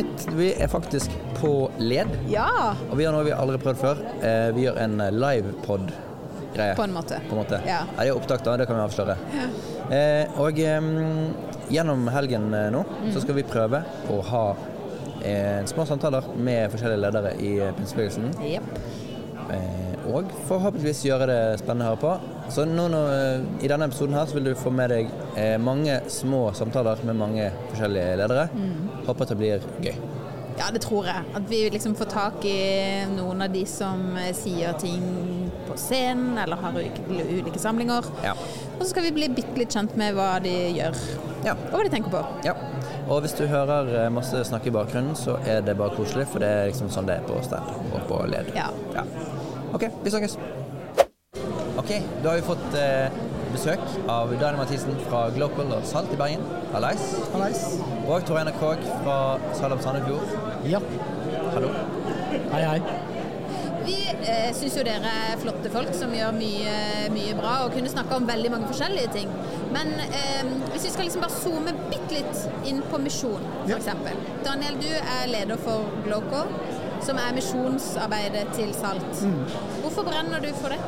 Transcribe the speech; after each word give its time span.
Alright, 0.00 0.28
vi 0.32 0.52
er 0.56 0.68
faktisk 0.68 1.10
på 1.36 1.70
led, 1.78 2.08
Ja, 2.30 2.46
og 2.88 2.96
vi 2.96 3.04
gjør 3.04 3.12
noe 3.18 3.24
vi 3.26 3.32
aldri 3.36 3.58
har 3.58 3.64
prøvd 3.64 3.80
før. 3.80 3.98
Eh, 4.24 4.46
vi 4.56 4.62
gjør 4.64 4.78
en 4.80 4.94
livepod-greie. 5.12 6.76
på 6.76 6.86
en 6.86 6.94
måte. 6.94 7.18
På 7.28 7.36
en 7.36 7.40
måte. 7.42 7.58
Ja. 7.68 7.82
det 7.98 8.06
er 8.08 8.16
opptak, 8.16 8.40
da. 8.44 8.56
Det 8.56 8.66
kan 8.66 8.78
vi 8.78 8.84
avsløre. 8.86 9.16
Eh, 9.90 10.40
og 10.40 10.58
eh, 10.58 10.88
gjennom 11.68 12.08
helgen 12.14 12.48
eh, 12.54 12.70
nå 12.72 12.84
så 13.12 13.20
skal 13.20 13.36
vi 13.36 13.44
prøve 13.44 13.82
å 14.08 14.20
ha 14.30 14.44
eh, 15.22 15.60
små 15.68 15.84
samtaler 15.84 16.32
med 16.36 16.70
forskjellige 16.72 17.04
ledere 17.04 17.34
i 17.36 17.58
eh, 17.60 17.74
pinsebevegelsen. 17.76 18.32
Yep. 18.40 18.72
Eh, 19.52 20.10
og 20.14 20.32
forhåpentligvis 20.48 21.04
gjøre 21.10 21.28
det 21.28 21.40
spennende 21.60 21.90
høre 21.90 22.00
på. 22.00 22.16
Så 22.50 22.64
nå, 22.66 22.88
nå, 22.90 23.00
eh, 23.14 23.44
I 23.64 23.68
denne 23.70 23.86
episoden 23.86 24.14
her 24.18 24.26
så 24.26 24.34
vil 24.38 24.48
du 24.50 24.54
få 24.58 24.72
med 24.74 24.90
deg 24.90 25.10
eh, 25.38 25.56
mange 25.62 26.00
små 26.10 26.48
samtaler 26.58 26.98
med 27.06 27.16
mange 27.20 27.50
forskjellige 27.70 28.16
ledere. 28.18 28.48
Håper 29.06 29.22
at 29.26 29.32
det 29.34 29.38
blir 29.38 29.68
gøy. 29.84 29.94
Ja, 30.58 30.66
det 30.74 30.82
tror 30.84 31.06
jeg. 31.08 31.22
At 31.38 31.46
vi 31.48 31.62
liksom 31.72 31.94
får 31.96 32.10
tak 32.12 32.44
i 32.44 32.56
noen 33.14 33.46
av 33.46 33.52
de 33.54 33.62
som 33.70 34.02
eh, 34.20 34.32
sier 34.36 34.74
ting 34.82 35.06
på 35.70 35.76
scenen, 35.78 36.34
eller 36.42 36.58
har 36.60 36.74
ulike, 36.74 37.04
ulike 37.30 37.62
samlinger. 37.62 38.08
Ja. 38.26 38.34
Og 38.74 38.82
så 38.82 38.90
skal 38.90 39.06
vi 39.06 39.12
bli 39.20 39.28
bitte 39.32 39.54
litt 39.60 39.72
kjent 39.72 39.94
med 40.00 40.16
hva 40.18 40.32
de 40.42 40.52
gjør, 40.74 40.98
Ja. 41.46 41.54
og 41.54 41.76
hva 41.78 41.84
de 41.86 41.92
tenker 41.94 42.12
på. 42.12 42.20
ja. 42.44 42.56
Og 43.10 43.22
hvis 43.24 43.32
du 43.38 43.46
hører 43.50 43.88
eh, 44.04 44.10
masse 44.12 44.42
snakk 44.46 44.66
i 44.68 44.74
bakgrunnen, 44.74 45.16
så 45.18 45.38
er 45.48 45.62
det 45.66 45.78
bare 45.78 45.94
koselig, 45.96 46.26
for 46.30 46.42
det 46.42 46.50
er 46.50 46.68
liksom 46.70 46.90
sånn 46.94 47.08
det 47.08 47.16
er 47.22 47.24
på 47.26 47.38
stand 47.46 47.94
og 47.94 48.04
på 48.10 48.20
led. 48.30 48.52
Ja. 48.54 48.68
Ja. 48.94 49.06
OK, 49.74 49.86
vi 50.04 50.10
snakkes. 50.12 50.36
OK, 51.80 51.90
da 52.22 52.28
har 52.32 52.36
vi 52.40 52.42
fått 52.44 52.74
eh, 52.76 53.20
besøk 53.54 53.82
av 54.10 54.32
Daniel 54.34 54.58
Mathisen 54.60 54.98
fra 55.08 55.22
Global 55.34 55.70
og 55.78 55.86
Salt 55.88 56.12
i 56.12 56.18
Bergen. 56.20 56.42
Hallais. 56.74 57.04
Hallais. 57.32 57.62
Og 58.04 58.26
Tor 58.28 58.40
Einar 58.40 58.56
Krogh 58.60 58.82
fra 59.04 59.16
Salem 59.56 59.80
Sandefjord. 59.84 60.34
Ja. 60.68 60.82
Hallo. 61.54 61.70
Hei, 62.52 62.60
hei. 62.66 62.80
Vi 63.86 63.96
eh, 64.12 64.50
syns 64.54 64.76
jo 64.76 64.84
dere 64.86 65.08
er 65.32 65.40
flotte 65.40 65.72
folk 65.72 65.94
som 65.96 66.12
gjør 66.14 66.34
mye, 66.36 66.74
mye 67.14 67.32
bra 67.38 67.54
og 67.64 67.72
kunne 67.74 67.90
snakke 67.90 68.18
om 68.20 68.28
veldig 68.28 68.52
mange 68.52 68.68
forskjellige 68.70 69.14
ting. 69.16 69.32
Men 69.72 69.94
eh, 70.10 70.52
hvis 70.74 70.84
vi 70.90 70.92
skal 70.92 71.08
liksom 71.08 71.24
bare 71.24 71.38
zoome 71.40 71.74
bitte 71.88 72.18
litt 72.18 72.68
inn 72.68 72.84
på 72.92 73.00
misjon, 73.02 73.40
Ja. 73.70 73.80
f.eks. 73.80 74.20
Daniel, 74.44 74.76
du 74.84 74.90
er 75.00 75.30
leder 75.32 75.58
for 75.64 75.88
Gloco, 76.04 76.44
som 77.00 77.16
er 77.24 77.32
misjonsarbeidet 77.32 78.50
til 78.58 78.74
Salt. 78.76 79.24
Mm. 79.24 79.46
Hvorfor 79.80 80.04
brenner 80.10 80.44
du 80.44 80.52
for 80.60 80.76
det? 80.76 80.80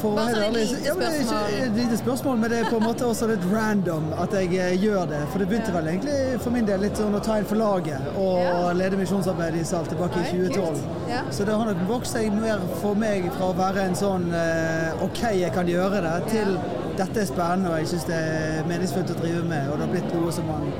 For 0.00 0.10
å 0.10 0.14
Bare 0.18 0.34
sånn 0.34 0.42
et 0.44 0.54
lite 0.58 0.84
ja, 0.88 0.94
men 0.94 1.04
det 1.04 1.08
er 1.08 1.24
ikke 1.24 1.66
et 1.66 1.76
lite 1.78 1.98
spørsmål, 2.00 2.38
men 2.42 2.50
det 2.50 2.58
er 2.62 2.68
på 2.70 2.76
en 2.80 2.86
måte 2.88 3.06
også 3.06 3.28
litt 3.30 3.44
random 3.52 4.08
at 4.18 4.32
jeg 4.38 4.52
eh, 4.58 4.74
gjør 4.82 5.06
det. 5.12 5.20
For 5.32 5.38
det 5.42 5.48
begynte 5.50 5.70
Ja. 5.72 5.76
vel 5.78 5.86
egentlig 5.92 6.40
for 6.42 6.50
min 6.54 6.66
del 6.66 6.80
litt 6.80 6.96
sånn 6.98 7.14
å 7.14 7.22
ta 7.24 7.38
inn 7.38 7.44
for 7.48 7.56
laget 7.60 8.00
og 8.16 8.38
Ja. 8.42 8.72
lede 8.72 8.96
misjonsarbeidet 8.98 9.60
i 9.60 9.64
Salt 9.64 9.88
tilbake 9.92 10.18
i 10.18 10.30
2012. 10.32 10.82
Ja. 11.08 11.22
Så 11.30 11.44
det 11.44 11.54
har 11.54 11.64
nok 11.72 11.86
vokst 11.88 12.12
seg 12.12 12.32
mer 12.32 12.58
for 12.82 12.94
meg 12.94 13.30
fra 13.36 13.52
å 13.52 13.54
være 13.56 13.86
en 13.88 13.94
sånn 13.94 14.32
eh, 14.34 15.02
OK, 15.04 15.22
jeg 15.40 15.52
kan 15.52 15.66
gjøre 15.66 16.02
det, 16.02 16.16
til 16.30 16.58
dette 16.98 17.20
er 17.22 17.26
spennende 17.30 17.70
og 17.70 17.78
jeg 17.78 17.86
syns 17.92 18.04
det 18.08 18.14
er 18.18 18.64
meningsfullt 18.66 19.10
å 19.14 19.20
drive 19.22 19.44
med. 19.46 19.68
Og 19.70 19.78
det 19.78 19.86
har 19.86 19.92
blitt 19.94 20.14
noe 20.14 20.32
som 20.32 20.46
man 20.50 20.72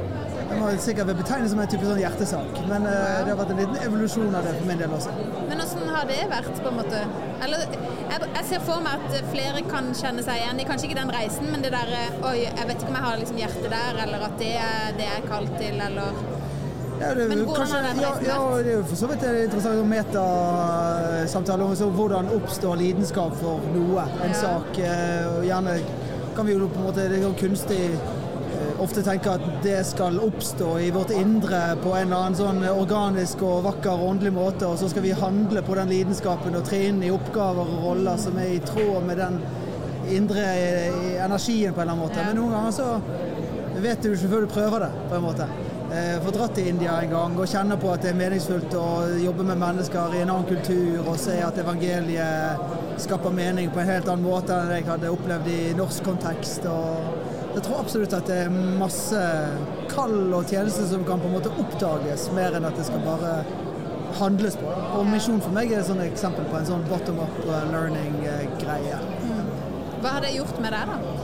må 0.61 0.71
sikkert 0.83 1.07
vil 1.11 1.17
betegne 1.21 1.49
som 1.51 1.61
en 1.63 1.71
type 1.73 1.87
sånn 1.89 2.01
hjertesak. 2.03 2.59
Men 2.71 2.87
eh, 2.87 3.19
det 3.25 3.33
har 3.33 3.39
vært 3.41 3.53
en 3.55 3.61
liten 3.63 3.79
evolusjon 3.87 4.35
av 4.39 4.45
det 4.49 4.55
for 4.59 4.67
min 4.71 4.79
del 4.83 4.95
også. 4.99 5.15
Men 5.49 5.63
åssen 5.65 5.89
har 5.95 6.09
det 6.11 6.21
vært, 6.31 6.51
på 6.65 6.73
en 6.73 6.79
måte? 6.81 7.03
Eller, 7.47 7.65
jeg, 8.11 8.19
jeg 8.35 8.45
ser 8.53 8.65
for 8.67 8.83
meg 8.85 9.05
at 9.09 9.31
flere 9.33 9.63
kan 9.71 9.93
kjenne 9.95 10.25
seg 10.27 10.41
igjen 10.43 10.61
i 10.63 10.67
kanskje 10.69 10.91
ikke 10.91 11.01
den 11.01 11.13
reisen, 11.15 11.49
men 11.53 11.63
det 11.65 11.71
derre 11.77 12.03
Oi, 12.29 12.37
jeg 12.47 12.67
vet 12.69 12.81
ikke 12.83 12.91
om 12.93 12.99
jeg 12.99 13.07
har 13.09 13.21
liksom 13.23 13.39
hjertet 13.45 13.71
der, 13.75 14.03
eller 14.07 14.27
at 14.29 14.37
det 14.43 14.53
er 14.59 14.93
det 14.99 15.07
jeg 15.09 15.23
er 15.23 15.29
kalt 15.31 15.55
til, 15.61 15.79
eller 15.89 16.21
Ja, 16.99 17.13
det, 17.15 17.29
Men 17.31 17.45
hvordan 17.47 17.61
kanskje, 17.63 17.77
har 17.79 17.85
den 17.93 18.01
ja, 18.03 18.09
reisen 18.11 18.27
ja, 18.27 18.39
vært? 18.43 18.65
det 18.67 18.73
er 18.73 18.77
jo 18.81 18.87
for 18.91 18.99
så 18.99 19.07
vidt 19.13 19.23
en 19.29 19.37
interessant 19.45 19.87
metasamtale 19.93 21.63
om 21.69 21.77
så 21.79 21.87
hvordan 21.95 22.31
oppstår 22.35 22.81
lidenskap 22.81 23.37
for 23.39 23.61
noe, 23.75 24.07
en 24.25 24.33
Ja. 24.35 24.41
sak. 24.43 24.79
eh, 24.79 25.27
Og 25.37 25.45
gjerne 25.47 25.77
kan 26.37 26.47
vi 26.47 26.53
jo 26.53 26.67
på 26.69 26.79
en 26.81 26.87
måte 26.89 27.09
det 27.11 27.19
er 27.19 27.23
jo 27.23 27.33
kunstig 27.39 27.79
eh, 27.93 28.28
ofte 28.83 29.03
tenker 29.03 29.37
at 29.37 29.63
det 29.65 29.79
skal 29.87 30.19
oppstå 30.23 30.73
i 30.85 30.91
vårt 30.95 31.11
indre 31.15 31.61
på 31.83 31.95
en 31.95 32.07
eller 32.07 32.17
annen 32.19 32.39
sånn 32.39 32.61
organisk 32.71 33.43
og 33.47 33.65
vakker 33.67 33.95
og 33.95 34.13
åndelig 34.13 34.35
måte, 34.37 34.69
og 34.69 34.79
så 34.81 34.91
skal 34.91 35.05
vi 35.07 35.15
handle 35.19 35.63
på 35.67 35.77
den 35.79 35.91
lidenskapen 35.93 36.59
og 36.59 36.67
tre 36.69 36.85
inn 36.91 37.01
i 37.03 37.13
oppgaver 37.15 37.67
og 37.67 37.89
roller 37.89 38.21
som 38.21 38.39
er 38.39 38.55
i 38.57 38.63
tråd 38.65 39.09
med 39.09 39.19
den 39.23 39.41
indre 40.15 40.45
energien 41.25 41.75
på 41.75 41.83
en 41.83 41.89
eller 41.89 41.97
annen 41.97 42.05
måte. 42.07 42.29
Men 42.29 42.39
noen 42.39 42.55
ganger 42.57 42.77
så 42.79 43.83
vet 43.83 44.03
du 44.03 44.13
ikke 44.13 44.31
før 44.33 44.47
du 44.47 44.53
prøver 44.53 44.87
det, 44.87 44.93
på 45.11 45.19
en 45.19 45.27
måte. 45.27 45.49
Eh, 45.89 46.17
Få 46.25 46.33
dratt 46.35 46.55
til 46.57 46.69
India 46.69 46.99
en 47.01 47.13
gang 47.13 47.37
og 47.39 47.49
kjenne 47.49 47.79
på 47.81 47.93
at 47.93 48.03
det 48.05 48.11
er 48.13 48.19
meningsfullt 48.19 48.75
å 48.77 48.89
jobbe 49.23 49.47
med 49.49 49.61
mennesker 49.63 50.17
i 50.17 50.23
en 50.25 50.33
annen 50.35 50.49
kultur 50.49 51.07
og 51.07 51.17
se 51.21 51.39
at 51.45 51.61
evangeliet 51.63 53.01
skaper 53.01 53.33
mening 53.33 53.71
på 53.73 53.81
en 53.81 53.89
helt 53.93 54.11
annen 54.11 54.27
måte 54.27 54.53
enn 54.53 54.75
jeg 54.75 54.89
hadde 54.89 55.13
opplevd 55.15 55.49
i 55.53 55.61
norsk 55.79 56.05
kontekst. 56.05 56.67
Og 56.69 57.28
jeg 57.55 57.65
tror 57.65 57.81
absolutt 57.81 58.15
at 58.17 58.29
det 58.29 58.43
er 58.45 58.59
masse 58.81 59.23
kall 59.91 60.35
og 60.37 60.51
tjenester 60.51 60.87
som 60.91 61.07
kan 61.09 61.23
på 61.23 61.31
en 61.31 61.39
måte 61.39 61.53
oppdages, 61.63 62.29
mer 62.37 62.59
enn 62.59 62.69
at 62.69 62.77
det 62.79 62.87
skal 62.89 63.03
bare 63.07 63.33
handles 64.19 64.57
på. 64.61 64.73
Og 64.99 65.07
misjon 65.09 65.41
for 65.45 65.55
meg 65.55 65.73
er 65.73 65.85
et 65.85 66.05
eksempel 66.09 66.47
på 66.51 66.61
en 66.61 66.69
sånn 66.69 66.85
bottom 66.91 67.21
up 67.25 67.41
eh, 67.45 67.65
learning-greie. 67.73 69.01
Hva 69.99 70.15
har 70.17 70.25
det 70.25 70.37
gjort 70.37 70.61
med 70.63 70.75
deg, 70.77 70.93
da? 70.93 71.19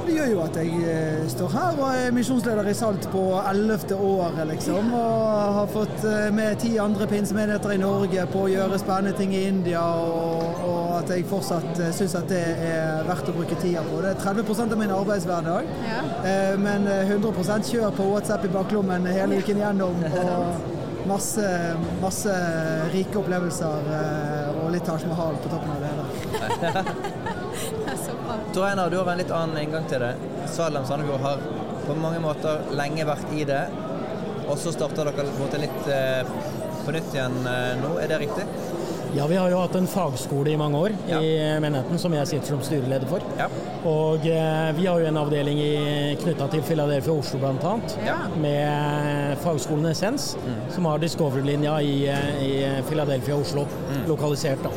Det 0.00 0.14
gjør 0.16 0.30
jo 0.32 0.38
at 0.42 0.56
jeg 0.58 0.78
eh, 0.90 1.26
står 1.30 1.52
her 1.54 1.76
og 1.78 1.88
er 1.92 2.14
misjonsleder 2.16 2.70
i 2.70 2.74
Salt 2.74 3.04
på 3.12 3.24
ellevte 3.46 3.98
året, 4.00 4.40
liksom. 4.48 4.88
Og 4.96 5.26
har 5.58 5.68
fått 5.70 6.06
eh, 6.08 6.30
med 6.34 6.58
ti 6.62 6.72
andre 6.82 7.06
pinsemenigheter 7.10 7.76
i 7.76 7.80
Norge 7.82 8.24
på 8.32 8.46
å 8.46 8.50
gjøre 8.50 8.80
spennende 8.80 9.12
ting 9.18 9.36
i 9.36 9.44
India. 9.50 9.84
Og, 9.84 10.64
og 10.66 10.89
at 11.00 11.12
jeg 11.14 11.26
fortsatt 11.30 11.70
uh, 11.80 11.90
syns 11.96 12.16
at 12.18 12.28
det 12.30 12.42
er 12.70 13.06
verdt 13.08 13.30
å 13.30 13.36
bruke 13.36 13.58
tida 13.62 13.84
på. 13.86 14.00
Det 14.04 14.14
er 14.14 14.20
30% 14.22 14.74
av 14.76 14.80
min 14.80 14.92
arbeidshverdag. 14.94 15.70
Ja. 15.86 16.02
Eh, 16.26 16.58
men 16.60 16.86
eh, 16.90 17.10
100% 17.10 17.72
kjør 17.72 17.96
på 17.96 18.10
WhatsApp 18.12 18.44
i 18.46 18.52
baklommen 18.52 19.08
hele 19.10 19.40
uken 19.40 19.62
gjennom. 19.62 20.04
Og 20.20 21.06
masse, 21.08 21.76
masse 22.02 22.34
rike 22.92 23.18
opplevelser 23.18 23.88
eh, 23.96 24.58
og 24.60 24.70
litt 24.74 24.86
Taj 24.86 25.06
Mahal 25.08 25.38
på 25.42 25.52
toppen 25.52 25.72
av 25.74 25.82
det 25.82 25.90
hele. 25.90 26.84
Det 27.60 27.92
er 27.92 27.98
så 27.98 28.14
bra. 28.16 28.36
Tor 28.54 28.66
Einar, 28.68 28.90
du 28.90 28.98
har 29.00 29.08
en 29.12 29.20
litt 29.20 29.32
annen 29.34 29.58
inngang 29.60 29.86
til 29.90 30.02
det. 30.02 30.12
Salem 30.50 30.86
Sandefjord 30.88 31.24
har 31.24 31.42
på 31.86 31.96
mange 31.98 32.20
måter 32.22 32.62
lenge 32.76 33.04
vært 33.08 33.32
i 33.36 33.44
det, 33.48 33.62
og 34.46 34.56
så 34.60 34.72
starter 34.74 35.08
dere 35.08 35.16
på 35.16 35.26
en 35.26 35.42
måte 35.42 35.60
litt 35.60 35.90
eh, 35.90 36.22
på 36.84 36.94
nytt 36.94 37.16
igjen 37.16 37.36
eh, 37.46 37.72
nå. 37.80 37.94
Er 38.02 38.12
det 38.12 38.20
riktig? 38.24 38.46
Ja, 39.16 39.26
vi 39.26 39.36
har 39.36 39.50
jo 39.50 39.58
hatt 39.58 39.74
en 39.74 39.86
fagskole 39.90 40.52
i 40.52 40.56
mange 40.60 40.78
år 40.78 40.92
Ja. 41.08 41.18
i 41.20 41.32
menigheten 41.60 41.98
som 41.98 42.12
jeg 42.14 42.26
sitter 42.30 42.46
som 42.54 42.60
styreleder 42.62 43.08
for. 43.10 43.24
Ja. 43.38 43.48
Og 43.88 44.26
eh, 44.28 44.70
vi 44.76 44.86
har 44.86 45.00
jo 45.02 45.06
en 45.08 45.16
avdeling 45.18 45.58
knytta 46.22 46.46
til 46.52 46.62
Philadelphia 46.62 47.12
Oslo 47.18 47.40
bl.a. 47.42 47.72
Ja. 48.06 48.16
Med 48.38 49.36
fagskolen 49.42 49.90
Essens, 49.90 50.36
som 50.74 50.86
har 50.86 50.98
Discovery-linja 51.02 51.74
i, 51.82 51.96
eh, 52.06 52.42
i 52.44 52.82
Philadelphia 52.88 53.34
Oslo, 53.40 53.66
lokalisert. 54.06 54.62
da. 54.62 54.70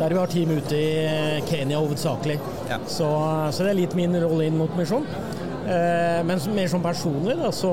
Der 0.00 0.08
vi 0.14 0.18
har 0.20 0.26
team 0.26 0.50
ute 0.58 0.76
i 0.76 1.40
Kenya 1.48 1.78
hovedsakelig. 1.80 2.38
Ja. 2.68 2.78
Så, 2.86 3.08
så 3.52 3.64
det 3.64 3.70
er 3.72 3.80
litt 3.80 3.94
min 3.96 4.12
rolle 4.20 4.44
inn 4.50 4.58
mot 4.60 4.76
misjon. 4.76 5.06
Eh, 5.70 6.20
men 6.26 6.40
mer 6.56 6.68
som 6.72 6.82
personlig 6.82 7.36
da, 7.38 7.50
så 7.54 7.70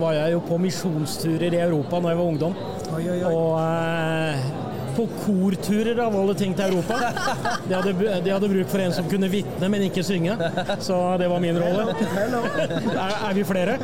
var 0.00 0.12
jeg 0.14 0.32
jo 0.36 0.40
på 0.48 0.58
misjonsturer 0.60 1.52
i 1.56 1.62
Europa 1.64 2.00
da 2.00 2.12
jeg 2.14 2.20
var 2.20 2.32
ungdom. 2.32 2.54
Oi, 2.94 3.04
oi, 3.10 3.20
oi. 3.24 3.32
Og 3.34 3.56
eh, 3.60 4.50
på 5.00 5.06
korturer 5.24 5.98
av 6.04 6.16
alle 6.20 6.34
ting 6.34 6.54
til 6.56 6.64
Europa. 6.74 6.98
De 7.68 7.74
hadde, 7.74 7.92
de 8.24 8.32
hadde 8.32 8.48
bruk 8.52 8.68
for 8.72 8.82
en 8.84 8.92
som 8.92 9.06
kunne 9.10 9.28
vitne, 9.32 9.68
men 9.72 9.84
ikke 9.86 10.04
synge. 10.04 10.36
Så 10.84 10.96
det 11.20 11.28
var 11.30 11.40
min 11.42 11.58
rolle. 11.60 11.86
Er, 11.90 13.14
er 13.30 13.34
vi 13.36 13.44
flere? 13.48 13.76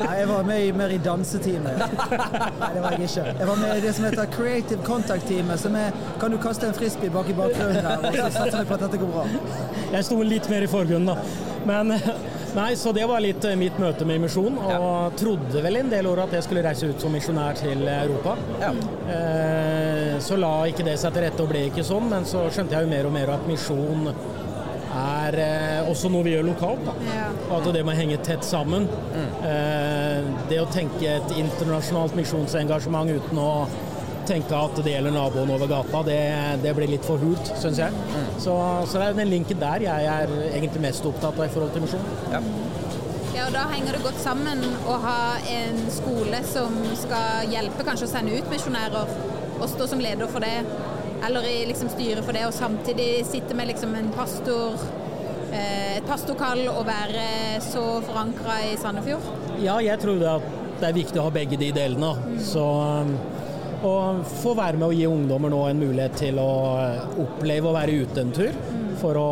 Nei, 0.00 0.14
jeg 0.20 0.28
var 0.30 0.46
med 0.48 0.64
i, 0.66 0.72
mer 0.76 0.94
i 0.94 0.98
danseteamet. 1.04 1.80
Nei, 1.80 2.70
det 2.74 2.82
var 2.84 2.96
jeg 2.96 3.08
ikke. 3.10 3.26
Jeg 3.40 3.50
var 3.52 3.60
med 3.62 3.76
i 3.76 3.84
det 3.84 3.94
som 3.96 4.08
heter 4.08 4.32
Creative 4.34 4.82
Contact-teamet, 4.86 5.60
som 5.62 5.76
er 5.78 5.94
Kan 6.20 6.34
du 6.34 6.38
kaste 6.42 6.68
en 6.68 6.74
frisbee 6.76 7.12
bak 7.14 7.30
i 7.30 7.36
bakgrunnen 7.36 7.86
her? 7.86 8.02
og 8.10 8.16
så 8.16 8.28
satser 8.34 8.58
vi 8.62 8.68
på 8.70 8.76
at 8.78 8.84
dette 8.86 9.00
går 9.00 9.14
bra. 9.14 9.24
Jeg 9.94 10.06
sto 10.06 10.20
litt 10.26 10.50
mer 10.52 10.66
i 10.66 10.70
forgrunnen, 10.70 11.14
da. 11.14 11.16
Men 11.68 11.94
Nei, 12.54 12.74
så 12.76 12.90
det 12.92 13.04
var 13.06 13.20
litt 13.22 13.44
eh, 13.46 13.54
mitt 13.58 13.76
møte 13.78 14.06
med 14.08 14.24
misjon, 14.24 14.56
og 14.58 15.14
trodde 15.20 15.62
vel 15.62 15.76
en 15.80 15.90
del 15.92 16.08
år 16.10 16.24
at 16.24 16.32
jeg 16.34 16.46
skulle 16.48 16.64
reise 16.66 16.88
ut 16.90 17.00
som 17.02 17.12
misjonær 17.14 17.54
til 17.60 17.84
Europa. 17.86 18.36
Ja. 18.62 18.72
Eh, 19.14 20.16
Så 20.20 20.36
la 20.36 20.50
ikke 20.68 20.84
det 20.84 20.98
seg 21.00 21.14
til 21.14 21.22
rette 21.24 21.40
og 21.44 21.48
ble 21.48 21.62
ikke 21.70 21.84
sånn, 21.86 22.10
men 22.10 22.26
så 22.28 22.42
skjønte 22.52 22.74
jeg 22.76 22.84
jo 22.84 22.90
mer 22.90 23.06
og 23.08 23.14
mer 23.14 23.30
at 23.38 23.46
misjon 23.48 24.10
er 24.10 25.36
eh, 25.38 25.88
også 25.88 26.10
noe 26.10 26.26
vi 26.26 26.34
gjør 26.34 26.48
lokalt. 26.50 26.82
Da. 26.88 26.94
Ja. 27.06 27.28
Og 27.46 27.54
at 27.60 27.70
det 27.78 27.84
må 27.86 27.94
henge 27.96 28.18
tett 28.26 28.44
sammen. 28.44 28.88
Eh, 29.46 30.26
Det 30.50 30.58
å 30.60 30.66
tenke 30.74 31.06
et 31.20 31.30
internasjonalt 31.38 32.16
misjonsengasjement 32.18 33.14
uten 33.14 33.38
å 33.38 33.50
tenke 34.30 34.56
at 34.56 34.80
det 34.84 34.94
gjelder 34.94 35.14
naboen 35.14 35.50
over 35.54 35.70
gata, 35.70 36.02
det, 36.06 36.20
det 36.62 36.74
blir 36.76 36.90
litt 36.92 37.06
for 37.06 37.20
hult, 37.22 37.50
syns 37.58 37.80
jeg. 37.82 38.02
Så, 38.38 38.54
så 38.86 39.00
det 39.00 39.08
er 39.08 39.18
den 39.18 39.32
linken 39.32 39.58
der 39.60 39.82
jeg 39.84 40.10
er 40.14 40.34
egentlig 40.52 40.84
mest 40.86 41.06
opptatt 41.08 41.38
av 41.38 41.48
i 41.48 41.52
forhold 41.52 41.74
til 41.74 41.86
misjon. 41.86 42.06
Ja. 42.32 42.42
Ja, 43.30 43.46
og 43.46 43.54
Da 43.54 43.62
henger 43.70 43.94
det 43.94 44.02
godt 44.04 44.18
sammen 44.20 44.62
å 44.90 44.96
ha 45.04 45.18
en 45.48 45.78
skole 45.94 46.42
som 46.50 46.74
skal 46.98 47.50
hjelpe 47.50 47.86
kanskje 47.86 48.08
å 48.08 48.10
sende 48.10 48.34
ut 48.36 48.50
misjonærer, 48.52 49.12
og 49.60 49.68
stå 49.70 49.86
som 49.92 50.02
leder 50.02 50.28
for 50.32 50.44
det, 50.44 50.64
eller 51.26 51.46
i 51.46 51.60
liksom 51.68 51.90
styret 51.92 52.26
for 52.26 52.36
det, 52.36 52.46
og 52.48 52.56
samtidig 52.56 53.24
sitte 53.28 53.56
med 53.56 53.70
liksom 53.70 53.94
en 53.96 54.10
pastor, 54.16 54.76
eh, 55.52 55.98
et 55.98 56.08
pastorkall 56.08 56.64
og 56.72 56.82
være 56.88 57.60
så 57.64 57.84
forankra 58.08 58.60
i 58.70 58.76
Sandefjord. 58.80 59.30
Ja, 59.62 59.78
jeg 59.84 60.00
tror 60.02 60.20
det, 60.20 60.34
det 60.80 60.88
er 60.90 60.96
viktig 60.96 61.20
å 61.20 61.28
ha 61.28 61.34
begge 61.34 61.60
de 61.60 61.70
delene. 61.76 62.14
Så 62.44 62.64
å 63.86 63.94
få 64.42 64.52
være 64.58 64.78
med 64.80 64.88
å 64.88 64.94
gi 64.94 65.06
ungdommer 65.08 65.52
nå 65.52 65.60
en 65.68 65.80
mulighet 65.80 66.18
til 66.20 66.38
å 66.42 66.50
oppleve 67.24 67.70
å 67.70 67.76
være 67.76 67.96
ute 68.02 68.24
en 68.24 68.32
tur. 68.36 68.56
For 69.00 69.16
å 69.16 69.30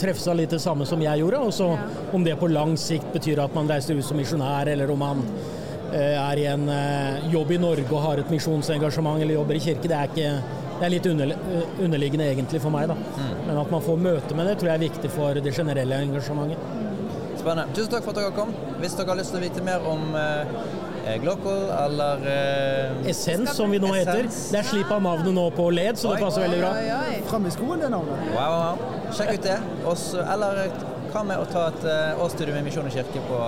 treffe 0.00 0.22
seg 0.22 0.38
litt 0.38 0.54
det 0.54 0.62
samme 0.62 0.86
som 0.88 1.02
jeg 1.04 1.20
gjorde. 1.20 1.40
Og 1.44 1.52
så 1.52 1.68
om 2.16 2.24
det 2.24 2.38
på 2.40 2.48
lang 2.50 2.76
sikt 2.80 3.10
betyr 3.14 3.42
at 3.44 3.56
man 3.56 3.68
reiser 3.68 3.98
ut 3.98 4.06
som 4.06 4.16
misjonær, 4.20 4.70
eller 4.72 4.92
om 4.92 5.02
man 5.04 5.20
eh, 5.92 6.16
er 6.16 6.40
i 6.40 6.48
en 6.48 6.64
eh, 6.72 7.28
jobb 7.34 7.52
i 7.52 7.60
Norge 7.60 7.88
og 7.90 8.04
har 8.06 8.22
et 8.22 8.32
misjonsengasjement 8.32 9.20
eller 9.20 9.36
jobber 9.36 9.58
i 9.58 9.64
kirke, 9.66 9.90
det 9.90 9.98
er, 9.98 10.14
ikke, 10.14 10.60
det 10.78 10.88
er 10.88 10.94
litt 10.96 11.10
underli 11.12 11.36
underliggende 11.84 12.30
egentlig 12.32 12.62
for 12.64 12.72
meg. 12.72 12.88
da. 12.88 13.26
Men 13.46 13.60
at 13.60 13.74
man 13.74 13.84
får 13.84 14.00
møte 14.08 14.38
med 14.38 14.48
det, 14.48 14.56
tror 14.60 14.72
jeg 14.72 14.80
er 14.80 14.86
viktig 14.88 15.12
for 15.12 15.44
det 15.44 15.56
generelle 15.56 16.04
engasjementet. 16.06 16.78
Spennende. 17.40 17.72
Tusen 17.76 17.92
takk 17.92 18.04
for 18.04 18.12
at 18.12 18.22
dere 18.22 18.36
kom. 18.36 18.50
Hvis 18.80 18.96
dere 18.96 19.12
har 19.12 19.20
lyst 19.20 19.32
til 19.32 19.40
å 19.40 19.44
vite 19.44 19.62
mer 19.64 19.84
om 19.88 20.10
eh, 21.06 21.84
eller 21.84 22.26
eh, 22.32 23.10
Essens, 23.10 23.56
som 23.56 23.70
vi 23.70 23.78
nå 23.82 23.92
heter. 23.94 24.28
Det 24.28 24.60
er 24.60 24.66
slipp 24.66 24.92
av 24.92 25.02
navnet 25.02 25.34
nå 25.34 25.46
på 25.56 25.68
LED, 25.70 25.98
så 25.98 26.14
det 26.14 26.22
passer 26.24 26.46
veldig 26.46 26.60
bra. 26.62 26.72
Oi, 26.76 26.86
oi. 26.96 27.18
Fram 27.30 27.46
i 27.46 27.52
skoen, 27.54 27.82
det 27.82 27.90
navnet. 27.92 28.24
Wow, 28.34 28.40
wow, 28.40 28.62
wow. 28.64 29.12
Sjekk 29.16 29.36
ut 29.38 29.46
det. 29.48 29.58
Også, 29.90 30.24
eller 30.24 30.62
hva 31.10 31.26
med 31.26 31.42
å 31.42 31.46
ta 31.50 31.66
et 31.72 31.86
uh, 31.88 32.22
årsstudium 32.22 32.60
i 32.60 32.64
Misjon 32.68 32.86
og 32.86 32.94
kirke 32.94 33.22
på 33.26 33.38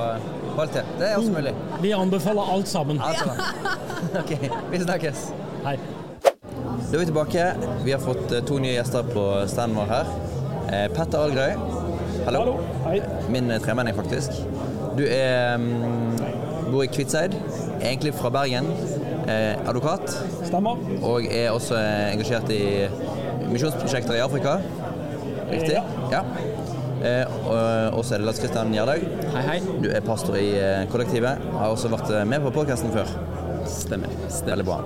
Kvalitet? 0.52 0.96
Det 0.98 1.12
er 1.12 1.18
også 1.20 1.34
mulig. 1.36 1.54
Vi 1.84 1.92
anbefaler 1.94 2.54
alt 2.56 2.70
sammen. 2.70 3.02
Altså, 3.02 3.36
OK, 4.20 4.36
vi 4.72 4.82
snakkes. 4.82 5.28
Hei. 5.66 5.76
Da 6.92 6.98
er 6.98 6.98
vi 6.98 7.06
tilbake. 7.08 7.46
Vi 7.86 7.94
har 7.94 8.02
fått 8.02 8.34
to 8.48 8.58
nye 8.60 8.74
gjester 8.74 9.06
på 9.14 9.26
standen 9.48 9.78
vår 9.78 9.92
her. 9.94 10.10
Eh, 10.72 10.88
Petter 10.92 11.22
Algrøy. 11.22 11.54
Hallo. 12.26 12.40
Hallo. 12.40 12.56
Hei. 12.84 12.98
Min 13.32 13.52
tremenning, 13.62 13.96
faktisk. 13.96 14.42
Du 14.96 15.06
er, 15.06 15.56
mm, 15.56 16.21
bor 16.72 16.84
i 16.86 16.90
Kviteseid, 16.90 17.36
egentlig 17.80 18.14
fra 18.16 18.30
Bergen. 18.32 18.68
Eh, 19.28 19.68
advokat. 19.68 20.10
Stemmer. 20.42 20.80
Og 21.06 21.26
er 21.30 21.52
også 21.52 21.76
eh, 21.78 22.12
engasjert 22.14 22.50
i 22.50 22.62
misjonsprosjekter 23.52 24.18
i 24.18 24.24
Afrika. 24.24 24.56
Riktig? 25.52 25.78
Ja. 26.10 26.24
Eh, 27.02 27.46
og 27.46 27.98
også 27.98 28.14
er 28.14 28.22
det 28.22 28.26
Lars 28.26 28.40
Kristian 28.42 28.74
Gjerdaug. 28.74 29.06
Hei, 29.34 29.44
hei. 29.48 29.60
Du 29.82 29.88
er 29.90 30.04
pastor 30.06 30.38
i 30.38 30.48
eh, 30.58 30.84
kollektivet. 30.90 31.46
Har 31.58 31.74
også 31.74 31.90
vært 31.92 32.10
eh, 32.14 32.26
med 32.28 32.44
på 32.46 32.54
podkasten 32.54 32.94
før. 32.94 33.10
Stemmer. 33.70 34.12
Veldig 34.46 34.66
bra. 34.66 34.82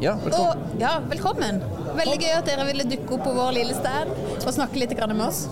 Ja, 0.00 0.14
velkommen. 0.16 0.60
Og, 0.64 0.80
ja, 0.80 0.90
velkommen. 1.10 1.58
Veldig 1.92 2.16
gøy 2.22 2.30
at 2.32 2.46
dere 2.48 2.64
ville 2.70 2.86
dukke 2.88 3.18
opp 3.18 3.24
på 3.26 3.32
vår 3.36 3.50
lille 3.58 3.74
stand 3.76 4.14
og 4.40 4.54
snakke 4.56 4.80
litt 4.80 4.94
med 4.96 5.20
oss. 5.26 5.42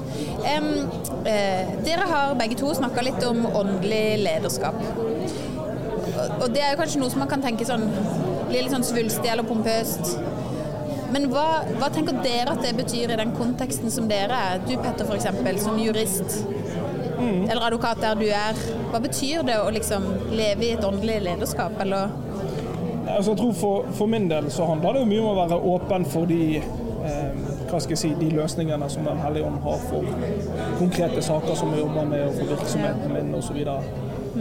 Um, 0.40 0.88
eh, 1.28 1.68
dere 1.84 2.06
har 2.08 2.32
begge 2.38 2.56
to 2.56 2.70
snakka 2.72 3.04
litt 3.04 3.20
om 3.28 3.44
åndelig 3.44 4.22
lederskap. 4.24 4.78
Og, 4.96 6.32
og 6.40 6.46
det 6.54 6.62
er 6.64 6.72
jo 6.72 6.80
kanskje 6.80 7.02
noe 7.02 7.12
som 7.12 7.20
man 7.20 7.28
kan 7.28 7.44
tenke 7.44 7.66
sånn 7.68 7.84
blir 8.48 8.64
litt 8.64 8.72
sånn 8.72 8.86
svulstig 8.88 9.28
eller 9.28 9.44
pompøst. 9.44 10.14
Men 11.12 11.28
hva, 11.32 11.64
hva 11.76 11.90
tenker 11.92 12.16
dere 12.24 12.54
at 12.56 12.64
det 12.64 12.72
betyr 12.78 13.12
i 13.12 13.18
den 13.20 13.34
konteksten 13.36 13.92
som 13.92 14.08
dere 14.08 14.38
er? 14.52 14.64
Du 14.64 14.74
Petter 14.80 15.08
f.eks. 15.08 15.60
som 15.60 15.76
jurist. 15.80 16.40
Eller 17.18 17.66
advokat 17.66 18.00
der 18.00 18.16
du 18.16 18.24
er. 18.32 18.56
Hva 18.92 19.00
betyr 19.04 19.44
det 19.44 19.60
å 19.60 19.68
liksom 19.74 20.08
leve 20.32 20.70
i 20.70 20.72
et 20.76 20.84
åndelig 20.88 21.20
lederskap, 21.26 21.76
eller 21.84 22.12
Altså, 23.16 23.30
jeg 23.32 23.38
tror 23.38 23.52
for, 23.52 23.86
for 23.98 24.06
min 24.06 24.28
del 24.30 24.50
så 24.50 24.66
handler 24.68 24.92
det 24.92 25.00
jo 25.04 25.10
mye 25.12 25.22
om 25.22 25.30
å 25.32 25.38
være 25.38 25.60
åpen 25.72 26.06
for 26.08 26.28
de 26.28 26.58
eh, 26.58 27.38
hva 27.68 27.80
skal 27.80 27.94
jeg 27.94 28.00
si, 28.00 28.10
de 28.20 28.30
løsningene 28.32 28.88
som 28.90 29.06
Den 29.08 29.20
hellige 29.22 29.46
ånd 29.48 29.60
har 29.64 29.80
for 29.88 30.06
konkrete 30.78 31.22
saker 31.24 31.58
som 31.58 31.72
vi 31.72 31.82
jobber 31.82 32.08
med, 32.08 32.24
og 32.28 32.34
for 32.38 32.54
virksomheten 32.54 33.14
min 33.14 33.34
osv. 33.38 33.60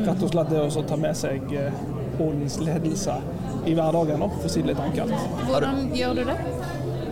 Rett 0.07 0.23
og 0.23 0.31
slett 0.31 0.51
det 0.53 0.63
å 0.63 0.83
ta 0.87 0.97
med 0.99 1.17
seg 1.17 1.53
eh, 1.57 1.85
åndens 2.21 2.57
ledelse 2.61 3.19
i 3.67 3.75
hverdagen, 3.75 4.23
da, 4.23 4.29
for 4.31 4.47
å 4.47 4.51
si 4.51 4.63
det 4.63 4.73
litt 4.73 4.83
enkelt. 4.83 5.13
hvordan 5.49 5.87
gjør 5.95 6.17
du 6.17 6.23
det? 6.31 6.37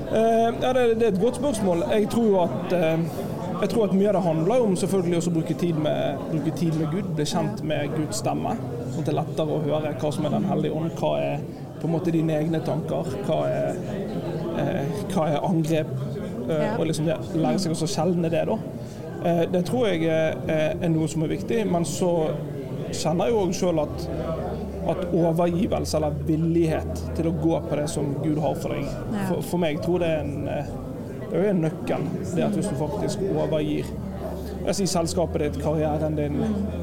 Eh, 0.06 0.50
ja, 0.62 0.74
det, 0.74 0.84
det 1.00 1.08
er 1.08 1.14
et 1.14 1.22
godt 1.22 1.40
spørsmål. 1.42 1.88
Jeg 1.92 2.10
tror 2.14 2.46
at 2.46 2.76
eh, 2.78 3.08
jeg 3.56 3.70
tror 3.72 3.86
at 3.88 3.94
mye 3.96 4.10
av 4.12 4.18
det 4.18 4.24
handler 4.26 4.64
om 4.66 4.74
selvfølgelig 4.78 5.20
å 5.22 5.36
bruke 5.38 5.56
tid 5.60 5.78
med, 5.80 6.24
bruke 6.32 6.52
tid 6.60 6.76
med 6.80 6.92
Gud, 6.92 7.12
bli 7.16 7.28
kjent 7.30 7.64
med 7.64 7.94
Guds 7.96 8.20
stemme. 8.20 8.56
Sånn 8.96 9.04
at 9.04 9.10
det 9.10 9.14
er 9.14 9.20
lettere 9.20 9.56
å 9.56 9.62
høre 9.66 9.94
hva 10.00 10.12
som 10.16 10.26
er 10.26 10.36
Den 10.38 10.50
hellige 10.50 10.80
ånd. 10.80 10.92
Hva 11.00 11.12
er 11.20 11.46
på 11.82 11.90
en 11.90 11.94
måte 11.94 12.14
dine 12.16 12.40
egne 12.40 12.62
tanker? 12.64 13.12
Hva 13.28 13.40
er, 13.52 13.80
eh, 14.64 15.02
hva 15.12 15.28
er 15.28 15.44
angrep? 15.44 15.92
Eh, 16.46 16.80
og 16.80 16.86
liksom 16.88 17.10
det, 17.10 17.20
lære 17.36 17.60
seg 17.60 17.76
å 17.76 17.90
skjelne 17.90 18.32
det, 18.32 18.46
da. 18.48 18.58
Eh, 19.26 19.44
det 19.52 19.66
tror 19.68 19.90
jeg 19.90 20.08
er, 20.08 20.40
er 20.80 20.94
noe 20.94 21.10
som 21.12 21.26
er 21.26 21.34
viktig. 21.36 21.66
Men 21.68 21.86
så 21.90 22.14
kjenner 22.96 23.28
jeg 23.28 23.36
jo 23.36 23.44
òg 23.44 23.56
sjøl 23.60 23.84
at 23.84 24.10
at 24.86 25.06
overgivelse 25.14 25.98
eller 25.98 26.18
villighet 26.28 27.00
til 27.18 27.30
å 27.30 27.36
gå 27.42 27.60
på 27.70 27.78
det 27.80 27.88
som 27.90 28.12
Gud 28.22 28.38
har 28.44 28.58
for 28.62 28.76
deg. 28.76 28.90
For, 29.30 29.42
for 29.42 29.62
meg 29.64 29.80
tror 29.82 30.04
det 30.04 30.12
er 30.14 30.20
en, 30.22 30.50
eh, 30.52 30.74
det 31.32 31.40
er 31.40 31.48
en 31.50 31.64
nøkkel. 31.66 32.06
Det 32.36 32.46
at 32.46 32.58
hvis 32.58 32.70
du 32.70 32.78
faktisk 32.80 33.24
overgir 33.32 33.90
jeg 34.66 34.78
sier 34.80 34.90
selskapet 34.90 35.44
ditt, 35.44 35.60
karrieren 35.64 36.18
din, 36.18 36.40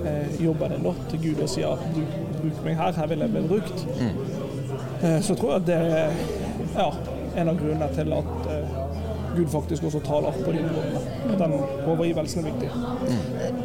eh, 0.07 0.45
jobben 0.45 0.77
din 0.77 1.01
til 1.11 1.23
Gud 1.23 1.43
og 1.43 1.49
sier 1.51 1.73
at 1.75 1.83
bruk, 1.95 2.15
bruk 2.41 2.63
meg 2.65 2.77
her, 2.79 2.93
her 2.93 3.11
vil 3.11 3.25
jeg 3.25 3.35
bli 3.35 3.43
brukt, 3.49 3.87
eh, 5.03 5.19
så 5.23 5.35
tror 5.35 5.53
jeg 5.53 5.61
at 5.63 5.67
det 5.67 5.75
er 5.75 6.11
ja, 6.77 6.89
en 7.37 7.49
av 7.49 7.59
grunnene 7.59 7.91
til 7.97 8.15
at 8.17 8.49
eh, 8.55 8.79
Gud 9.33 9.49
faktisk 9.49 9.85
også 9.89 10.01
taler 10.05 10.35
på 10.45 10.53
dine 10.53 10.69
vegne. 10.69 11.37
Den 11.41 11.55
overgivelsen 11.89 12.43
er 12.43 12.51
viktig. 12.51 12.71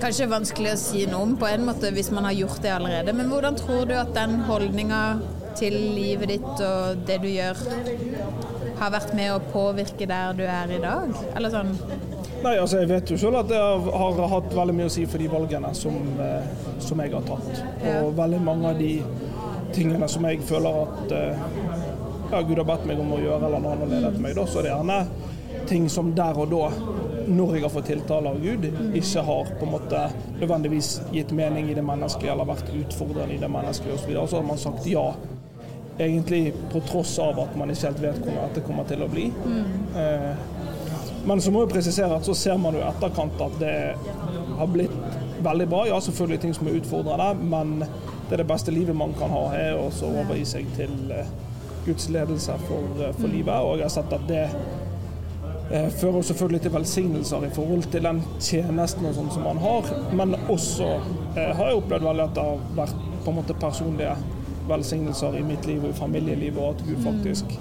Kanskje 0.02 0.30
vanskelig 0.32 0.74
å 0.74 0.80
si 0.80 1.06
noe 1.12 1.26
om 1.28 1.34
på 1.40 1.50
en 1.50 1.66
måte 1.68 1.92
hvis 1.96 2.12
man 2.16 2.28
har 2.30 2.38
gjort 2.38 2.62
det 2.64 2.72
allerede, 2.72 3.16
men 3.18 3.28
hvordan 3.32 3.60
tror 3.60 3.84
du 3.90 3.98
at 4.00 4.14
den 4.16 4.40
holdninga 4.48 5.02
til 5.58 5.74
livet 5.74 6.32
ditt 6.36 6.62
og 6.64 7.02
det 7.08 7.18
du 7.24 7.28
gjør, 7.32 7.60
har 8.78 8.94
vært 8.94 9.16
med 9.18 9.34
å 9.34 9.42
påvirke 9.52 10.08
der 10.08 10.38
du 10.38 10.46
er 10.46 10.72
i 10.72 10.80
dag? 10.84 11.12
Eller 11.36 11.52
sånn 11.52 11.74
Nei, 12.44 12.54
altså 12.62 12.82
Jeg 12.82 12.90
vet 12.92 13.12
jo 13.12 13.18
selv 13.20 13.42
at 13.42 13.50
det 13.50 13.60
har, 13.60 14.20
hatt 14.34 14.54
veldig 14.54 14.76
mye 14.78 14.90
å 14.90 14.94
si 14.94 15.06
for 15.10 15.22
de 15.22 15.30
valgene 15.32 15.72
som, 15.78 15.96
eh, 16.22 16.52
som 16.84 17.02
jeg 17.02 17.14
har 17.16 17.26
tatt. 17.28 17.64
Og 17.98 18.12
veldig 18.18 18.42
mange 18.46 18.74
av 18.74 18.82
de 18.82 18.92
tingene 19.76 20.10
som 20.12 20.26
jeg 20.30 20.44
føler 20.48 20.84
at 20.84 21.16
eh, 21.18 21.48
ja, 22.32 22.42
Gud 22.42 22.58
har 22.58 22.68
bedt 22.68 22.86
meg 22.90 23.00
om 23.02 23.16
å 23.16 23.22
gjøre, 23.22 23.48
eller 23.48 23.64
noe 23.64 23.90
ledet 23.90 24.22
meg, 24.22 24.36
da, 24.38 24.46
så 24.48 24.62
er 24.62 24.72
gjerne 24.74 25.02
ting 25.68 25.90
som 25.92 26.14
der 26.16 26.38
og 26.40 26.52
da, 26.52 26.68
når 27.28 27.58
jeg 27.58 27.64
har 27.66 27.72
fått 27.74 27.90
tiltale 27.92 28.32
av 28.32 28.38
Gud, 28.44 28.68
ikke 28.96 29.24
har 29.28 29.50
på 29.60 29.66
en 29.66 29.74
måte 29.74 30.04
nødvendigvis 30.40 30.92
gitt 31.12 31.34
mening 31.36 31.72
i 31.72 31.76
det 31.76 31.84
menneskelige 31.84 32.32
eller 32.32 32.48
vært 32.48 32.70
utfordrende 32.72 33.36
i 33.36 33.42
det 33.42 33.50
menneskelige 33.52 33.98
osv. 33.98 34.14
Så 34.30 34.40
har 34.40 34.48
man 34.48 34.62
sagt 34.62 34.88
ja, 34.88 35.10
egentlig 35.98 36.54
på 36.72 36.82
tross 36.88 37.18
av 37.20 37.40
at 37.44 37.58
man 37.60 37.74
ikke 37.74 37.90
helt 37.90 38.04
vet 38.06 38.22
hvordan 38.22 38.48
dette 38.48 38.64
kommer 38.68 38.88
til 38.88 39.04
å 39.04 39.10
bli. 39.12 39.28
Eh, 39.98 40.46
men 41.28 41.42
så 41.44 41.52
må 41.52 41.66
jeg 41.66 41.74
presisere 41.76 42.16
at 42.16 42.26
så 42.26 42.36
ser 42.38 42.60
man 42.62 42.76
jo 42.78 42.80
i 42.80 42.88
etterkant 42.88 43.42
at 43.44 43.58
det 43.60 43.76
har 44.58 44.70
blitt 44.72 44.94
veldig 45.44 45.68
bra. 45.70 45.82
Ja, 45.90 46.00
selvfølgelig 46.00 46.40
ting 46.46 46.56
som 46.56 46.70
er 46.70 46.78
utfordrende, 46.80 47.34
men 47.52 47.82
det 47.82 48.38
er 48.38 48.44
det 48.44 48.48
beste 48.48 48.72
livet 48.72 48.96
man 48.96 49.16
kan 49.18 49.32
ha, 49.32 49.44
er 49.56 49.76
å 49.76 49.90
så 49.94 50.08
overgi 50.08 50.46
seg 50.48 50.72
til 50.78 51.12
eh, 51.12 51.30
Guds 51.86 52.10
ledelse 52.10 52.56
for, 52.68 53.04
eh, 53.04 53.14
for 53.20 53.32
livet. 53.32 53.54
Og 53.60 53.78
jeg 53.78 53.88
har 53.88 53.94
sett 53.94 54.16
at 54.16 54.26
det 54.30 54.44
eh, 54.48 55.90
fører 56.00 56.22
selvfølgelig 56.22 56.62
til 56.66 56.76
velsignelser 56.78 57.46
i 57.48 57.54
forhold 57.56 57.88
til 57.92 58.08
den 58.08 58.24
tjenesten 58.40 59.08
og 59.08 59.16
sånn 59.20 59.32
som 59.36 59.48
man 59.48 59.62
har, 59.64 59.94
men 60.16 60.36
også 60.48 60.90
eh, 61.36 61.52
har 61.52 61.72
jeg 61.72 61.82
opplevd 61.82 62.10
veldig 62.10 62.28
at 62.28 62.36
det 62.36 62.50
har 62.50 62.68
vært 62.82 63.08
på 63.24 63.34
en 63.34 63.40
måte 63.42 63.58
personlige 63.60 64.16
velsignelser 64.68 65.40
i 65.40 65.48
mitt 65.48 65.68
liv 65.68 65.84
og 65.84 65.92
i 65.92 66.00
familielivet, 66.00 66.60
og 66.60 66.76
at 66.76 66.88
Gud 66.88 67.04
faktisk 67.04 67.60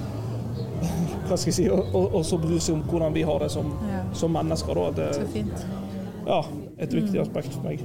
hva 1.27 1.37
skal 1.37 1.51
jeg 1.51 1.59
si, 1.59 1.69
og, 1.73 1.95
og, 1.95 2.15
også 2.21 2.39
bryr 2.43 2.61
seg 2.63 2.79
om 2.79 2.85
hvordan 2.91 3.15
vi 3.17 3.25
har 3.27 3.43
det 3.43 3.51
som, 3.55 3.73
Ja. 3.91 4.03
som 4.15 4.35
mennesker. 4.37 4.75
Da. 4.75 4.91
Det 4.97 5.09
er 5.43 5.47
ja, 6.27 6.41
et 6.79 6.95
viktig 6.95 7.21
aspekt 7.23 7.55
for 7.55 7.69
meg. 7.69 7.85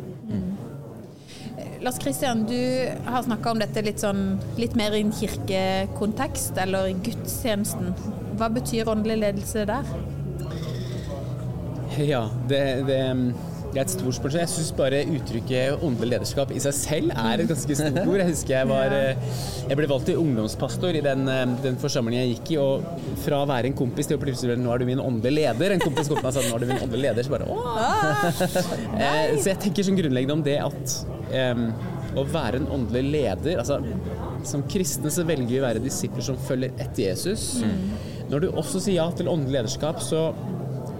Lars 1.82 1.98
Kristian, 1.98 2.44
du 2.46 2.90
har 3.06 3.24
snakka 3.26 3.52
om 3.56 3.62
dette 3.62 3.82
litt, 3.82 4.02
sånn, 4.04 4.36
litt 4.62 4.76
mer 4.78 4.94
i 4.94 5.00
en 5.02 5.10
kirkekontekst, 5.18 6.60
eller 6.62 6.92
i 6.92 6.94
gudstjenesten. 6.94 7.96
Hva 8.38 8.52
betyr 8.54 8.90
åndelig 8.92 9.18
ledelse 9.24 9.66
der? 9.66 9.90
Ja, 11.98 12.28
det, 12.48 12.62
det, 12.88 13.00
det 13.72 13.80
er 13.80 13.86
et 13.86 13.92
stort 13.94 14.18
spørsmål. 14.18 14.42
Jeg 14.42 14.52
syns 14.52 14.72
bare 14.76 14.98
uttrykket 15.16 15.84
åndelig 15.88 16.10
lederskap 16.12 16.50
i 16.52 16.60
seg 16.60 16.74
selv 16.76 17.14
er 17.16 17.40
et 17.44 17.48
ganske 17.52 17.78
stort 17.80 18.00
ord. 18.02 18.18
Jeg 18.20 18.28
husker 18.34 18.56
jeg 18.58 18.68
var 18.68 18.96
eh, 18.98 19.38
Jeg 19.70 19.78
ble 19.80 19.88
valgt 19.92 20.10
til 20.12 20.20
ungdomspastor 20.20 20.98
i 21.00 21.04
den, 21.06 21.24
eh, 21.32 21.54
den 21.64 21.80
forsamlingen 21.80 22.26
jeg 22.26 22.34
gikk 22.36 22.52
i, 22.56 22.60
og 22.60 23.16
fra 23.24 23.40
å 23.46 23.48
være 23.50 23.72
en 23.72 23.78
kompis 23.80 24.12
til 24.12 24.20
å 24.20 24.24
plutselig 24.26 24.58
nå 24.60 24.74
er 24.76 24.84
du 24.84 24.90
min 24.92 25.00
åndelige 25.04 25.38
leder. 25.40 25.78
En 25.78 25.84
kompis 25.86 26.12
kom 26.12 26.20
til 26.20 26.28
meg 26.28 26.34
og 26.34 26.38
sa 26.38 26.44
nå 26.50 26.58
er 26.58 26.66
du 26.66 26.70
min 26.74 26.84
åndelige 26.84 27.06
leder, 27.08 27.28
så 27.30 27.36
bare 27.38 27.48
åh! 27.48 28.28
Eh, 29.02 29.38
Så 29.40 29.50
jeg 29.54 29.60
tenker 29.64 29.86
sånn 29.88 29.98
grunnleggende 29.98 30.36
om 30.36 30.44
det 30.46 30.58
at 30.62 30.94
um, 31.56 31.64
å 32.20 32.26
være 32.28 32.60
en 32.60 32.68
åndelig 32.76 33.02
leder 33.14 33.62
altså, 33.62 33.78
Som 34.48 34.66
kristne 34.70 35.12
så 35.14 35.24
velger 35.28 35.48
vi 35.48 35.60
å 35.62 35.64
være 35.64 35.82
disipler 35.84 36.26
som 36.26 36.38
følger 36.48 36.74
etter 36.82 37.06
Jesus. 37.08 37.62
Når 38.32 38.44
du 38.44 38.48
også 38.52 38.80
sier 38.84 38.98
ja 39.00 39.08
til 39.16 39.30
åndelig 39.32 39.58
lederskap, 39.62 40.00
så, 40.04 40.30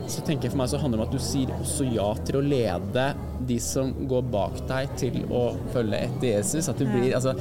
så 0.10 0.24
tenker 0.26 0.48
jeg 0.48 0.54
for 0.54 0.62
meg 0.62 0.72
så 0.72 0.80
handler 0.82 1.02
det 1.02 1.04
om 1.04 1.10
at 1.10 1.16
du 1.16 1.24
sier 1.24 1.54
også 1.56 1.86
ja 1.92 2.08
til 2.26 2.40
å 2.40 2.44
lede 2.46 3.06
de 3.48 3.58
som 3.64 3.94
går 4.10 4.26
bak 4.34 4.60
deg, 4.70 4.98
til 5.02 5.22
å 5.30 5.46
følge 5.74 6.02
etter 6.08 6.28
Jesus. 6.36 6.70
At 6.72 6.82
du 6.82 6.88
blir 6.90 7.16
altså 7.18 7.36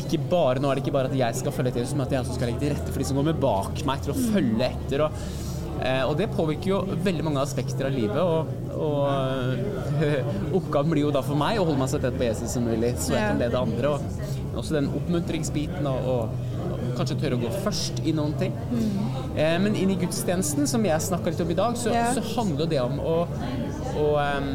ikke 0.00 0.22
bare, 0.30 0.60
Nå 0.62 0.70
er 0.70 0.78
det 0.78 0.86
ikke 0.86 0.94
bare 0.94 1.10
at 1.10 1.18
jeg 1.18 1.40
skal 1.42 1.52
følge 1.52 1.74
etter 1.74 1.84
Jesus, 1.84 1.96
men 1.98 2.06
at 2.06 2.14
jeg 2.14 2.24
også 2.24 2.36
skal 2.38 2.48
legge 2.48 2.64
til 2.64 2.72
rette 2.72 2.92
for 2.92 3.02
de 3.02 3.08
som 3.08 3.18
kommer 3.20 3.40
bak 3.46 3.82
meg, 3.88 4.04
til 4.04 4.14
å 4.14 4.20
følge 4.32 4.68
etter. 4.72 5.06
og 5.08 5.50
Eh, 5.82 6.02
og 6.06 6.14
det 6.18 6.28
påvirker 6.30 6.70
jo 6.70 6.80
veldig 7.02 7.24
mange 7.26 7.42
aspekter 7.42 7.88
av 7.88 7.96
livet. 7.96 8.18
Og, 8.22 8.46
og 8.76 9.96
oppgaven 10.58 10.92
blir 10.92 11.06
jo 11.06 11.14
da 11.14 11.24
for 11.26 11.38
meg 11.38 11.58
å 11.58 11.66
holde 11.66 11.80
meg 11.80 11.90
så 11.90 12.00
tett 12.02 12.18
på 12.18 12.28
Jesus 12.28 12.54
som 12.54 12.66
mulig, 12.68 12.94
så 13.02 13.16
jeg 13.16 13.32
kan 13.32 13.42
lede 13.42 13.62
andre. 13.62 13.94
Og 13.96 14.60
også 14.62 14.78
den 14.78 14.90
oppmuntringsbiten 14.92 15.88
og, 15.90 16.10
og 16.12 16.51
kanskje 16.98 17.18
tørre 17.20 17.38
å 17.38 17.42
gå 17.42 17.50
først 17.64 18.02
i 18.06 18.14
noen 18.16 18.34
ting. 18.40 18.54
Eh, 19.36 19.56
men 19.62 19.76
inn 19.78 19.94
i 19.94 19.98
gudstjenesten, 20.00 20.68
som 20.70 20.84
jeg 20.86 21.08
snakka 21.08 21.32
litt 21.32 21.44
om 21.44 21.52
i 21.52 21.58
dag, 21.58 21.76
så, 21.80 21.92
yeah. 21.94 22.12
så 22.16 22.24
handler 22.34 22.70
det 22.70 22.80
om 22.82 22.98
å, 23.00 23.18
å 24.02 24.08
um, 24.20 24.50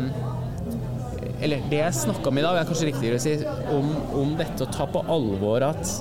eller 1.41 1.65
det 1.69 1.81
jeg 1.83 1.97
snakka 1.99 2.31
om 2.31 2.39
i 2.39 2.45
dag, 2.45 2.57
er 2.57 2.69
kanskje 2.69 2.89
riktigere 2.89 3.19
å 3.19 3.23
si 3.23 3.35
om, 3.73 3.91
om 4.17 4.33
dette 4.39 4.65
å 4.65 4.71
ta 4.73 4.87
på 4.89 5.03
alvor 5.13 5.65
at, 5.67 5.91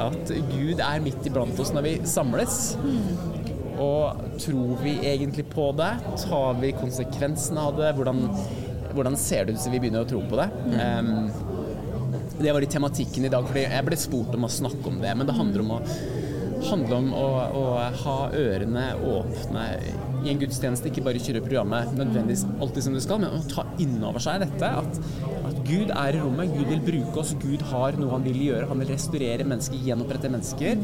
at 0.00 0.32
Gud 0.52 0.80
er 0.80 1.04
midt 1.04 1.28
iblant 1.28 1.60
oss 1.60 1.72
når 1.74 1.88
vi 1.88 1.94
samles. 2.08 2.60
Og 3.82 4.36
tror 4.40 4.76
vi 4.82 4.96
egentlig 5.08 5.46
på 5.52 5.70
det? 5.76 5.92
Tar 6.24 6.60
vi 6.60 6.72
konsekvensene 6.76 7.68
av 7.68 7.76
det? 7.80 7.92
Hvordan, 7.98 8.24
hvordan 8.92 9.16
ser 9.20 9.46
det 9.46 9.56
ut 9.56 9.60
hvis 9.60 9.72
vi 9.72 9.80
begynner 9.82 10.06
å 10.06 10.08
tro 10.08 10.22
på 10.28 10.38
det? 10.40 10.48
Em, 10.80 11.28
det 12.38 12.52
var 12.52 12.62
i 12.64 12.70
tematikken 12.70 13.24
i 13.24 13.32
dag, 13.32 13.46
fordi 13.48 13.66
jeg 13.66 13.86
ble 13.86 13.98
spurt 14.00 14.36
om 14.36 14.46
å 14.46 14.52
snakke 14.52 14.86
om 14.88 15.00
det. 15.02 15.12
Men 15.18 15.28
det 15.28 15.36
handler 15.36 15.64
om 15.64 15.74
å, 15.76 15.80
handler 16.70 16.96
om 16.96 17.12
å, 17.18 17.26
å 17.58 17.66
ha 18.04 18.16
ørene 18.38 18.86
åpne 19.12 19.66
i 20.22 20.32
en 20.32 20.40
gudstjeneste. 20.40 20.90
Ikke 20.90 21.04
bare 21.06 21.22
kjøre 21.22 21.42
programmet 21.44 21.92
nødvendigvis 21.98 22.46
alltid 22.58 22.86
som 22.86 22.96
det 22.96 23.04
skal, 23.04 23.22
men 23.22 23.36
å 23.36 23.42
ta 23.50 23.66
innover 23.82 24.22
seg 24.24 24.44
dette. 24.44 24.70
At, 24.82 25.00
at 25.50 25.60
Gud 25.66 25.92
er 25.94 26.16
i 26.16 26.22
rommet, 26.22 26.54
Gud 26.56 26.70
vil 26.72 26.84
bruke 26.86 27.22
oss, 27.22 27.34
Gud 27.42 27.64
har 27.72 27.98
noe 28.00 28.12
han 28.14 28.26
vil 28.26 28.40
gjøre. 28.46 28.68
Han 28.70 28.82
vil 28.82 28.92
restaurere 28.92 29.46
mennesker, 29.48 29.82
gjenopprette 29.88 30.32
mennesker. 30.32 30.82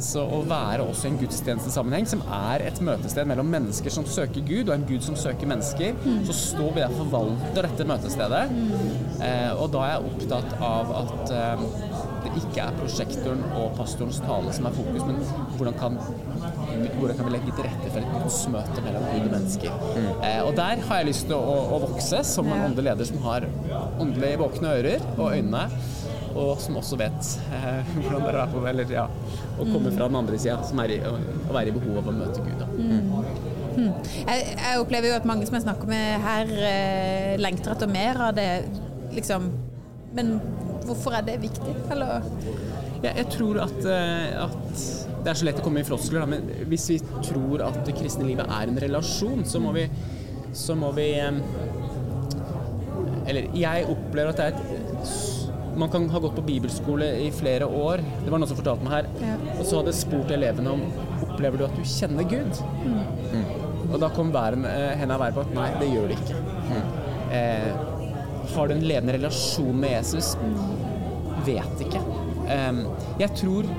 Så 0.00 0.24
å 0.24 0.42
være 0.48 0.86
også 0.86 1.08
i 1.08 1.12
en 1.12 1.20
gudstjenestesammenheng, 1.20 2.08
som 2.10 2.24
er 2.40 2.66
et 2.70 2.80
møtested 2.84 3.28
mellom 3.30 3.50
mennesker 3.52 3.92
som 3.92 4.06
søker 4.08 4.44
Gud, 4.46 4.68
og 4.68 4.76
en 4.76 4.86
Gud 4.88 5.04
som 5.06 5.18
søker 5.18 5.50
mennesker, 5.50 5.98
så 6.28 6.36
står 6.36 6.74
vi 6.76 6.84
der 6.84 6.90
og 6.90 7.02
forvalter 7.04 7.68
dette 7.68 7.88
møtestedet. 7.88 8.44
Eh, 9.20 9.52
og 9.56 9.68
da 9.74 9.84
er 9.84 9.92
jeg 9.94 10.10
opptatt 10.10 10.54
av 10.64 10.92
at 11.02 11.32
eh, 11.36 11.64
det 12.24 12.32
ikke 12.40 12.64
er 12.66 12.76
prosjektoren 12.78 13.42
og 13.58 13.74
pastorens 13.78 14.20
tale 14.24 14.52
som 14.56 14.68
er 14.68 14.76
fokus, 14.76 15.04
men 15.08 15.20
hvordan 15.56 15.78
kan, 15.80 15.98
hvordan 16.96 17.16
kan 17.18 17.28
vi 17.28 17.32
legge 17.34 17.54
til 17.56 17.66
rette 17.66 17.92
for 17.92 18.00
et 18.00 18.12
gudsmøte 18.16 18.84
mellom 18.84 19.06
Gud 19.10 19.26
og 19.26 19.32
mennesker. 19.36 19.86
Eh, 20.26 20.40
og 20.44 20.52
der 20.58 20.84
har 20.88 21.00
jeg 21.02 21.08
lyst 21.10 21.26
til 21.30 21.36
å, 21.36 21.56
å 21.76 21.80
vokse 21.86 22.22
som 22.26 22.50
en 22.50 22.66
åndelig 22.68 22.88
leder 22.90 23.10
som 23.10 23.22
har 23.26 23.48
åndelig 24.00 24.34
våkne 24.40 24.76
ører 24.80 25.06
og 25.16 25.36
øyne, 25.36 25.64
og 26.30 26.60
som 26.62 26.78
også 26.80 26.98
vet 27.00 27.32
eh, 27.50 27.90
hvordan 28.00 28.26
det 28.26 28.34
er 28.34 28.52
på, 28.54 28.64
eller, 28.72 28.94
ja, 28.96 29.06
å 29.58 29.68
komme 29.68 29.92
fra 29.94 30.06
den 30.10 30.20
andre 30.22 30.38
sida, 30.40 30.60
som 30.66 30.82
er 30.84 30.96
i, 30.96 31.00
å, 31.06 31.16
å 31.48 31.56
være 31.56 31.72
i 31.72 31.76
behov 31.78 32.02
av 32.02 32.12
å 32.12 32.18
møte 32.20 32.44
Gud. 32.46 32.60
Da. 32.60 32.68
Jeg, 33.80 34.46
jeg 34.54 34.80
opplever 34.82 35.10
jo 35.10 35.18
at 35.18 35.26
mange 35.28 35.46
som 35.48 35.56
jeg 35.56 35.64
snakker 35.64 35.90
med 35.90 36.24
her, 36.24 36.54
eh, 36.70 37.34
lengter 37.40 37.74
etter 37.74 37.90
mer 37.90 38.18
av 38.30 38.34
det, 38.38 38.50
liksom. 39.14 39.50
Men 40.16 40.38
hvorfor 40.86 41.14
er 41.18 41.26
det 41.26 41.40
viktig? 41.42 41.76
Eller 41.90 42.20
Ja, 43.00 43.14
jeg 43.16 43.30
tror 43.32 43.62
at, 43.62 43.78
eh, 43.88 44.42
at 44.44 45.09
det 45.24 45.30
er 45.32 45.38
så 45.40 45.44
lett 45.48 45.58
å 45.60 45.64
komme 45.64 45.80
i 45.82 45.86
floskler, 45.86 46.26
men 46.26 46.48
hvis 46.70 46.86
vi 46.90 46.98
tror 47.26 47.62
at 47.66 47.80
det 47.86 47.94
kristne 47.98 48.24
livet 48.28 48.46
er 48.48 48.70
en 48.72 48.78
relasjon, 48.80 49.44
så 49.44 49.60
må 49.60 49.72
vi, 49.76 49.86
så 50.56 50.74
må 50.78 50.92
vi 50.96 51.08
Eller 53.30 53.46
jeg 53.54 53.84
opplever 53.90 54.32
at 54.32 54.40
det 54.40 54.46
er 54.48 54.54
et 54.56 55.76
Man 55.78 55.90
kan 55.92 56.08
ha 56.10 56.18
gått 56.24 56.34
på 56.34 56.42
bibelskole 56.44 57.06
i 57.22 57.28
flere 57.32 57.64
år. 57.64 58.00
Det 58.24 58.32
var 58.32 58.40
noen 58.42 58.50
som 58.50 58.58
fortalte 58.58 58.82
meg 58.84 58.90
her. 58.96 59.06
Ja. 59.22 59.36
Og 59.54 59.60
så 59.68 59.78
hadde 59.78 59.92
jeg 59.92 60.00
spurt 60.00 60.32
elevene 60.34 60.72
om 60.74 60.82
Opplever 61.28 61.60
du 61.60 61.64
at 61.68 61.76
du 61.78 61.84
kjenner 61.86 62.26
Gud? 62.28 62.58
Og 63.90 63.94
da 64.02 64.08
kom 64.14 64.32
hver 64.34 64.56
en- 64.58 64.66
eh, 64.66 64.96
henda 64.98 65.16
hver 65.20 65.32
på 65.36 65.40
at 65.44 65.54
nei, 65.54 65.68
det 65.80 65.88
gjør 65.92 66.08
det 66.10 66.18
ikke. 66.18 66.40
Eh, 67.30 67.70
har 68.54 68.66
du 68.68 68.74
en 68.74 68.82
levende 68.90 69.14
relasjon 69.14 69.78
med 69.80 69.90
Jesus? 69.94 70.32
Vet 71.46 71.80
ikke. 71.86 72.02
Eh, 72.50 72.82
jeg 73.22 73.30
tror 73.38 73.70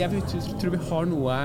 jeg 0.00 0.58
tror 0.60 0.74
vi 0.74 0.82
har 0.90 1.08
noe 1.10 1.36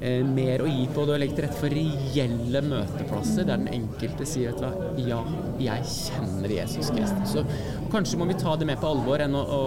eh, 0.00 0.24
mer 0.26 0.64
å 0.64 0.70
gi 0.70 0.88
på 0.94 1.06
det 1.06 1.16
å 1.16 1.20
legge 1.20 1.38
til 1.38 1.46
rette 1.46 1.60
for 1.60 1.76
reelle 1.76 2.62
møteplasser 2.70 3.48
der 3.48 3.62
den 3.62 3.72
enkelte 3.82 4.28
sier 4.28 4.56
at 4.56 4.98
ja, 5.02 5.22
jeg 5.60 5.88
kjenner 5.92 6.58
Jesus 6.58 6.92
Kristus. 6.92 7.36
Så 7.36 7.88
kanskje 7.92 8.20
må 8.20 8.28
vi 8.30 8.38
ta 8.40 8.56
det 8.58 8.68
med 8.68 8.80
på 8.82 8.92
alvor 8.94 9.24
enn 9.24 9.36
å, 9.36 9.46
å 9.46 9.64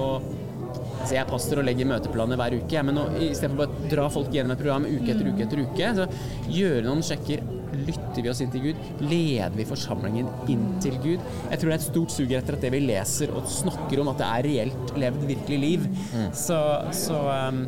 Altså 1.00 1.16
jeg 1.16 1.22
er 1.24 1.30
pastor 1.30 1.62
og 1.62 1.66
legger 1.66 1.88
møteplaner 1.90 2.38
hver 2.40 2.56
uke, 2.60 2.82
men 2.86 2.98
nå, 2.98 3.06
istedenfor 3.30 3.62
bare 3.62 3.72
å 3.72 3.92
dra 3.94 4.10
folk 4.12 4.34
gjennom 4.36 4.54
et 4.54 4.60
program 4.62 4.84
uke 4.86 5.14
etter 5.14 5.30
uke 5.30 5.46
etter 5.46 5.62
uke, 5.64 5.94
så 5.96 6.52
gjøre 6.52 6.84
noen 6.86 7.06
sjekker. 7.06 7.46
Lytter 7.80 8.26
vi 8.26 8.30
oss 8.32 8.42
inn 8.44 8.52
til 8.52 8.64
Gud? 8.66 8.80
Leder 9.06 9.56
vi 9.56 9.66
forsamlingen 9.70 10.28
inn 10.52 10.66
til 10.84 10.98
Gud? 11.00 11.24
Jeg 11.24 11.62
tror 11.62 11.72
det 11.72 11.76
er 11.76 11.78
et 11.78 11.86
stort 11.86 12.14
sug 12.14 12.34
etter 12.36 12.58
at 12.58 12.66
det 12.66 12.74
vi 12.74 12.82
leser 12.84 13.32
og 13.32 13.48
snakker 13.50 14.02
om, 14.04 14.12
at 14.12 14.20
det 14.20 14.28
er 14.28 14.48
reelt 14.50 14.94
levd 15.00 15.26
virkelig 15.30 15.60
liv. 15.64 15.88
Så, 16.36 16.60
så 16.98 17.22
um, 17.48 17.64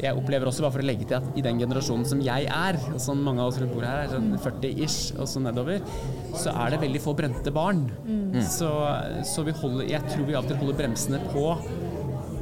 jeg 0.00 0.16
opplever 0.16 0.48
også, 0.48 0.64
bare 0.64 0.74
for 0.76 0.84
å 0.84 0.88
legge 0.88 1.06
til, 1.08 1.18
at 1.20 1.38
i 1.38 1.44
den 1.44 1.60
generasjonen 1.60 2.06
som 2.08 2.22
jeg 2.24 2.48
er, 2.50 2.78
og 2.92 3.00
som 3.02 3.20
mange 3.24 3.42
av 3.42 3.52
oss 3.52 3.60
rundt 3.60 3.74
bor 3.76 3.86
her, 3.86 4.04
er 4.06 4.14
sånn 4.14 4.32
40-ish 4.40 5.18
og 5.20 5.28
så 5.30 5.42
nedover, 5.44 5.84
så 6.32 6.54
er 6.54 6.74
det 6.74 6.82
veldig 6.86 7.02
få 7.04 7.14
brente 7.18 7.52
barn. 7.54 7.86
Så, 8.46 8.70
så 9.28 9.44
vi 9.46 9.56
holder, 9.60 9.88
jeg 9.90 10.12
tror 10.12 10.28
vi 10.28 10.38
alltid 10.38 10.60
holder 10.62 10.78
bremsene 10.80 11.20
på 11.30 11.46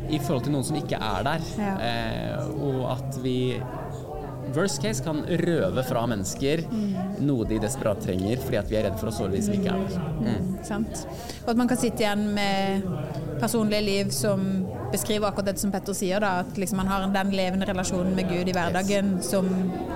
i 0.09 0.19
forhold 0.25 0.47
til 0.47 0.55
noen 0.55 0.65
som 0.65 0.79
ikke 0.79 0.99
er 1.05 1.27
der. 1.27 1.49
Ja. 1.61 1.75
Eh, 1.85 2.53
og 2.65 2.79
at 2.95 3.19
vi 3.25 3.37
worst 4.57 4.83
case 4.83 5.05
kan 5.05 5.23
røve 5.27 5.83
fra 5.87 6.05
mennesker 6.11 6.63
noe 7.25 7.47
de 7.49 7.59
desperat 7.63 8.01
trenger, 8.05 8.41
fordi 8.45 8.61
at 8.61 8.71
vi 8.71 8.79
er 8.81 8.89
redd 8.89 8.99
for 9.01 9.11
å 9.11 9.15
såre 9.15 9.35
de 9.35 9.43
som 9.45 9.57
ikke 9.57 9.75
er 9.75 9.79
der. 9.83 10.39
sant? 10.67 11.05
Og 11.45 11.53
at 11.53 11.61
man 11.61 11.71
kan 11.71 11.81
sitte 11.81 12.05
igjen 12.05 12.25
med 12.37 12.87
personlige 13.41 13.85
liv 13.87 14.15
som 14.15 14.47
beskriver 14.93 15.29
akkurat 15.29 15.53
det 15.53 15.59
som 15.63 15.73
Petter 15.75 15.97
sier, 15.97 16.23
da, 16.25 16.41
at 16.45 16.59
liksom 16.59 16.81
man 16.81 16.91
har 16.91 17.07
den 17.15 17.35
levende 17.37 17.69
relasjonen 17.69 18.15
med 18.17 18.31
Gud 18.31 18.49
i 18.49 18.57
hverdagen 18.57 19.19
som 19.25 19.49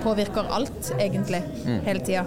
påvirker 0.04 0.50
alt, 0.52 0.92
egentlig, 0.98 1.42
hele 1.86 2.04
tida. 2.04 2.26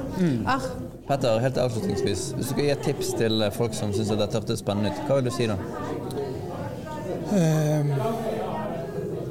Ah, 0.49 0.65
Petter, 1.07 1.37
helt 1.39 1.57
avslutningsvis. 1.61 2.31
Hvis 2.33 2.47
du 2.47 2.53
skal 2.53 2.63
gi 2.65 2.71
et 2.73 2.85
tips 2.87 3.13
til 3.19 3.45
folk 3.53 3.75
som 3.77 3.93
syns 3.93 4.09
dette 4.09 4.39
hørtes 4.39 4.63
spennende 4.63 4.89
ut, 4.89 5.03
hva 5.05 5.19
vil 5.19 5.29
du 5.29 5.35
si 5.35 5.45
da? 5.51 5.59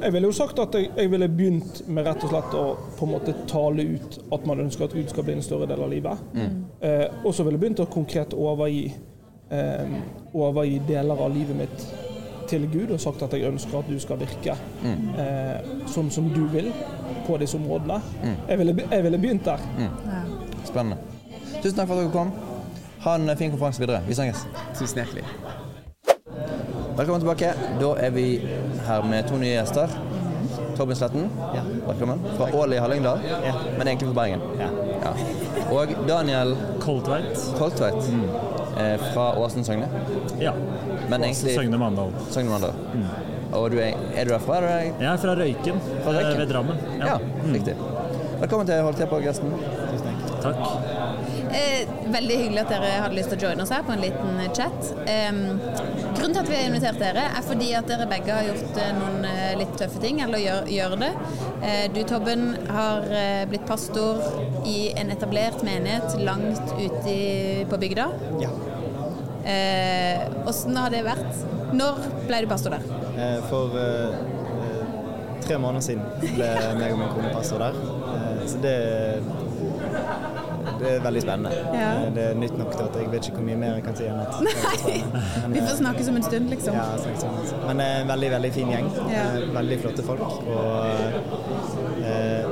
Jeg 0.05 0.13
ville 0.13 0.27
jo 0.29 0.33
sagt 0.37 0.59
at 0.61 0.75
jeg, 0.77 0.91
jeg 0.97 1.09
ville 1.09 1.27
begynt 1.33 1.79
med 1.89 2.05
rett 2.05 2.21
og 2.27 2.29
slett 2.29 2.51
å 2.53 2.63
på 2.93 3.07
en 3.07 3.13
måte 3.15 3.33
tale 3.49 3.87
ut 3.95 4.17
at 4.35 4.43
man 4.45 4.59
ønsker 4.61 4.85
at 4.85 4.93
Gud 4.93 5.09
skal 5.09 5.25
bli 5.25 5.33
en 5.33 5.41
større 5.45 5.65
del 5.71 5.81
av 5.81 5.89
livet. 5.89 6.21
Eh, 6.85 7.07
og 7.23 7.33
så 7.33 7.41
ville 7.45 7.57
jeg 7.57 7.63
begynt 7.63 7.81
å 7.81 7.87
konkret 7.89 8.35
overgi, 8.37 8.91
eh, 9.49 9.95
overgi 10.37 10.77
deler 10.85 11.25
av 11.25 11.33
livet 11.33 11.57
mitt 11.57 11.87
til 12.45 12.67
Gud 12.69 12.93
og 12.93 13.01
sagt 13.01 13.25
at 13.25 13.33
jeg 13.33 13.49
ønsker 13.49 13.79
at 13.79 13.89
du 13.89 13.97
skal 13.97 14.21
virke 14.21 14.53
eh, 15.25 15.73
sånn 15.89 16.13
som 16.13 16.29
du 16.29 16.43
vil 16.53 16.69
på 17.25 17.41
disse 17.41 17.57
områdene. 17.57 17.97
Jeg, 18.45 18.61
ville, 18.61 18.77
jeg 18.85 19.07
ville 19.09 19.23
begynt 19.25 19.49
der. 19.49 19.65
Spennende. 20.69 21.01
Tusen 21.63 21.79
takk 21.79 21.89
for 21.89 21.97
at 21.97 22.03
dere 22.05 22.13
kom. 22.13 22.35
Ha 23.07 23.17
en 23.17 23.37
fin 23.39 23.49
konferanse 23.49 23.81
videre. 23.81 24.05
Vi 24.05 24.21
snakkes. 24.21 24.45
Tusen 24.77 25.01
hjertelig. 25.01 25.25
Velkommen 26.95 27.25
tilbake. 27.25 27.49
Da 27.81 27.89
er 28.05 28.13
vi 28.15 28.27
her 28.87 29.03
med 29.09 29.27
to 29.29 29.37
nye 29.41 29.55
gjester. 29.55 29.89
Tobin 30.77 30.95
Sletten, 30.95 31.29
velkommen. 31.87 32.19
Fra 32.37 32.47
Ål 32.53 32.73
i 32.73 32.77
Hallingdal, 32.83 33.19
men 33.77 33.87
egentlig 33.87 34.09
fra 34.09 34.15
Bergen. 34.21 34.41
Ja. 34.59 35.13
Og 35.71 35.93
Daniel 36.07 36.55
Koldtveit. 36.83 37.39
Koltveit 37.57 38.09
eh, 38.77 38.97
fra 39.13 39.29
Åsen 39.39 39.63
Søgne. 39.65 39.87
Ja. 40.39 40.51
Men 41.09 41.23
egentlig 41.23 41.55
Søgne 41.55 41.79
Mandal. 41.79 42.11
Søgne 42.29 42.51
Mandal. 42.51 42.75
Og 43.55 43.71
du 43.71 43.77
er, 43.79 43.95
er 44.17 44.27
du 44.27 44.33
derfra? 44.35 44.57
Er 44.57 44.61
du 44.61 44.67
der? 44.67 45.05
Jeg 45.05 45.11
er 45.13 45.17
fra 45.23 45.35
Røyken, 45.39 45.79
Fra 46.03 46.11
Røyken? 46.17 46.31
eh, 46.33 46.39
ved 46.39 46.51
Drammen. 46.51 46.77
Ja, 46.99 47.17
riktig. 47.53 47.75
Velkommen 48.41 48.67
til 48.67 48.81
Holdt 48.83 49.05
på 49.09 49.21
Gesten. 49.23 49.53
Takk. 50.43 50.57
Eh, 51.55 51.87
veldig 52.11 52.37
hyggelig 52.41 52.65
at 52.65 52.73
dere 52.73 52.89
hadde 53.05 53.15
lyst 53.15 53.31
til 53.31 53.39
å 53.39 53.47
joine 53.47 53.63
oss 53.63 53.71
her 53.71 53.85
på 53.87 53.93
en 53.95 54.03
liten 54.03 54.41
chat. 54.57 54.89
Em, 55.07 55.39
grunnen 56.25 56.33
til 56.33 56.41
at 56.41 56.49
vi 56.49 56.57
har 56.57 56.69
invitert 56.69 56.97
dere, 56.99 57.23
er 57.37 57.43
fordi 57.45 57.67
at 57.77 57.89
dere 57.89 58.05
begge 58.09 58.33
har 58.33 58.47
gjort 58.47 58.77
eh, 58.81 58.93
noen 58.97 59.25
eh, 59.29 59.51
litt 59.59 59.75
tøffe 59.77 59.99
ting, 60.01 60.21
eller 60.25 60.41
gjør, 60.41 60.69
gjør 60.73 60.95
det. 61.03 61.11
Eh, 61.61 61.83
du, 61.93 61.99
Tobben, 62.09 62.47
har 62.65 63.05
blitt 63.49 63.65
pastor 63.69 64.23
i 64.65 64.89
en 64.97 65.13
etablert 65.13 65.61
menighet 65.65 66.17
langt 66.25 66.73
ute 66.79 67.15
på 67.69 67.79
bygda. 67.81 68.07
Ja. 68.41 68.49
Eh, 69.45 70.25
har 70.79 70.93
det 70.93 71.03
vært? 71.05 71.43
Når 71.75 72.01
ble 72.25 72.41
du 72.41 72.49
pastor 72.49 72.73
der? 72.73 72.89
Eh, 73.13 73.37
For 73.51 73.77
eh, 73.77 74.17
tre 75.45 75.59
måneder 75.61 75.85
siden 75.85 76.05
ble 76.23 76.49
meg 76.79 76.95
og 76.95 77.03
min 77.03 77.13
kone 77.13 77.33
pastor 77.35 77.61
der. 77.67 77.77
Så 78.49 78.61
det, 78.65 78.77
det 80.79 80.91
er 80.95 80.99
veldig 81.05 81.21
spennende. 81.23 81.51
Ja. 81.79 81.89
Eh, 82.05 82.09
Det 82.15 82.23
er 82.29 82.37
nytt 82.39 82.57
nok 82.59 82.71
til 82.75 82.83
at 82.85 82.95
jeg 82.99 83.11
vet 83.11 83.27
ikke 83.29 83.37
hvor 83.39 83.47
mye 83.49 83.59
mer 83.63 83.73
jeg 83.77 83.83
kan 83.87 83.95
si 83.99 84.07
enn 84.09 84.19
at. 84.19 84.37
Men, 84.41 85.53
Vi 85.55 85.59
får 85.65 85.73
eh, 85.73 85.79
snakke 85.81 86.03
som 86.07 86.15
en 86.19 86.23
stund, 86.29 86.49
liksom. 86.53 86.73
Ja, 86.79 86.85
snakk 87.03 87.17
sammen. 87.23 87.67
Men 87.67 87.77
det 87.83 87.85
er 87.91 88.01
en 88.05 88.11
veldig, 88.13 88.31
veldig 88.37 88.53
fin 88.59 88.71
gjeng. 88.75 88.89
Ja. 89.11 89.25
Eh, 89.35 89.49
Veldig 89.55 89.79
flotte 89.85 90.03
folk. 90.03 90.25
Og 90.45 90.65
eh, 92.03 92.45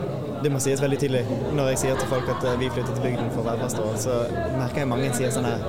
det 0.43 0.51
må 0.51 0.59
sies 0.59 0.81
veldig 0.83 0.99
tydelig. 0.99 1.23
Når 1.55 1.69
jeg 1.73 1.77
sier 1.85 1.99
til 1.99 2.09
folk 2.11 2.29
at 2.35 2.43
eh, 2.49 2.57
vi 2.59 2.69
flytter 2.73 2.93
til 2.97 3.03
bygden 3.07 3.29
for 3.35 3.43
å 3.43 3.47
være 3.51 3.61
pastor, 3.63 3.93
så 3.99 4.17
merker 4.59 4.83
jeg 4.83 4.89
mange 4.91 5.11
sier 5.15 5.31
sånn 5.31 5.47
her 5.47 5.63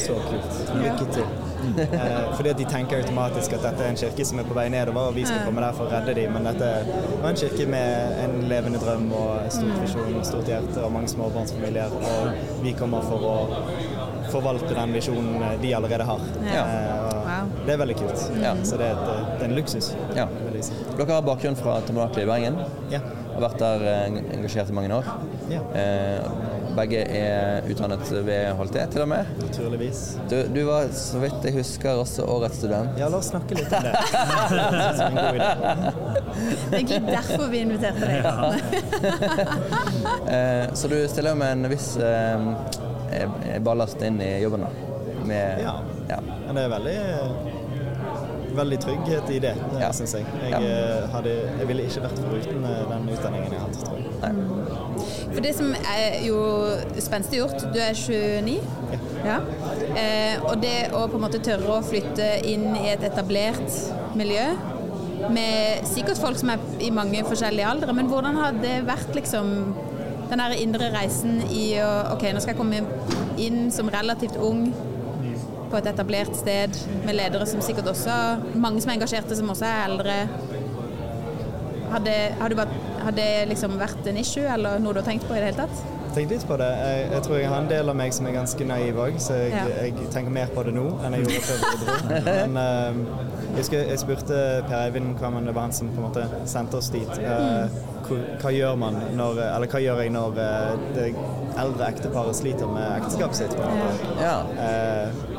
Så 0.00 0.14
kult. 0.28 0.62
Lykke 0.82 1.10
til. 1.18 1.26
Eh, 1.64 2.34
fordi 2.36 2.50
at 2.50 2.58
de 2.60 2.64
tenker 2.68 2.98
automatisk 3.00 3.54
at 3.56 3.62
dette 3.64 3.80
er 3.80 3.88
en 3.88 3.96
kirke 3.96 4.24
som 4.28 4.36
er 4.42 4.44
på 4.44 4.52
vei 4.52 4.66
nedover, 4.68 5.06
og 5.08 5.14
vi 5.16 5.22
skal 5.24 5.46
komme 5.46 5.62
der 5.64 5.72
for 5.72 5.88
å 5.88 5.94
redde 5.94 6.12
dem. 6.18 6.34
Men 6.36 6.44
dette 6.44 6.66
var 7.22 7.30
en 7.30 7.38
kirke 7.40 7.64
med 7.72 8.18
en 8.20 8.34
levende 8.50 8.82
drøm 8.82 9.06
og 9.16 9.30
en 9.46 9.54
stor 9.54 9.70
visjon, 9.80 10.18
stort 10.28 10.50
hjerte 10.52 10.82
og 10.84 10.92
mange 10.92 11.08
småbarnsfamilier. 11.14 11.94
Og 12.04 12.60
vi 12.66 12.74
kommer 12.76 13.00
for 13.08 13.24
å 13.30 13.34
forvalte 14.34 14.76
den 14.76 14.92
visjonen 14.98 15.40
de 15.62 15.72
allerede 15.78 16.04
har. 16.10 16.28
Ja. 16.50 16.66
Eh, 16.66 17.00
Wow. 17.24 17.46
det 17.66 17.72
er 17.72 17.78
veldig 17.80 17.94
kult. 17.96 18.20
Ja. 18.42 18.50
Så 18.68 18.76
det 18.76 18.84
er, 18.90 18.98
et, 18.98 19.22
det 19.38 19.46
er 19.46 19.48
en 19.48 19.54
luksus. 19.56 19.86
Ja. 20.14 20.26
Dere 20.98 21.06
har 21.14 21.22
bakgrunn 21.24 21.56
fra 21.56 21.78
Tabernakelet 21.80 22.26
i 22.26 22.28
Bergen. 22.28 22.58
Ja. 22.92 23.00
Har 23.34 23.46
vært 23.48 23.56
der 23.62 23.84
eh, 23.88 24.18
engasjert 24.36 24.68
i 24.70 24.76
mange 24.76 24.92
år. 25.00 25.08
Ja. 25.50 25.62
Eh, 25.72 26.53
begge 26.76 27.00
er 27.18 27.62
utdannet 27.70 28.10
ved 28.26 28.52
HLT, 28.58 28.76
til 28.92 29.02
og 29.04 29.08
med. 29.08 29.24
Naturligvis. 29.40 30.00
Du, 30.30 30.36
du 30.54 30.60
var, 30.68 30.88
så 30.96 31.18
vidt 31.22 31.44
jeg 31.48 31.54
husker, 31.58 32.00
også 32.02 32.26
årets 32.30 32.56
student. 32.62 32.98
Ja, 33.00 33.08
la 33.12 33.16
oss 33.20 33.30
snakke 33.32 33.54
litt 33.58 33.72
om 33.72 33.82
det. 33.84 33.94
Det 36.70 36.74
er 36.74 36.78
egentlig 36.80 37.02
derfor 37.14 37.46
vi 37.52 37.58
inviterte 37.64 38.00
deg. 38.00 38.20
Eh, 40.34 40.66
så 40.74 40.88
du 40.88 40.96
stiller 41.08 41.34
med 41.38 41.52
en 41.52 41.68
viss 41.70 41.96
eh, 41.96 42.48
eh, 43.12 43.58
ballast 43.64 44.02
inn 44.02 44.18
i 44.24 44.30
jobben, 44.42 44.60
da? 44.64 44.68
Med, 45.28 45.60
Ja. 45.62 45.74
ja. 46.08 46.18
Men 46.46 46.54
det 46.58 46.62
er 46.64 46.72
veldig 46.72 46.96
Veldig 48.54 48.76
trygghet 48.84 49.30
i 49.34 49.38
det, 49.42 49.54
Ja. 49.80 49.88
syns 49.92 50.12
jeg. 50.14 50.24
Jeg, 50.42 50.50
Ja. 50.52 51.06
hadde, 51.10 51.30
jeg 51.58 51.66
ville 51.68 51.82
ikke 51.88 52.02
vært 52.04 52.18
foruten 52.22 52.62
den 52.62 53.08
utdanningen 53.16 53.52
jeg 53.52 53.60
hadde, 53.64 53.78
tror 53.82 53.96
jeg. 53.98 54.04
For 55.34 55.42
det 55.42 55.54
som 55.56 55.72
er 55.74 56.20
jo 56.24 56.38
spenstig 57.02 57.40
gjort, 57.40 57.66
du 57.74 57.80
er 57.82 57.96
29. 57.98 58.60
Ja. 59.24 59.40
Eh, 59.98 60.38
og 60.44 60.60
det 60.62 60.76
å 60.94 61.06
på 61.10 61.18
en 61.18 61.24
måte 61.24 61.42
tørre 61.42 61.78
å 61.78 61.84
flytte 61.84 62.28
inn 62.46 62.68
i 62.78 62.86
et 62.92 63.02
etablert 63.06 64.14
miljø 64.18 64.46
med 65.32 65.86
sikkert 65.88 66.20
folk 66.20 66.36
som 66.36 66.52
er 66.52 66.64
i 66.84 66.90
mange 66.92 67.22
forskjellige 67.24 67.68
aldre, 67.70 67.94
men 67.96 68.10
hvordan 68.10 68.36
har 68.36 68.56
det 68.60 68.82
vært 68.84 69.14
liksom 69.16 69.48
den 70.28 70.40
der 70.40 70.56
indre 70.58 70.90
reisen 70.94 71.38
i 71.52 71.78
å 71.84 71.90
OK, 72.14 72.26
nå 72.32 72.42
skal 72.42 72.54
jeg 72.54 72.60
komme 72.60 72.82
inn 73.40 73.70
som 73.74 73.90
relativt 73.92 74.36
ung 74.40 74.68
på 75.70 75.80
et 75.80 75.88
etablert 75.90 76.36
sted 76.38 76.76
med 77.06 77.16
ledere 77.16 77.46
som 77.50 77.62
sikkert 77.64 77.88
også 77.90 78.14
Mange 78.60 78.82
som 78.82 78.92
er 78.92 78.98
engasjerte, 78.98 79.34
som 79.34 79.50
også 79.50 79.66
er 79.66 79.80
eldre. 79.88 80.18
Har 81.94 82.02
det, 82.04 82.18
bare, 82.58 82.80
har 83.06 83.14
det 83.16 83.28
liksom 83.52 83.78
vært 83.80 84.06
en 84.10 84.18
issue, 84.20 84.46
eller 84.50 84.82
noe 84.82 84.96
du 84.96 85.00
har 85.02 85.06
tenkt 85.06 85.28
på 85.28 85.36
i 85.36 85.42
det 85.42 85.52
hele 85.52 85.66
tatt? 85.66 85.84
tenkt 86.14 86.30
litt 86.30 86.44
på 86.46 86.56
det. 86.60 86.68
Jeg, 86.78 87.06
jeg 87.10 87.22
tror 87.26 87.38
jeg 87.40 87.48
har 87.50 87.62
en 87.64 87.70
del 87.70 87.90
av 87.90 87.96
meg 87.98 88.12
som 88.14 88.26
er 88.30 88.36
ganske 88.36 88.66
naiv 88.68 88.98
òg, 89.02 89.16
så 89.22 89.38
jeg, 89.40 89.50
Ja. 89.54 89.64
jeg 89.82 90.10
tenker 90.14 90.34
mer 90.34 90.52
på 90.54 90.62
det 90.66 90.74
nå 90.76 90.84
enn 91.04 91.16
jeg 91.16 91.24
gjorde 91.24 91.40
før 91.48 91.64
vi 91.64 91.80
dro. 91.80 91.96
Men 92.28 92.54
uh, 92.54 93.00
jeg, 93.48 93.56
husker, 93.58 93.82
jeg 93.90 94.02
spurte 94.04 94.38
Per 94.68 94.76
Eivind 94.78 95.16
Kvammen, 95.18 95.48
det 95.48 95.56
var 95.56 95.66
han 95.68 95.74
som 95.74 95.90
på 95.90 95.98
en 96.02 96.06
måte 96.06 96.46
sendte 96.50 96.78
oss 96.78 96.92
dit. 96.94 97.10
Uh, 97.18 97.66
hva, 98.04 98.20
hva 98.42 98.52
gjør 98.54 98.76
man 98.76 98.98
når 99.16 99.38
Eller 99.46 99.70
hva 99.72 99.80
gjør 99.80 100.02
jeg 100.04 100.10
når 100.12 100.40
eh, 100.44 100.72
det 100.96 101.06
eldre 101.60 101.86
ekteparet 101.88 102.36
sliter 102.36 102.68
med 102.68 102.98
ekteskapet 102.98 103.38
sitt? 103.38 103.54
på 103.56 103.64
en 103.64 103.80
måte? 103.80 104.10
ja. 104.20 104.34
Eh, 104.60 105.33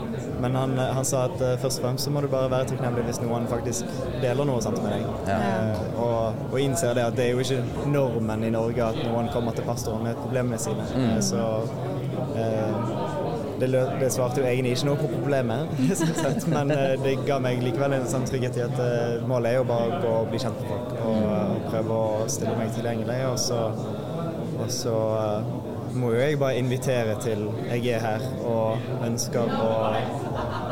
men 0.45 0.55
han, 0.59 0.77
han 0.77 1.05
sa 1.07 1.23
at 1.25 1.41
eh, 1.41 1.55
først 1.61 1.79
og 1.81 1.87
fremst 1.87 2.05
så 2.05 2.11
må 2.13 2.21
du 2.21 2.27
bare 2.29 2.51
være 2.53 2.69
takknemlig 2.69 3.07
hvis 3.07 3.19
noen 3.23 3.47
faktisk 3.49 3.89
deler 4.21 4.45
noe 4.45 4.61
sant 4.61 4.77
med 4.83 4.93
deg. 4.93 5.07
Ja. 5.31 5.39
Uh, 5.41 6.01
og, 6.05 6.43
og 6.51 6.59
innser 6.61 6.93
det 6.97 7.07
at 7.09 7.17
det 7.17 7.25
er 7.25 7.33
jo 7.33 7.41
ikke 7.41 7.89
normen 7.89 8.45
i 8.45 8.51
Norge 8.53 8.85
at 8.91 8.99
noen 9.07 9.31
kommer 9.33 9.55
til 9.57 9.65
pastoren 9.65 10.05
med 10.05 10.19
problemene 10.21 10.59
sine. 10.61 10.85
Eh, 11.01 11.17
så 11.25 11.41
eh, 12.37 12.77
det, 13.59 13.69
lø- 13.71 13.99
det 13.99 14.11
svarte 14.13 14.41
jo 14.43 14.47
egentlig 14.47 14.75
ikke 14.75 14.89
noe 14.91 14.99
på 15.01 15.09
problemet, 15.15 15.75
sagt, 16.21 16.47
men 16.51 16.71
eh, 16.75 16.93
det 17.01 17.15
ga 17.25 17.39
meg 17.43 17.61
likevel 17.65 17.97
en 17.97 18.07
sånn 18.11 18.27
trygghet 18.27 18.59
i 18.59 18.65
at 18.67 18.81
eh, 18.85 19.25
målet 19.29 19.53
er 19.55 19.59
jo 19.61 19.67
bare 19.69 19.87
å 19.97 20.01
gå 20.03 20.15
og 20.21 20.31
bli 20.33 20.41
kjent 20.45 20.59
med 20.61 20.73
folk 20.73 20.97
og, 21.09 21.61
prøve 21.71 22.01
å 22.01 22.25
stille 22.29 22.53
meg 22.59 22.73
tilgjengelig. 22.75 23.21
Og 23.31 23.39
så, 23.41 23.61
og 24.61 24.67
så 24.71 24.97
eh, 25.23 25.55
må 25.95 26.11
jo 26.13 26.19
jeg 26.19 26.39
bare 26.39 26.57
invitere 26.59 27.15
til 27.23 27.45
jeg 27.69 27.85
er 27.95 28.03
her 28.03 28.23
og 28.47 28.77
ønsker 29.05 29.51
å 29.55 29.69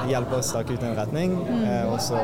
hjelpe 0.10 0.40
oss 0.40 0.50
stake 0.52 0.76
ut 0.76 0.84
en 0.84 0.96
retning. 0.98 1.36
Eh, 1.64 1.86
og 1.92 2.00
så 2.04 2.20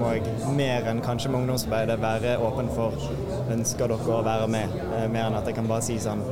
må 0.00 0.12
jeg 0.14 0.52
mer 0.56 0.88
enn 0.90 1.00
kanskje 1.04 1.32
med 1.32 1.42
ungdomsarbeidet 1.42 1.98
være 2.02 2.34
åpen 2.44 2.68
for 2.76 2.96
ønsker 3.52 3.88
dere 3.92 4.16
å 4.18 4.22
være 4.26 4.48
med, 4.52 4.76
eh, 4.92 5.06
mer 5.08 5.30
enn 5.30 5.38
at 5.40 5.48
jeg 5.48 5.56
kan 5.58 5.70
bare 5.70 5.84
si 5.86 5.98
sånn 6.02 6.22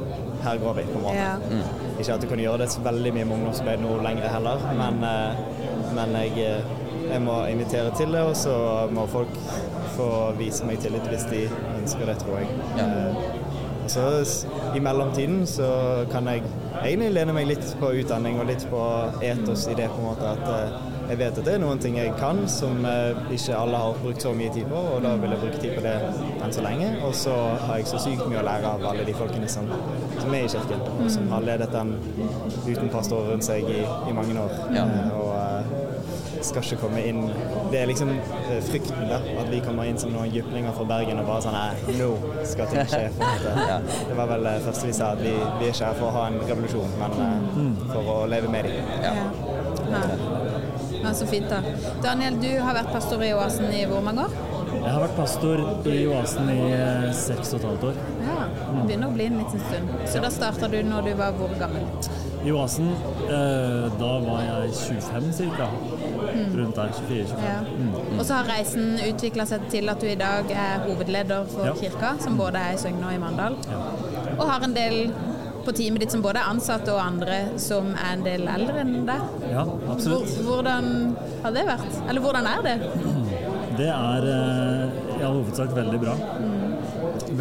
her 0.45 0.61
går 0.61 0.75
vi, 0.79 0.87
på 0.93 0.99
en 1.01 1.05
måte. 1.05 1.17
Ja. 1.17 1.65
Ikke 1.99 2.15
at 2.15 2.21
du 2.21 2.29
kan 2.31 2.39
gjøre 2.45 2.63
det 2.65 2.71
så 2.73 2.85
veldig 2.85 3.13
mye 3.17 3.25
med 3.29 3.37
ungdomsarbeid 3.39 3.83
nå 3.85 3.97
lenger 4.05 4.29
heller, 4.37 4.63
men, 4.77 5.03
eh, 5.05 5.93
men 5.97 6.17
jeg, 6.23 6.39
eh, 6.39 6.63
jeg 7.11 7.21
må 7.25 7.43
invitere 7.51 7.91
til 7.97 8.13
det, 8.13 8.21
og 8.23 8.37
så 8.37 8.89
må 8.93 9.07
folk 9.09 9.33
få 9.97 10.33
vise 10.39 10.65
meg 10.65 10.81
tillit 10.81 11.09
hvis 11.11 11.27
de 11.33 11.47
ønsker 11.81 12.07
det, 12.07 12.19
tror 12.23 12.39
jeg. 12.41 12.49
Eh, 12.79 13.40
Og 13.40 13.40
så 13.91 14.07
i 14.77 14.81
mellomtiden 14.83 15.43
så 15.49 15.69
kan 16.13 16.29
jeg 16.31 16.45
egentlig 16.85 17.11
lene 17.17 17.35
meg 17.35 17.51
litt 17.51 17.75
på 17.81 17.93
utdanning 18.01 18.39
og 18.41 18.49
litt 18.51 18.65
på 18.71 18.85
etos 19.27 19.67
i 19.71 19.77
det 19.79 19.91
på 19.91 20.01
en 20.01 20.09
måte 20.13 20.31
at 20.31 20.47
eh, 20.55 20.79
jeg 21.11 21.19
vet 21.19 21.39
at 21.41 21.47
det 21.49 21.55
er 21.57 21.59
noen 21.59 21.81
ting 21.83 21.97
jeg 21.99 22.13
kan 22.21 22.45
som 22.51 22.85
eh, 22.87 23.19
ikke 23.35 23.57
alle 23.59 23.79
har 23.83 23.97
brukt 23.99 24.23
så 24.23 24.31
mye 24.37 24.53
tid 24.55 24.69
på, 24.71 24.83
og 24.95 25.01
da 25.03 25.17
vil 25.19 25.35
jeg 25.35 25.43
bruke 25.43 25.63
tid 25.65 25.73
på 25.75 25.83
det 25.83 25.95
enn 26.45 26.55
så 26.55 26.63
lenge. 26.63 26.91
Og 27.07 27.17
så 27.19 27.35
har 27.65 27.81
jeg 27.81 27.89
så 27.91 28.03
sykt 28.05 28.23
mye 28.31 28.39
å 28.39 28.47
lære 28.47 28.71
av 28.77 28.85
alle 28.93 29.07
de 29.09 29.15
folkene 29.19 29.49
som, 29.51 29.67
som 30.21 30.37
er 30.37 30.47
i 30.47 30.53
kirken, 30.55 30.85
og 30.93 31.11
som 31.11 31.27
har 31.35 31.47
ledet 31.49 31.71
den 31.75 31.97
uten 32.69 32.93
pastor 32.95 33.27
rundt 33.33 33.49
seg 33.49 33.67
i, 33.67 33.81
i 33.83 34.15
mange 34.15 34.39
år. 34.39 34.55
Ja. 34.77 34.87
Eh, 34.87 35.19
og 35.19 35.30
skal 36.45 36.65
ikke 36.65 36.79
komme 36.85 37.03
inn 37.07 37.21
Det 37.71 37.81
er 37.81 37.89
liksom 37.91 38.11
eh, 38.15 38.61
frykten, 38.65 39.07
da. 39.11 39.21
At 39.41 39.51
vi 39.53 39.61
kommer 39.65 39.89
inn 39.91 39.99
som 40.01 40.13
noen 40.15 40.33
jyplinger 40.35 40.75
fra 40.77 40.87
Bergen 40.89 41.21
og 41.23 41.29
bare 41.29 41.45
sånn 41.45 41.57
Nei, 41.57 41.97
nå 41.99 42.11
skal 42.49 42.71
ting 42.73 42.89
skje. 42.91 43.05
Det 44.11 44.17
var 44.19 44.31
vel 44.31 44.47
det 44.49 44.57
første 44.65 44.89
vi 44.89 44.95
sa, 44.97 45.13
at 45.17 45.23
vi, 45.25 45.35
vi 45.61 45.69
er 45.69 45.75
ikke 45.75 45.91
her 45.91 45.99
for 45.99 46.09
å 46.11 46.15
ha 46.17 46.27
en 46.31 46.39
revolusjon, 46.49 46.95
men 47.01 47.19
eh, 47.27 47.85
for 47.93 48.13
å 48.15 48.19
leve 48.31 48.51
med 48.53 48.69
dem. 48.69 48.95
Ja. 49.05 49.15
Ja. 49.91 50.05
Ja, 51.01 51.13
så 51.17 51.27
fint, 51.27 51.49
da. 51.49 51.63
Daniel, 52.05 52.37
du 52.43 52.51
har 52.61 52.77
vært 52.77 52.91
pastor 52.93 53.23
i 53.25 53.33
Oasen 53.33 53.71
i 53.73 53.87
hvor 53.89 54.03
mange 54.05 54.27
år? 54.27 54.35
Jeg 54.71 54.93
har 54.95 55.01
vært 55.03 55.17
pastor 55.19 55.61
i 55.91 55.99
Oasen 56.11 56.49
i 56.53 56.59
eh, 56.73 57.07
seks 57.17 57.53
og 57.55 57.61
et 57.61 57.67
halvt 57.69 57.87
år. 57.91 57.97
Ja, 58.27 58.37
det 58.71 58.83
begynner 58.87 59.11
å 59.11 59.15
bli 59.17 59.27
en 59.31 59.39
liten 59.41 59.63
stund. 59.67 59.95
Så 60.13 60.23
da 60.23 60.31
starta 60.35 60.69
du 60.71 60.79
når 60.87 61.09
du 61.09 61.15
var 61.19 61.35
hvor 61.39 61.53
gammel? 61.61 61.87
I 62.41 62.53
Oasen, 62.57 62.93
eh, 63.27 63.89
da 64.01 64.11
var 64.25 64.45
jeg 64.47 64.71
25 64.79 65.51
ca. 65.59 65.67
Rundt 66.55 66.79
der. 66.79 66.95
24-25. 67.01 67.43
Ja. 67.45 67.59
Og 68.17 68.23
så 68.25 68.39
har 68.39 68.49
reisen 68.49 68.95
utvikla 69.11 69.45
seg 69.51 69.67
til 69.75 69.91
at 69.93 70.01
du 70.01 70.09
i 70.09 70.17
dag 70.21 70.49
er 70.55 70.87
hovedleder 70.87 71.51
for 71.53 71.67
Ja. 71.69 71.75
kirka, 71.77 72.15
som 72.23 72.39
både 72.41 72.63
er 72.71 72.79
i 72.79 72.81
Søgne 72.81 73.11
og 73.11 73.15
i 73.15 73.21
Mandal. 73.21 73.59
Og 74.39 74.47
har 74.49 74.65
en 74.65 74.75
del 74.75 75.11
på 75.61 75.75
teamet 75.77 76.01
ditt 76.01 76.13
som 76.15 76.23
både 76.25 76.41
er 76.41 76.49
ansatte 76.49 76.89
og 76.95 77.01
andre 77.05 77.59
som 77.61 77.91
er 77.93 78.15
en 78.15 78.23
del 78.25 78.47
eldre 78.49 78.81
enn 78.81 79.05
deg. 79.05 79.21
Ja, 79.51 79.67
absolutt. 79.93 80.31
hvordan 80.47 81.17
har 81.43 81.53
det 81.53 81.67
vært? 81.69 81.99
Eller 82.09 82.21
hvordan 82.25 82.47
er 82.49 82.63
det? 82.65 82.79
Det 83.81 83.89
er 83.89 84.27
eh, 84.29 84.97
i 85.17 85.23
all 85.25 85.39
hovedsak 85.39 85.71
veldig 85.77 86.01
bra. 86.03 86.15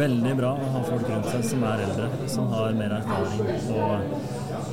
Veldig 0.00 0.30
bra 0.38 0.52
å 0.56 0.68
ha 0.76 0.80
folk 0.86 1.08
rundt 1.10 1.26
seg 1.34 1.42
som 1.50 1.64
er 1.68 1.82
eldre, 1.84 2.06
som 2.32 2.46
har 2.54 2.76
mer 2.78 2.94
erfaring. 2.96 3.50
Og 3.74 4.14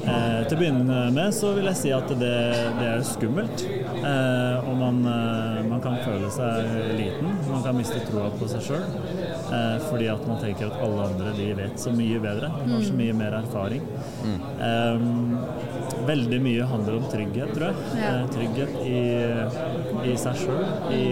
eh, 0.08 0.46
til 0.48 0.56
å 0.56 0.60
begynne 0.62 1.00
med 1.12 1.36
så 1.36 1.52
vil 1.58 1.68
jeg 1.68 1.80
si 1.82 1.92
at 1.92 2.14
det, 2.22 2.32
det 2.80 2.88
er 2.94 3.04
skummelt. 3.10 3.66
Eh, 3.98 4.70
og 4.70 4.80
man, 4.80 5.02
eh, 5.12 5.60
man 5.68 5.84
kan 5.84 6.00
føle 6.06 6.32
seg 6.32 6.72
liten. 7.02 7.36
Man 7.50 7.66
kan 7.66 7.76
miste 7.76 8.00
troa 8.08 8.30
på 8.40 8.48
seg 8.54 8.64
sjøl. 8.70 8.88
Eh, 9.52 9.76
fordi 9.90 10.08
at 10.14 10.24
man 10.30 10.40
tenker 10.46 10.72
at 10.72 10.80
alle 10.88 11.10
andre 11.12 11.36
de 11.36 11.50
vet 11.60 11.84
så 11.84 11.92
mye 11.98 12.24
bedre. 12.24 12.54
De 12.64 12.78
har 12.78 12.88
så 12.88 12.96
mye 13.02 13.20
mer 13.26 13.42
erfaring. 13.42 13.84
Eh, 14.24 14.96
veldig 16.08 16.40
mye 16.44 16.70
handler 16.72 17.00
om 17.00 17.10
trygghet, 17.12 17.54
tror 17.56 17.68
jeg. 17.70 17.90
Ja. 18.00 18.14
Eh, 18.14 18.30
trygghet 18.34 18.78
i, 18.84 20.12
i 20.12 20.16
seg 20.20 20.42
sjøl. 20.44 20.64
I, 20.94 21.04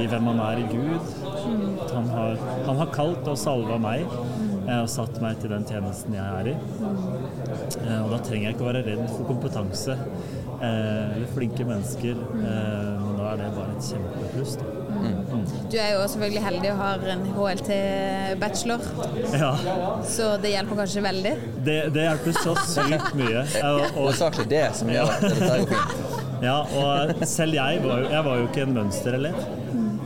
i 0.00 0.06
hvem 0.10 0.28
man 0.28 0.40
er 0.44 0.62
i 0.62 0.68
Gud. 0.70 1.10
At 1.80 1.94
han, 1.96 2.08
har, 2.14 2.44
han 2.68 2.84
har 2.84 2.94
kalt 2.94 3.28
og 3.30 3.38
salva 3.40 3.80
meg 3.80 4.06
og 4.70 4.88
satt 4.90 5.16
meg 5.22 5.38
til 5.42 5.50
den 5.50 5.64
tjenesten 5.66 6.14
jeg 6.14 6.40
er 6.40 6.50
i. 6.52 6.56
Eh, 7.80 8.00
og 8.04 8.12
da 8.12 8.20
trenger 8.22 8.48
jeg 8.48 8.56
ikke 8.56 8.66
å 8.66 8.70
være 8.70 8.84
redd 8.86 9.04
for 9.10 9.26
kompetanse 9.30 9.96
eh, 9.96 11.16
eller 11.16 11.30
flinke 11.34 11.66
mennesker. 11.66 12.20
Er 13.30 13.36
det 13.38 13.48
bare 13.54 13.74
et 13.76 13.84
kjempepluss. 13.86 14.54
Mm. 14.90 15.44
Du 15.70 15.76
er 15.78 15.92
jo 15.94 16.00
selvfølgelig 16.10 16.42
heldig 16.44 16.70
og 16.72 16.80
har 16.80 17.04
en 17.12 17.20
HLT-bachelor, 17.36 18.80
Ja, 19.38 19.50
så 20.10 20.32
det 20.42 20.50
hjelper 20.54 20.80
kanskje 20.82 21.02
veldig. 21.04 21.34
det, 21.66 21.76
det 21.94 22.06
hjelper 22.08 22.38
så 22.42 22.54
sykt 22.72 23.14
mye. 23.18 23.44
Og, 23.62 23.80
og, 23.80 23.94
Hovedsakelig 24.00 24.48
det 24.50 24.64
som 24.80 24.90
gjør 24.92 25.12
at 25.14 25.22
dette 25.28 25.50
går 25.52 25.70
fint. 25.70 26.18
ja, 26.48 26.56
og 26.82 27.26
selv 27.28 27.54
jeg 27.60 27.82
var 27.84 28.02
jo, 28.02 28.10
jeg 28.16 28.24
var 28.30 28.40
jo 28.42 28.48
ikke 28.50 28.66
en 28.66 28.74
mønsterelev. 28.80 29.38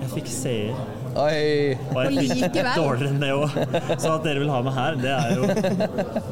Jeg 0.05 0.13
fikk 0.19 0.29
C-er. 0.37 0.85
Oi! 1.15 1.77
Og 1.95 1.99
jeg 2.09 2.15
fikk 2.19 2.41
likevel. 2.41 2.71
dårligere 2.75 3.11
enn 3.13 3.21
det 3.23 3.29
òg. 3.37 3.53
Så 4.03 4.15
at 4.17 4.25
dere 4.27 4.41
vil 4.43 4.51
ha 4.51 4.61
meg 4.67 4.75
her, 4.75 4.97
det 4.99 5.13
er 5.15 5.35
jo 5.37 5.45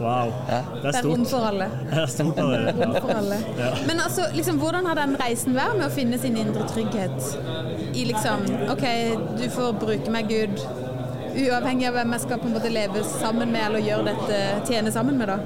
wow. 0.03 0.33
Det 0.49 0.57
er 0.59 0.65
Det 0.83 0.95
er 0.99 1.07
rom 1.07 1.23
stort. 1.25 1.31
for 1.31 1.47
alle. 1.53 1.69
Det 1.93 2.01
er 2.03 2.11
stort 2.11 2.41
av 2.43 2.51
dere. 2.51 2.75
Rom 2.81 2.95
for 2.97 3.13
Ja. 3.13 3.19
alle. 3.21 3.39
Ja. 3.61 3.71
Men 3.87 4.01
altså, 4.07 4.27
liksom, 4.35 4.59
hvordan 4.59 4.89
har 4.91 4.99
den 4.99 5.15
reisen 5.21 5.55
vært 5.55 5.77
med 5.79 5.87
å 5.87 5.93
finne 5.95 6.19
sin 6.19 6.37
indre 6.37 6.67
trygghet? 6.73 7.31
I 7.95 8.07
liksom 8.11 8.43
OK, 8.75 8.85
du 9.39 9.47
får 9.55 9.73
bruke 9.85 10.11
meg, 10.11 10.29
Gud, 10.33 10.59
uavhengig 11.33 11.87
av 11.89 11.95
hvem 12.01 12.13
jeg 12.17 12.25
skal 12.27 12.39
på 12.43 12.51
en 12.51 12.57
måte 12.59 12.73
leve 12.73 13.05
sammen 13.07 13.53
med 13.55 13.69
eller 13.69 13.87
gjøre 13.87 14.11
dette, 14.11 14.41
tjene 14.69 14.91
sammen 14.93 15.17
med, 15.21 15.29
da. 15.29 15.39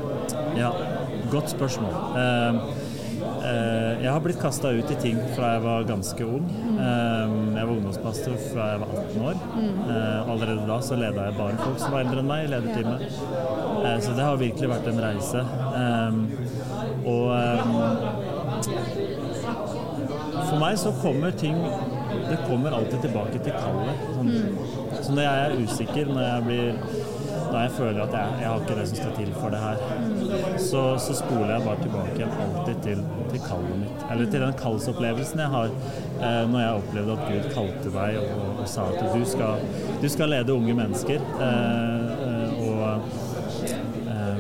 Ja, 0.57 0.72
godt 1.31 1.53
spørsmål. 1.53 1.92
Eh, 2.16 2.86
jeg 4.02 4.11
har 4.12 4.20
blitt 4.24 4.40
kasta 4.40 4.70
ut 4.76 4.90
i 4.92 4.96
ting 5.00 5.18
fra 5.37 5.54
jeg 5.56 5.62
var 5.64 5.87
ganske 5.88 6.24
ung. 6.26 6.46
Eh, 6.76 7.35
jeg 7.56 7.66
var 7.68 7.72
ungdomspastor 7.74 8.37
fra 8.50 8.68
jeg 8.72 8.80
var 8.82 8.90
18 9.02 9.24
år. 9.30 9.37
Eh, 9.62 10.30
allerede 10.32 10.66
da 10.68 10.78
så 10.85 10.98
leda 11.00 11.26
jeg 11.28 11.38
bare 11.38 11.59
folk 11.62 11.78
som 11.82 11.94
var 11.96 12.04
eldre 12.04 12.22
enn 12.22 12.30
meg 12.30 12.44
i 12.44 12.50
lederteamet. 12.54 13.00
Eh, 13.87 13.98
så 14.04 14.11
det 14.16 14.24
har 14.28 14.37
virkelig 14.42 14.68
vært 14.74 14.90
en 14.92 15.02
reise. 15.06 15.40
Eh, 15.82 16.12
og 17.06 17.26
eh, 17.37 17.61
for 20.46 20.59
meg 20.62 20.78
så 20.78 20.92
kommer 21.02 21.30
ting 21.37 21.56
Det 22.26 22.38
kommer 22.48 22.74
alltid 22.74 23.00
tilbake 23.04 23.38
til 23.44 23.52
kallet. 23.54 23.98
Sånn, 24.16 24.30
Så 25.02 25.12
når 25.14 25.22
jeg 25.22 25.37
er 25.42 25.56
usikker, 25.62 26.09
når 26.11 26.22
jeg 26.26 26.44
blir 26.46 26.66
når 27.52 27.59
jeg 27.61 27.70
føler 27.76 28.00
at 28.02 28.14
jeg, 28.18 28.38
jeg 28.40 28.48
har 28.48 28.61
ikke 28.62 28.76
det 28.80 28.87
som 28.90 28.96
skal 29.00 29.12
til 29.16 29.30
for 29.37 29.54
det 29.54 29.61
her, 29.62 29.76
så, 30.59 30.82
så 31.02 31.16
spoler 31.18 31.52
jeg 31.54 31.62
bare 31.66 31.82
tilbake 31.82 32.28
alltid 32.46 32.82
til, 32.87 33.04
til 33.32 33.40
kallet 33.46 33.76
mitt. 33.82 34.04
Eller 34.11 34.30
til 34.32 34.44
den 34.46 34.56
kallsopplevelsen 34.62 35.42
jeg 35.44 35.52
har 35.56 35.68
eh, 35.70 36.42
når 36.52 36.61
jeg 36.61 36.80
opplevde 36.80 37.16
at 37.16 37.28
Gud 37.30 37.48
kalte 37.54 37.94
deg 37.98 38.18
og, 38.22 38.44
og, 38.56 38.66
sa 38.70 38.88
at 38.92 38.98
du 39.14 39.24
skal, 39.28 39.62
du 40.02 40.09
skal 40.12 40.32
lede 40.35 40.56
unge 40.56 40.74
mennesker. 40.80 41.20
Eh, 41.46 42.04
eh, 42.26 42.50
og 42.66 42.80
eh, 44.09 44.37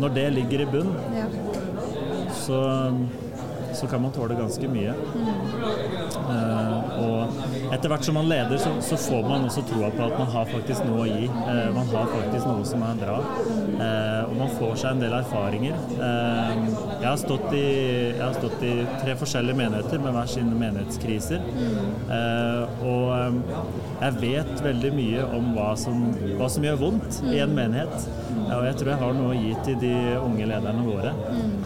når 0.00 0.16
det 0.16 0.26
ligger 0.40 0.66
i 0.66 0.70
bunn, 0.76 0.92
Ja. 1.16 1.26
så, 2.36 2.60
så 3.76 3.86
kan 3.90 4.02
man 4.02 4.12
tåle 4.14 4.36
ganske 4.38 4.68
mye. 4.70 4.94
Uh, 6.26 6.76
og 6.96 7.72
etter 7.74 7.90
hvert 7.92 8.06
som 8.06 8.16
man 8.18 8.28
leder, 8.30 8.56
så, 8.60 8.72
så 8.84 8.98
får 9.00 9.26
man 9.28 9.46
også 9.48 9.64
troa 9.68 9.90
på 9.94 10.06
at 10.06 10.16
man 10.18 10.30
har 10.32 10.48
faktisk 10.50 10.86
noe 10.88 11.04
å 11.04 11.08
gi. 11.10 11.28
Uh, 11.28 11.68
man 11.76 11.90
har 11.92 12.10
faktisk 12.14 12.48
noe 12.48 12.66
som 12.68 12.84
er 12.86 13.00
bra. 13.00 13.16
Eh, 13.76 14.22
og 14.24 14.34
man 14.38 14.52
får 14.56 14.78
seg 14.80 14.94
en 14.94 15.02
del 15.02 15.14
erfaringer. 15.18 15.74
Jeg, 15.92 17.04
har 17.04 17.18
stått 17.20 17.50
i, 17.56 17.64
jeg 18.16 18.22
har 18.22 18.36
stått 18.38 18.62
i 18.64 18.72
tre 19.02 19.16
forskjellige 19.20 19.58
menigheter 19.58 20.00
med 20.00 20.16
hver 20.16 20.30
sine 20.32 20.56
menighetskriser. 20.56 21.44
Og 22.86 23.36
jeg 24.00 24.16
vet 24.22 24.64
veldig 24.64 24.92
mye 24.96 25.26
om 25.36 25.52
hva 25.58 25.68
som, 25.80 26.06
hva 26.38 26.48
som 26.52 26.64
gjør 26.64 26.80
vondt 26.86 27.20
i 27.28 27.42
en 27.44 27.52
menighet. 27.56 28.08
Ja, 28.46 28.58
og 28.60 28.64
jeg 28.68 28.76
tror 28.78 28.90
jeg 28.92 29.00
har 29.00 29.16
noe 29.16 29.32
å 29.34 29.38
gi 29.38 29.52
til 29.66 29.78
de 29.82 29.92
unge 30.22 30.46
lederne 30.46 30.84
våre, 30.86 31.12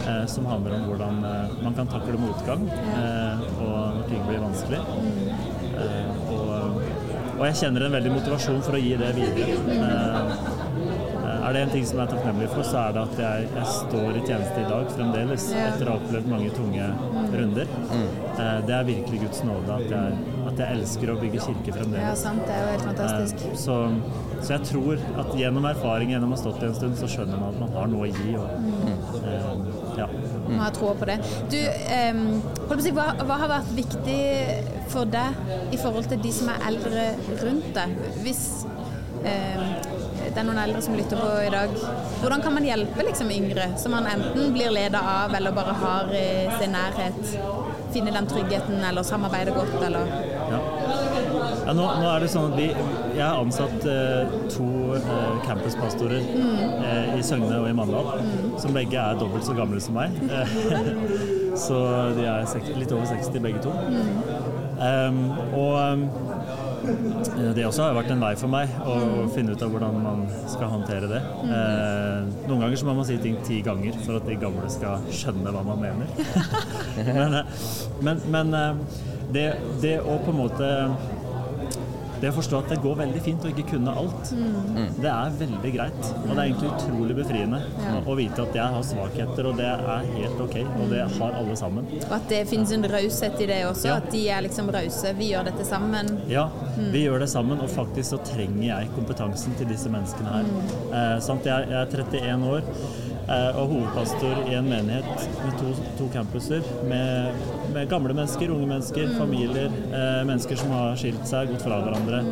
eh, 0.07 0.23
som 0.31 0.47
handler 0.49 0.73
om 0.79 0.87
hvordan 0.89 1.19
eh, 1.29 1.51
man 1.61 1.75
kan 1.77 1.89
takle 1.91 2.17
motgang 2.21 2.63
eh, 2.71 3.43
og 3.61 3.99
når 3.99 4.07
ting 4.09 4.23
blir 4.27 4.41
vanskelig. 4.41 4.81
Eh, 5.77 6.09
og, 6.33 6.81
og 7.37 7.43
jeg 7.47 7.59
kjenner 7.61 7.85
en 7.87 7.95
veldig 7.99 8.15
motivasjon 8.17 8.63
for 8.65 8.77
å 8.77 8.81
gi 8.81 8.95
det 9.01 9.11
videre. 9.17 9.59
Eh, 9.77 11.37
er 11.41 11.55
det 11.55 11.61
en 11.65 11.71
ting 11.73 11.85
som 11.89 11.97
jeg 12.01 12.05
er 12.05 12.11
takknemlig 12.15 12.49
for, 12.51 12.65
så 12.65 12.81
er 12.83 12.91
det 12.97 13.01
at 13.07 13.21
jeg, 13.23 13.47
jeg 13.55 13.69
står 13.75 14.17
i 14.19 14.25
tjeneste 14.27 14.61
i 14.61 14.67
dag 14.69 14.91
fremdeles, 14.97 15.47
Ja. 15.55 15.63
etter 15.71 15.89
å 15.89 15.95
ha 15.95 16.01
opplevd 16.01 16.27
mange 16.33 16.51
tunge 16.57 16.89
runder. 17.33 17.71
Eh, 17.93 18.59
det 18.67 18.75
er 18.77 18.89
virkelig 18.89 19.23
Guds 19.27 19.41
nåde 19.47 19.77
at 19.77 19.87
jeg, 19.89 20.21
at 20.51 20.61
jeg 20.63 20.77
elsker 20.77 21.11
å 21.13 21.17
bygge 21.21 21.41
kirke 21.45 21.73
fremdeles. 21.75 22.03
ja, 22.05 22.15
sant. 22.19 22.43
Det 22.47 22.55
er 22.55 22.61
jo 22.65 22.71
helt 22.75 22.87
fantastisk. 22.89 23.45
Eh, 23.49 23.55
Så, 23.61 23.77
så 24.41 24.53
jeg 24.55 24.65
tror 24.71 25.01
at 25.23 25.33
gjennom 25.39 25.65
erfaring, 25.71 26.11
gjennom 26.15 26.33
å 26.33 26.37
ha 26.37 26.41
stått 26.41 26.61
i 26.63 26.69
en 26.69 26.75
stund, 26.77 26.97
så 26.99 27.09
skjønner 27.11 27.39
man 27.41 27.53
at 27.55 27.59
man 27.63 27.75
har 27.77 27.87
noe 27.91 28.07
å 28.07 28.11
gi. 28.11 28.35
Og, 28.37 29.23
eh, 29.23 29.49
ja. 30.01 30.07
Man 30.47 30.59
har 30.65 30.75
troa 30.75 30.93
på 30.99 31.07
det. 31.09 31.17
Du, 31.51 31.57
holdt 32.69 32.87
på 32.89 32.95
hva, 32.97 33.07
hva 33.27 33.37
har 33.43 33.51
vært 33.57 33.71
viktig 33.77 34.19
for 34.91 35.05
deg 35.05 35.71
i 35.71 35.79
forhold 35.79 36.09
til 36.11 36.21
de 36.23 36.31
som 36.35 36.49
er 36.51 36.67
eldre 36.71 37.07
rundt 37.43 37.71
deg? 37.77 37.93
Hvis 38.25 38.43
em, 39.23 39.65
det 40.31 40.39
er 40.39 40.45
noen 40.47 40.59
eldre 40.63 40.81
som 40.83 40.95
lytter 40.95 41.19
på 41.19 41.29
i 41.45 41.49
dag, 41.51 41.73
hvordan 42.21 42.43
kan 42.43 42.53
man 42.55 42.67
hjelpe 42.67 43.03
liksom, 43.07 43.31
yngre 43.35 43.69
som 43.81 43.91
man 43.95 44.07
enten 44.07 44.53
blir 44.55 44.71
leda 44.73 45.01
av 45.25 45.35
eller 45.35 45.55
bare 45.55 45.73
har 45.81 46.11
i 46.15 46.27
sin 46.59 46.75
nærhet? 46.75 47.21
Finne 47.91 48.13
den 48.15 48.27
tryggheten 48.31 48.83
eller 48.87 49.03
samarbeide 49.03 49.51
godt 49.55 49.75
eller 49.83 50.11
Ja. 51.65 51.73
Nå, 51.77 51.83
nå 52.01 52.07
er 52.09 52.23
det 52.23 52.29
sånn 52.33 52.47
at 52.51 52.57
vi, 52.57 52.67
Jeg 53.15 53.21
har 53.21 53.37
ansatt 53.41 53.85
eh, 53.89 54.31
to 54.53 54.67
eh, 54.97 55.35
campuspastorer 55.45 56.23
eh, 56.23 57.11
i 57.19 57.23
Søgne 57.25 57.59
og 57.61 57.67
i 57.69 57.75
Mandal, 57.77 58.11
som 58.61 58.73
begge 58.75 58.97
er 59.01 59.19
dobbelt 59.19 59.45
så 59.47 59.53
gamle 59.57 59.81
som 59.83 59.97
meg. 59.99 60.15
Så 61.61 61.75
de 62.15 62.23
er 62.31 62.45
sek- 62.47 62.69
litt 62.79 62.91
over 62.95 63.03
60 63.09 63.41
begge 63.43 63.59
to. 63.59 63.73
Um, 64.81 65.17
og 65.51 65.73
um, 65.83 66.05
det 67.53 67.65
også 67.67 67.83
har 67.83 67.97
vært 67.97 68.13
en 68.15 68.23
vei 68.23 68.31
for 68.39 68.49
meg 68.49 68.71
å 68.87 68.95
finne 69.35 69.53
ut 69.53 69.61
av 69.61 69.69
hvordan 69.75 69.99
man 70.01 70.23
skal 70.49 70.71
håndtere 70.71 71.09
det. 71.11 71.19
Eh, 71.43 72.31
noen 72.47 72.63
ganger 72.63 72.79
så 72.79 72.87
må 72.87 72.95
man 72.97 73.05
si 73.05 73.19
ting 73.21 73.35
ti 73.45 73.59
ganger 73.67 73.99
for 74.07 74.17
at 74.17 74.25
de 74.31 74.39
gamle 74.41 74.71
skal 74.73 75.03
skjønne 75.13 75.53
hva 75.53 75.61
man 75.67 75.83
mener. 75.83 76.09
men 77.11 77.37
eh, 77.43 77.61
men, 78.07 78.23
men 78.33 78.55
eh, 78.57 79.01
det, 79.35 79.45
det 79.83 79.97
å 80.01 80.17
på 80.23 80.31
en 80.33 80.39
måte 80.41 80.71
det 82.21 82.29
å 82.29 82.35
forstå 82.37 82.57
at 82.61 82.69
det 82.69 82.77
går 82.83 82.95
veldig 82.99 83.21
fint 83.25 83.45
å 83.45 83.49
ikke 83.51 83.65
kunne 83.71 83.93
alt, 83.97 84.31
det 85.01 85.09
er 85.09 85.31
veldig 85.39 85.71
greit. 85.73 86.01
Og 86.21 86.29
det 86.29 86.37
er 86.37 86.43
egentlig 86.51 86.69
utrolig 86.75 87.15
befriende 87.17 87.61
å 88.05 88.15
vite 88.17 88.43
at 88.45 88.55
jeg 88.59 88.75
har 88.75 88.85
svakheter, 88.85 89.49
og 89.49 89.57
det 89.57 89.65
er 89.65 90.05
helt 90.15 90.43
ok. 90.45 90.57
Og 90.83 90.89
det 90.93 91.01
har 91.17 91.37
alle 91.41 91.55
sammen. 91.59 91.87
Og 92.05 92.13
at 92.19 92.27
det 92.29 92.43
finnes 92.51 92.71
en 92.77 92.85
raushet 92.93 93.41
i 93.41 93.49
det 93.49 93.59
også, 93.67 93.87
Ja. 93.89 93.95
at 93.97 94.11
de 94.11 94.23
er 94.29 94.41
liksom 94.45 94.69
rause. 94.71 95.13
Vi 95.17 95.31
gjør 95.33 95.45
dette 95.49 95.65
sammen. 95.65 96.13
Ja, 96.29 96.47
vi 96.77 97.05
gjør 97.07 97.19
det 97.25 97.29
sammen, 97.29 97.59
og 97.59 97.69
faktisk 97.69 98.09
så 98.13 98.21
trenger 98.23 98.63
jeg 98.69 98.89
kompetansen 98.95 99.57
til 99.57 99.67
disse 99.67 99.89
menneskene 99.89 100.29
her. 100.37 100.45
Eh, 100.93 101.19
sant? 101.19 101.43
Jeg, 101.45 101.69
jeg 101.69 101.81
er 101.81 101.85
31 101.85 102.43
år 102.45 102.61
og 103.29 103.69
hovedpastor 103.71 104.41
i 104.49 104.55
en 104.57 104.69
menighet 104.69 105.27
med 105.45 105.57
to, 105.59 105.73
to 105.99 106.07
campuser 106.13 106.65
med, 106.89 107.41
med 107.73 107.89
gamle 107.91 108.15
mennesker, 108.17 108.51
unge 108.51 108.67
mennesker, 108.67 109.13
familier, 109.19 109.71
eh, 109.91 110.21
mennesker 110.27 110.59
som 110.59 110.73
har 110.75 110.97
skilt 110.99 111.25
seg, 111.29 111.51
gått 111.53 111.65
fra 111.65 111.81
hverandre. 111.85 112.23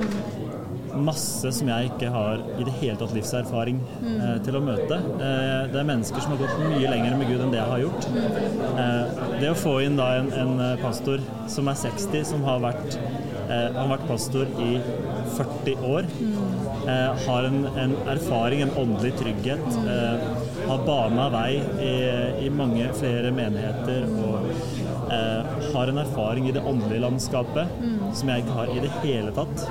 Masse 0.99 1.51
som 1.53 1.69
jeg 1.69 1.91
ikke 1.91 2.09
har 2.11 2.41
i 2.57 2.65
det 2.65 2.73
hele 2.79 2.97
tatt 2.99 3.13
livserfaring 3.15 3.77
eh, 4.01 4.35
til 4.43 4.57
å 4.57 4.63
møte. 4.65 4.97
Eh, 4.97 5.69
det 5.71 5.79
er 5.79 5.87
mennesker 5.87 6.25
som 6.25 6.33
har 6.33 6.41
gått 6.41 6.63
mye 6.65 6.89
lenger 6.91 7.15
med 7.19 7.29
Gud 7.29 7.45
enn 7.45 7.53
det 7.53 7.61
jeg 7.61 7.71
har 7.73 7.83
gjort. 7.85 8.09
Eh, 8.73 9.23
det 9.39 9.53
å 9.53 9.59
få 9.59 9.77
inn 9.85 9.99
da 9.99 10.09
en, 10.17 10.31
en 10.33 10.55
eh, 10.65 10.75
pastor 10.81 11.23
som 11.51 11.69
er 11.71 11.79
60, 11.85 12.25
som 12.33 12.43
har 12.47 12.59
vært, 12.65 12.97
eh, 13.45 13.69
har 13.77 13.93
vært 13.93 14.07
pastor 14.09 14.49
i 14.65 14.73
40 15.37 15.87
år, 15.93 16.09
eh, 16.89 17.25
har 17.27 17.49
en, 17.51 17.61
en 17.85 17.95
erfaring, 18.15 18.65
en 18.65 18.75
åndelig 18.81 19.13
trygghet, 19.21 19.79
eh, 19.85 20.38
har 20.69 20.83
bana 20.87 21.29
vei 21.33 21.59
i, 21.83 21.93
i 22.45 22.49
mange 22.53 22.87
flere 22.97 23.31
menigheter 23.35 24.05
og 24.23 24.49
eh, 25.11 25.55
har 25.73 25.91
en 25.91 26.01
erfaring 26.03 26.49
i 26.49 26.55
det 26.55 26.63
åndelige 26.65 27.03
landskapet 27.05 27.73
som 28.17 28.29
jeg 28.31 28.43
ikke 28.43 28.57
har 28.57 28.73
i 28.73 28.83
det 28.83 28.91
hele 29.03 29.33
tatt. 29.35 29.65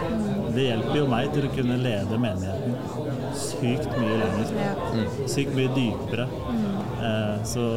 Det 0.54 0.68
hjelper 0.68 1.00
jo 1.00 1.08
meg 1.10 1.32
til 1.34 1.48
å 1.48 1.54
kunne 1.56 1.78
lede 1.82 2.20
menigheten 2.22 2.76
sykt 3.38 3.90
mye 3.98 4.16
lenger. 4.22 4.54
Ja. 4.58 4.72
Sykt 5.30 5.54
mye 5.56 5.70
dypere. 5.76 6.26
Eh, 6.98 7.36
så 7.46 7.68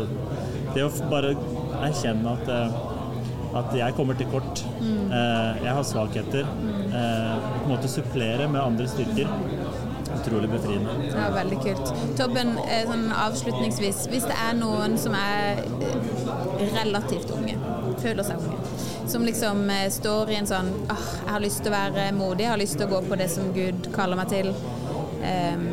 det 0.76 0.86
å 0.86 0.92
bare 1.12 1.36
erkjenne 1.82 2.36
at, 2.38 2.50
eh, 2.50 2.80
at 3.62 3.76
jeg 3.76 3.98
kommer 3.98 4.18
til 4.18 4.30
kort, 4.32 4.64
Mm. 4.82 5.12
jeg 5.62 5.74
har 5.78 5.84
svakheter, 5.84 6.40
eh, 6.42 7.36
på 7.60 7.66
en 7.66 7.70
måte 7.70 7.88
supplere 7.92 8.48
med 8.50 8.62
andre 8.62 8.88
styrker, 8.88 9.28
utrolig 10.22 10.50
befriende. 10.50 10.96
Ja, 11.12 11.30
veldig 11.36 11.60
kult. 11.64 11.94
Tobben, 12.18 12.54
eh, 12.66 12.84
sånn 12.90 13.08
avslutningsvis, 13.16 14.06
hvis 14.12 14.28
det 14.30 14.38
er 14.38 14.58
noen 14.60 14.98
som 15.02 15.16
er 15.18 15.62
eh, 15.62 16.68
relativt 16.78 17.32
unge, 17.36 17.58
føler 18.02 18.28
seg 18.28 18.42
unge, 18.42 18.60
som 19.12 19.26
liksom 19.28 19.64
eh, 19.70 19.88
står 19.94 20.32
i 20.32 20.40
en 20.42 20.50
sånn 20.50 20.72
åh, 20.88 21.08
jeg 21.26 21.34
har 21.34 21.44
lyst 21.44 21.64
til 21.66 21.74
å 21.74 21.78
være 21.78 22.12
modig, 22.18 22.46
jeg 22.46 22.54
har 22.54 22.62
lyst 22.62 22.80
til 22.80 22.88
å 22.88 22.94
gå 22.96 23.02
på 23.10 23.20
det 23.22 23.30
som 23.34 23.52
Gud 23.56 23.92
kaller 23.96 24.20
meg 24.20 24.32
til. 24.32 24.54
Um, 25.22 25.68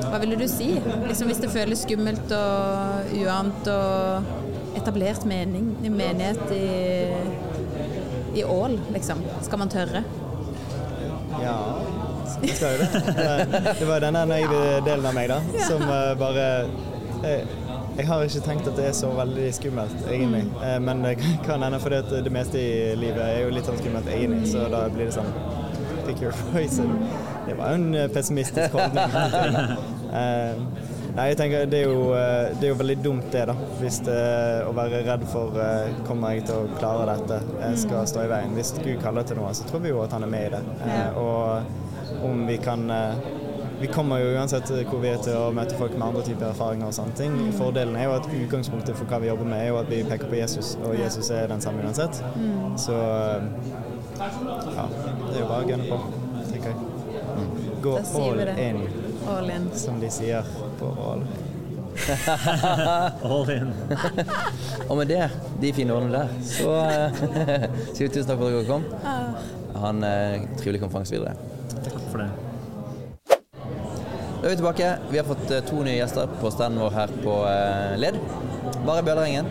hva 0.00 0.16
ville 0.22 0.36
du 0.40 0.46
si? 0.48 0.70
Liksom 0.80 1.28
hvis 1.28 1.42
det 1.42 1.50
føles 1.52 1.82
skummelt 1.84 2.32
og 2.32 3.12
uant 3.20 3.68
og 3.68 4.78
etablert 4.78 5.26
mening, 5.28 5.74
menighet 5.84 6.54
i, 6.56 8.40
i 8.40 8.44
Ål, 8.48 8.78
liksom? 8.94 9.20
Skal 9.44 9.60
man 9.60 9.72
tørre? 9.72 10.04
Ja, 11.42 11.58
vi 12.44 12.54
skal 12.58 12.76
jo 12.76 12.78
det. 12.84 13.02
Det- 13.16 13.74
Det 13.80 13.88
var 13.88 14.00
denne 14.04 14.24
naive 14.30 14.62
delen 14.86 15.06
av 15.10 15.14
meg 15.16 15.28
da, 15.32 15.40
som 15.68 15.82
eh, 15.82 16.14
bare 16.20 16.46
jeg, 17.24 17.44
jeg 17.96 18.06
har 18.08 18.24
ikke 18.26 18.40
tenkt 18.44 18.66
at 18.68 18.76
det 18.76 18.86
er 18.90 18.96
så 18.96 19.08
veldig 19.16 19.48
skummelt, 19.56 20.00
egentlig. 20.10 20.44
Eh, 20.62 20.78
Men 20.82 21.02
det 21.06 21.16
kan 21.46 21.62
hende 21.62 21.78
fordi 21.80 22.00
at 22.02 22.10
det 22.24 22.32
meste 22.34 22.58
i 22.60 22.94
livet 23.00 23.22
er 23.24 23.44
jo 23.46 23.52
litt 23.54 23.64
sånn 23.68 23.78
skummelt 23.80 24.08
egentlig, 24.12 24.48
så 24.52 24.66
da 24.72 24.86
blir 24.92 25.06
det 25.10 25.14
sånn 25.16 25.30
pick 26.04 26.20
your 26.20 26.34
poison. 26.52 26.98
Det 27.46 27.54
var 27.56 27.70
jo 27.72 27.78
en 27.80 27.94
eh, 27.94 28.08
pessimistisk 28.12 28.74
holdning. 28.76 29.78
Eh, 30.14 30.58
Nei, 31.14 31.28
jeg 31.30 31.36
tenker 31.38 31.68
det 31.70 31.78
er, 31.78 31.84
jo, 31.92 32.08
eh, 32.18 32.48
det 32.58 32.66
er 32.66 32.72
jo 32.72 32.76
veldig 32.80 32.94
dumt 33.04 33.26
det, 33.30 33.44
da. 33.46 33.54
Hvis 33.78 34.00
det, 34.02 34.16
å 34.66 34.72
være 34.74 35.04
redd 35.06 35.22
for 35.30 35.54
eh, 35.62 35.92
kommer 36.08 36.34
jeg 36.34 36.42
til 36.48 36.56
å 36.64 36.78
klare 36.80 37.04
dette, 37.12 37.36
jeg 37.60 37.78
skal 37.84 38.08
stå 38.10 38.24
i 38.24 38.30
veien. 38.32 38.56
Hvis 38.58 38.72
Gud 38.82 38.98
kaller 39.04 39.22
til 39.28 39.38
noe, 39.38 39.52
så 39.54 39.62
tror 39.68 39.84
vi 39.84 39.92
jo 39.92 40.00
at 40.02 40.10
han 40.16 40.26
er 40.26 40.32
med 40.32 40.48
i 40.48 40.50
det. 40.56 40.62
Eh, 40.88 41.20
Og 41.22 41.62
om 42.24 42.46
vi 42.48 42.56
kan 42.62 42.86
eh, 42.90 43.14
Vi 43.80 43.88
kommer 43.92 44.20
jo 44.22 44.28
uansett 44.38 44.70
hvor 44.88 45.00
vi 45.02 45.08
er 45.10 45.18
til 45.20 45.34
å 45.36 45.48
møte 45.52 45.74
folk 45.76 45.92
med 45.98 46.06
andre 46.06 46.22
typer 46.24 46.46
erfaringer 46.52 46.86
og 46.88 46.94
sånne 46.96 47.16
ting. 47.18 47.34
Fordelen 47.58 47.96
er 47.98 48.06
jo 48.06 48.12
at 48.16 48.28
utgangspunktet 48.30 48.96
for 48.96 49.10
hva 49.10 49.18
vi 49.20 49.28
jobber 49.28 49.48
med, 49.50 49.60
er 49.64 49.72
jo 49.72 49.78
at 49.80 49.90
vi 49.90 49.98
peker 50.06 50.30
på 50.30 50.38
Jesus, 50.38 50.76
og 50.86 50.94
Jesus 50.96 51.28
er 51.34 51.50
den 51.50 51.60
samme 51.60 51.82
uansett. 51.84 52.20
Så 52.80 52.94
eh, 52.94 53.48
ja, 54.20 54.86
det 55.26 55.34
er 55.34 55.40
jo 55.42 55.48
bare 55.50 55.64
å 55.64 55.68
gunne 55.68 55.88
på, 55.90 55.98
tenker 56.52 56.70
jeg. 56.70 56.78
Gå 57.84 57.96
sier 58.08 58.38
vi 58.38 58.44
all 58.46 58.62
in, 58.62 58.78
All 59.34 59.50
in. 59.52 59.66
som 59.76 59.98
de 60.00 60.08
sier 60.14 60.46
på 60.78 60.92
Ål. 61.08 61.24
All 63.34 63.50
in. 63.56 63.72
Og 64.88 64.96
med 65.00 65.10
det, 65.10 65.26
de 65.62 65.72
fine 65.76 65.94
ordene 65.94 66.22
der, 66.22 66.32
så 66.46 66.70
eh, 66.78 67.18
sier 67.94 68.06
vi 68.06 68.12
tusen 68.14 68.30
takk 68.30 68.38
for 68.38 68.46
at 68.48 68.54
dere 68.54 68.70
kom. 68.70 68.86
Ha 69.74 69.90
en 69.90 70.06
eh, 70.08 70.46
trivelig 70.62 70.80
konferanse 70.86 71.18
videre. 71.18 71.34
Takk 71.82 72.00
for 72.12 72.18
det. 72.22 72.30
Da 74.40 74.50
er 74.50 74.52
vi 74.52 74.56
tilbake. 74.60 74.88
Vi 75.10 75.18
har 75.18 75.24
fått 75.28 75.50
eh, 75.50 75.62
to 75.64 75.82
nye 75.86 75.96
gjester 75.96 76.28
på 76.40 76.50
standen 76.52 76.82
vår 76.84 76.90
her 76.98 77.12
på 77.24 77.36
eh, 77.48 77.94
LED. 78.02 78.18
Bare 78.84 79.02
Bjørlerengen. 79.06 79.48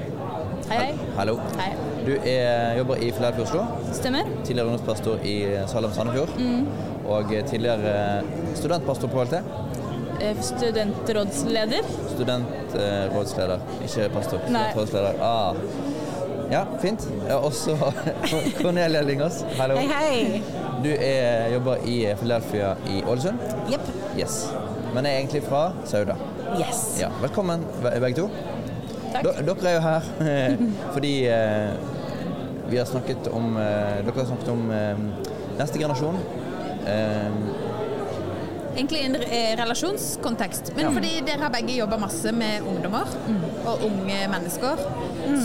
Hei, 0.70 0.78
hei. 0.78 0.92
Hallo. 1.18 1.40
Hei. 1.58 1.72
Du 2.06 2.14
er, 2.30 2.76
jobber 2.78 3.02
i 3.04 3.10
Filadelfia 3.16 3.44
Oslo. 3.48 3.64
Stemmer. 3.96 4.30
Tidligere 4.46 4.70
ungdomspastor 4.70 5.26
i 5.28 5.36
Salem 5.72 5.94
Sandefjord. 5.96 6.34
Og 7.10 7.34
eh, 7.34 7.44
tidligere 7.50 7.96
studentpastor 8.60 9.12
på 9.12 9.24
HLT. 9.26 9.42
Eh, 10.24 10.42
Studentrådsleder. 10.46 11.90
Studentrådsleder, 12.14 13.66
ikke 13.84 14.10
pastor. 14.14 14.46
Studentrådsleder. 14.46 15.24
Ah. 15.26 15.56
Ja, 16.54 16.66
fint. 16.82 17.08
Ja, 17.28 17.36
også 17.42 17.78
Cornelia 18.62 19.02
Lyngås. 19.02 19.42
Hallo. 19.58 19.76
Hei, 19.76 19.88
hei. 19.90 20.63
Du 20.84 20.90
er, 20.92 21.48
jobber 21.54 21.78
i 21.88 21.98
Philadelphia 22.20 22.74
i 22.90 23.04
Ålesund. 23.08 23.40
Jepp. 23.72 23.88
Yes. 24.20 24.50
Men 24.94 25.06
er 25.06 25.18
egentlig 25.22 25.44
fra 25.46 25.72
Sauda. 25.88 26.16
Yes. 26.60 26.82
Ja, 27.02 27.10
velkommen 27.22 27.64
begge 27.84 28.18
to. 28.18 28.28
Takk. 29.14 29.24
D 29.24 29.46
dere 29.48 29.70
er 29.70 29.76
jo 29.78 29.82
her 29.86 30.08
fordi 30.96 31.14
eh, 31.30 31.74
vi 32.72 32.80
har 32.82 32.88
snakket 32.90 33.28
om 33.30 33.56
eh, 33.62 34.00
Dere 34.06 34.16
har 34.18 34.30
snakket 34.32 34.50
om 34.54 34.64
eh, 34.74 35.04
neste 35.60 35.80
generasjon. 35.82 36.18
Eh, 36.90 37.38
Egentlig 38.74 39.04
i 39.04 39.06
en 39.06 39.16
eh, 39.22 39.52
relasjonskontekst, 39.60 40.72
men 40.76 40.88
Ja. 40.88 40.92
fordi 40.96 41.12
dere 41.28 41.44
har 41.46 41.52
begge 41.54 41.76
jobba 41.78 42.00
masse 42.02 42.32
med 42.34 42.66
ungdommer 42.66 43.06
og 43.70 43.84
unge 43.86 44.18
mennesker. 44.34 44.82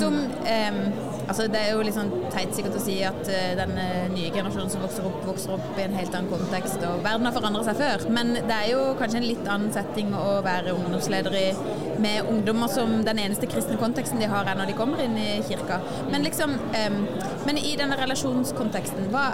Som 0.01 0.17
em, 0.49 0.79
altså 1.29 1.47
Det 1.53 1.61
er 1.61 1.75
jo 1.75 1.85
litt 1.85 1.97
sånn 1.97 2.11
teit 2.33 2.55
sikkert 2.57 2.79
å 2.79 2.83
si 2.83 2.97
at 3.07 3.31
eh, 3.33 3.53
den 3.59 3.75
eh, 3.81 4.07
nye 4.13 4.33
generasjonen 4.35 4.73
som 4.73 4.85
vokser 4.85 5.07
opp, 5.09 5.21
vokser 5.29 5.55
opp 5.57 5.79
i 5.79 5.85
en 5.85 5.97
helt 5.97 6.15
annen 6.15 6.31
kontekst, 6.33 6.81
og 6.89 7.05
verden 7.05 7.29
har 7.29 7.37
forandret 7.37 7.69
seg 7.69 7.81
før. 7.83 8.07
Men 8.17 8.35
det 8.39 8.57
er 8.57 8.71
jo 8.73 8.83
kanskje 9.01 9.21
en 9.21 9.29
litt 9.29 9.45
annen 9.47 9.73
setting 9.75 10.15
å 10.17 10.27
være 10.47 10.75
ungdomsleder 10.77 11.39
i 11.39 11.47
med 12.03 12.31
ungdommer 12.31 12.71
som 12.73 12.99
den 13.07 13.21
eneste 13.23 13.49
kristne 13.51 13.79
konteksten 13.81 14.23
de 14.23 14.29
har, 14.31 14.47
er 14.49 14.59
når 14.59 14.71
de 14.71 14.77
kommer 14.79 15.03
inn 15.05 15.17
i 15.19 15.31
kirka. 15.49 15.81
Men 16.13 16.27
liksom 16.27 16.55
um, 16.59 17.01
Men 17.47 17.59
i 17.59 17.73
denne 17.79 17.97
relasjonskonteksten, 17.99 19.09
hva, 19.13 19.31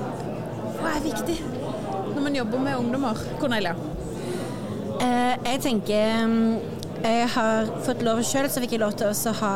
hva 0.79 0.93
er 0.95 1.05
viktig 1.05 1.39
når 2.15 2.23
man 2.23 2.37
jobber 2.39 2.63
med 2.63 2.79
ungdommer? 2.79 3.21
Cornelia? 3.41 3.75
Eh, 5.03 5.35
jeg 5.51 5.61
tenker 5.65 6.29
jeg 7.05 7.29
har 7.35 7.69
fått 7.85 8.03
lov 8.07 8.23
selv, 8.25 8.49
så 8.49 8.63
fikk 8.63 8.77
jeg 8.77 8.83
lov 8.83 8.95
til 8.97 9.11
å 9.11 9.33
ha 9.43 9.55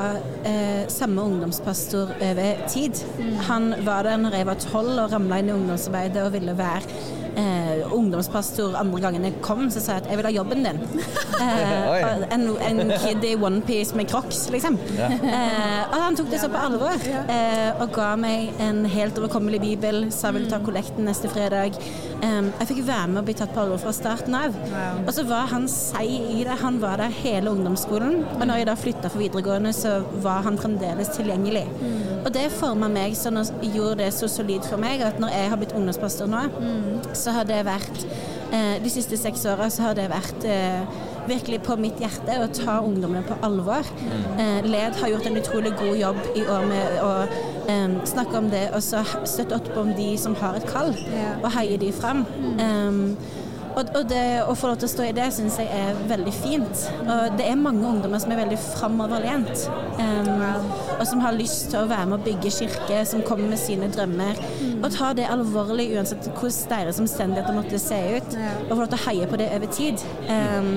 eh, 0.49 0.83
samme 0.93 1.25
ungdomspastor 1.31 2.13
over 2.17 2.67
tid. 2.69 3.01
Han 3.49 3.71
var 3.87 4.05
der 4.09 4.21
når 4.21 4.37
jeg 4.37 4.49
var 4.51 4.61
tolv 4.67 4.99
og 5.05 5.15
ramla 5.15 5.41
inn 5.41 5.49
i 5.49 5.57
ungdomsarbeidet 5.57 6.27
og 6.27 6.35
ville 6.37 6.57
være 6.59 6.99
eh, 7.39 7.93
ungdomspastor 7.95 8.77
andre 8.79 9.01
gangen 9.01 9.25
jeg 9.25 9.39
kom, 9.45 9.67
så 9.73 9.81
sa 9.81 9.97
jeg 9.97 10.05
at 10.05 10.11
jeg 10.13 10.21
vil 10.21 10.29
ha 10.29 10.35
jobben 10.41 10.69
din. 10.69 10.85
Eh, 11.39 12.23
en, 12.35 12.49
en 12.67 12.81
kid 12.99 13.23
i 13.23 13.37
onepiece 13.39 13.95
med 13.95 14.09
crocs, 14.11 14.49
liksom. 14.51 14.75
Eh, 14.99 15.83
og 15.85 15.95
han 16.03 16.17
tok 16.19 16.33
det 16.33 16.41
så 16.43 16.49
på 16.51 16.59
alvor 16.59 17.05
eh, 17.31 17.79
og 17.79 17.93
ga 17.95 18.09
meg 18.19 18.59
en 18.65 18.83
helt 18.91 19.21
overkommelig 19.23 19.61
bibel, 19.63 20.09
sa 20.11 20.33
ville 20.35 20.51
ta 20.51 20.59
kollekten 20.67 21.07
neste 21.07 21.31
fredag. 21.31 21.79
Eh, 22.19 22.49
jeg 22.61 22.69
fikk 22.71 22.81
være 22.89 23.09
med 23.13 23.21
og 23.21 23.27
bli 23.29 23.35
tatt 23.39 23.53
på 23.55 23.63
alvor 23.63 23.81
fra 23.83 23.93
starten 23.95 24.35
av. 24.35 24.57
Og 25.05 25.11
så 25.15 25.25
var 25.29 25.51
han 25.53 25.69
seig 25.71 26.11
i 26.35 26.45
det. 26.47 26.57
Han 26.63 26.81
var 26.83 26.99
der 27.03 27.15
hele 27.21 27.53
ungdomsskolen. 27.55 28.25
Og 28.39 28.47
når 28.47 28.63
jeg 28.63 28.69
da 28.71 28.77
flytta 28.79 29.11
for 29.13 29.23
videregående, 29.23 29.73
så 29.77 29.99
var 30.25 30.43
han 30.49 30.59
fremdeles 30.59 31.13
tilgjengelig. 31.15 31.67
Og 32.25 32.33
det 32.35 32.49
forma 32.55 32.89
meg 32.93 33.15
sånn 33.19 33.39
og 33.41 33.63
gjorde 33.63 34.01
det 34.03 34.11
så 34.17 34.29
solid 34.31 34.67
for 34.67 34.81
meg 34.83 35.05
at 35.07 35.21
når 35.23 35.35
jeg 35.37 35.53
har 35.53 35.61
blitt 35.61 35.77
ungdomspastor 35.79 36.31
nå, 36.31 36.43
så 37.17 37.37
har 37.39 37.47
det 37.49 37.63
vært 37.67 38.03
eh, 38.53 38.77
De 38.83 38.91
siste 38.91 39.17
seks 39.21 39.47
åra 39.49 39.71
så 39.71 39.89
har 39.89 39.95
det 39.99 40.09
vært 40.11 40.45
eh, 40.49 40.83
virkelig 41.31 41.61
på 41.67 41.77
mitt 41.81 42.01
hjerte 42.03 42.39
å 42.43 42.49
ta 42.55 42.79
ungdommene 42.85 43.25
på 43.27 43.39
alvor. 43.47 43.89
Eh, 44.39 44.61
Led 44.67 44.99
har 45.01 45.13
gjort 45.13 45.29
en 45.31 45.41
utrolig 45.41 45.75
god 45.79 45.97
jobb 46.01 46.23
i 46.35 46.45
år 46.45 46.69
med 46.71 47.03
å 47.05 47.13
eh, 47.25 47.99
snakke 48.09 48.39
om 48.41 48.49
det 48.53 48.69
og 48.73 48.83
så 48.85 49.05
støtte 49.25 49.59
opp 49.59 49.71
om 49.81 49.93
de 49.99 50.13
som 50.21 50.37
har 50.41 50.59
et 50.59 50.69
kall, 50.69 50.95
og 51.43 51.53
heie 51.55 51.79
de 51.81 51.93
fram. 51.95 52.25
Um, 52.59 53.17
og, 53.79 53.91
og 53.95 54.09
det 54.11 54.43
å 54.43 54.55
få 54.59 54.73
lov 54.73 54.81
til 54.81 54.89
å 54.89 54.91
stå 54.91 55.05
i 55.07 55.15
det 55.15 55.29
syns 55.35 55.59
jeg 55.61 55.69
er 55.71 55.99
veldig 56.11 56.33
fint. 56.35 56.85
Og 57.05 57.37
det 57.39 57.47
er 57.47 57.61
mange 57.61 57.87
ungdommer 57.87 58.19
som 58.23 58.33
er 58.35 58.41
veldig 58.41 58.59
framoverlent. 58.65 59.67
Um, 60.01 60.43
og 60.99 61.05
som 61.07 61.23
har 61.23 61.37
lyst 61.37 61.69
til 61.71 61.85
å 61.85 61.91
være 61.91 62.09
med 62.11 62.19
å 62.19 62.25
bygge 62.27 62.55
kirke, 62.57 63.03
som 63.07 63.23
kommer 63.27 63.53
med 63.53 63.61
sine 63.63 63.91
drømmer. 63.95 64.41
Og 64.81 64.91
ta 64.95 65.13
det 65.15 65.29
alvorlig 65.31 65.93
uansett 65.95 66.27
hvordan 66.33 66.73
deres 66.73 66.99
omstendigheter 67.03 67.55
måtte 67.55 67.79
se 67.83 68.01
ut. 68.17 68.39
Og 68.67 68.75
få 68.75 68.81
lov 68.83 68.91
til 68.91 68.99
å 68.99 69.05
heie 69.07 69.31
på 69.31 69.41
det 69.41 69.53
over 69.55 69.73
tid. 69.79 70.07
Um, 70.27 70.73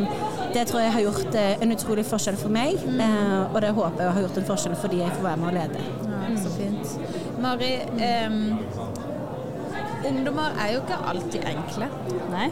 det 0.54 0.66
tror 0.68 0.82
jeg 0.84 0.92
har 0.96 1.02
gjort 1.06 1.36
eh, 1.40 1.64
en 1.64 1.72
utrolig 1.76 2.06
forskjell 2.08 2.38
for 2.40 2.54
meg, 2.54 2.80
eh, 2.92 3.40
og 3.54 3.58
det 3.64 3.72
håper 3.78 4.04
jeg 4.04 4.16
har 4.18 4.26
gjort 4.26 4.40
en 4.42 4.48
forskjell 4.52 4.76
for 4.82 4.94
de 4.94 5.02
jeg 5.02 5.16
får 5.18 5.26
være 5.28 5.42
med 5.42 5.50
å 5.52 5.56
lede. 5.58 5.86
Ja, 6.12 6.32
så 6.44 6.54
fint. 6.56 6.96
Mari, 7.42 7.72
eh, 8.08 8.30
ungdommer 10.12 10.58
er 10.60 10.74
jo 10.76 10.84
ikke 10.84 11.02
alltid 11.14 11.50
enkle. 11.54 11.90
Nei. 12.34 12.50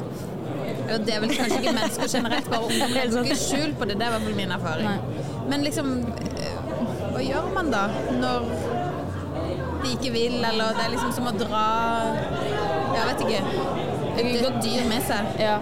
Og 0.90 1.06
det 1.06 1.14
er 1.16 1.22
vel 1.24 1.34
kanskje 1.36 1.60
ikke 1.60 1.76
mennesker 1.78 2.12
generelt, 2.16 2.50
bare 2.50 2.70
ungdommer 2.70 2.96
legger 2.96 3.28
ikke 3.28 3.42
skjul 3.44 3.76
på 3.78 3.90
det. 3.90 4.00
Det 4.00 4.06
er 4.08 4.10
i 4.10 4.16
hvert 4.16 4.28
fall 4.28 4.40
min 4.40 4.56
erfaring. 4.56 4.90
Men 5.50 5.66
liksom, 5.66 5.92
eh, 6.40 6.64
hva 7.14 7.26
gjør 7.26 7.52
man 7.56 7.72
da 7.74 7.84
når 8.20 8.50
de 9.84 9.94
ikke 9.96 10.12
vil, 10.14 10.40
eller 10.44 10.76
det 10.78 10.88
er 10.88 10.96
liksom 10.96 11.14
som 11.16 11.30
å 11.30 11.36
dra 11.40 11.66
Jeg 12.90 13.06
vet 13.08 13.22
ikke. 13.24 13.79
Et 14.20 14.40
et 14.40 14.60
dyr 14.64 14.88
med 14.90 15.06
seg. 15.08 15.34
Ja. 15.42 15.58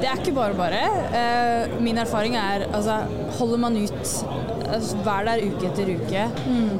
Det 0.00 0.08
er 0.08 0.18
ikke 0.18 0.34
bare 0.36 0.56
bare. 0.58 0.82
Eh, 1.18 1.76
min 1.82 2.00
erfaring 2.02 2.36
er 2.40 2.66
altså, 2.72 3.02
holder 3.38 3.62
man 3.66 3.78
ut 3.78 4.12
altså, 4.72 4.96
hver 5.04 5.28
der 5.28 5.44
uke 5.46 5.70
etter 5.70 5.94
uke. 5.96 6.26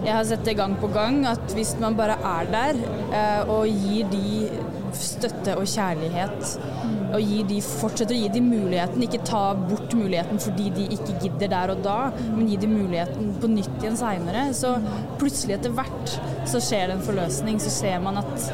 Jeg 0.04 0.12
har 0.12 0.24
sett 0.28 0.44
det 0.48 0.56
gang 0.58 0.76
på 0.80 0.90
gang 0.94 1.22
at 1.30 1.56
hvis 1.56 1.76
man 1.80 1.98
bare 1.98 2.18
er 2.34 2.52
der 2.52 2.82
eh, 3.12 3.50
og 3.50 3.66
gir 3.68 4.10
de 4.12 4.50
støtte 4.92 5.54
og 5.56 5.68
kjærlighet 5.68 6.56
og 7.12 7.20
gir 7.20 7.46
de, 7.48 7.58
fortsetter 7.64 8.16
å 8.16 8.20
gi 8.22 8.28
de 8.32 8.42
muligheten, 8.44 9.04
ikke 9.04 9.22
ta 9.28 9.42
bort 9.58 9.92
muligheten 9.96 10.40
fordi 10.40 10.70
de 10.76 10.86
ikke 10.96 11.18
gidder 11.20 11.50
der 11.52 11.72
og 11.74 11.82
da, 11.84 11.96
men 12.32 12.48
gi 12.48 12.58
de 12.62 12.70
muligheten 12.70 13.34
på 13.42 13.50
nytt 13.52 13.74
igjen 13.82 13.98
seinere, 14.00 14.46
så 14.56 14.74
plutselig 15.20 15.58
etter 15.58 15.74
hvert 15.76 16.16
så 16.48 16.62
skjer 16.62 16.88
det 16.88 16.96
en 16.96 17.04
forløsning. 17.04 17.60
Så 17.62 17.72
ser 17.74 18.00
man 18.04 18.20
at 18.22 18.48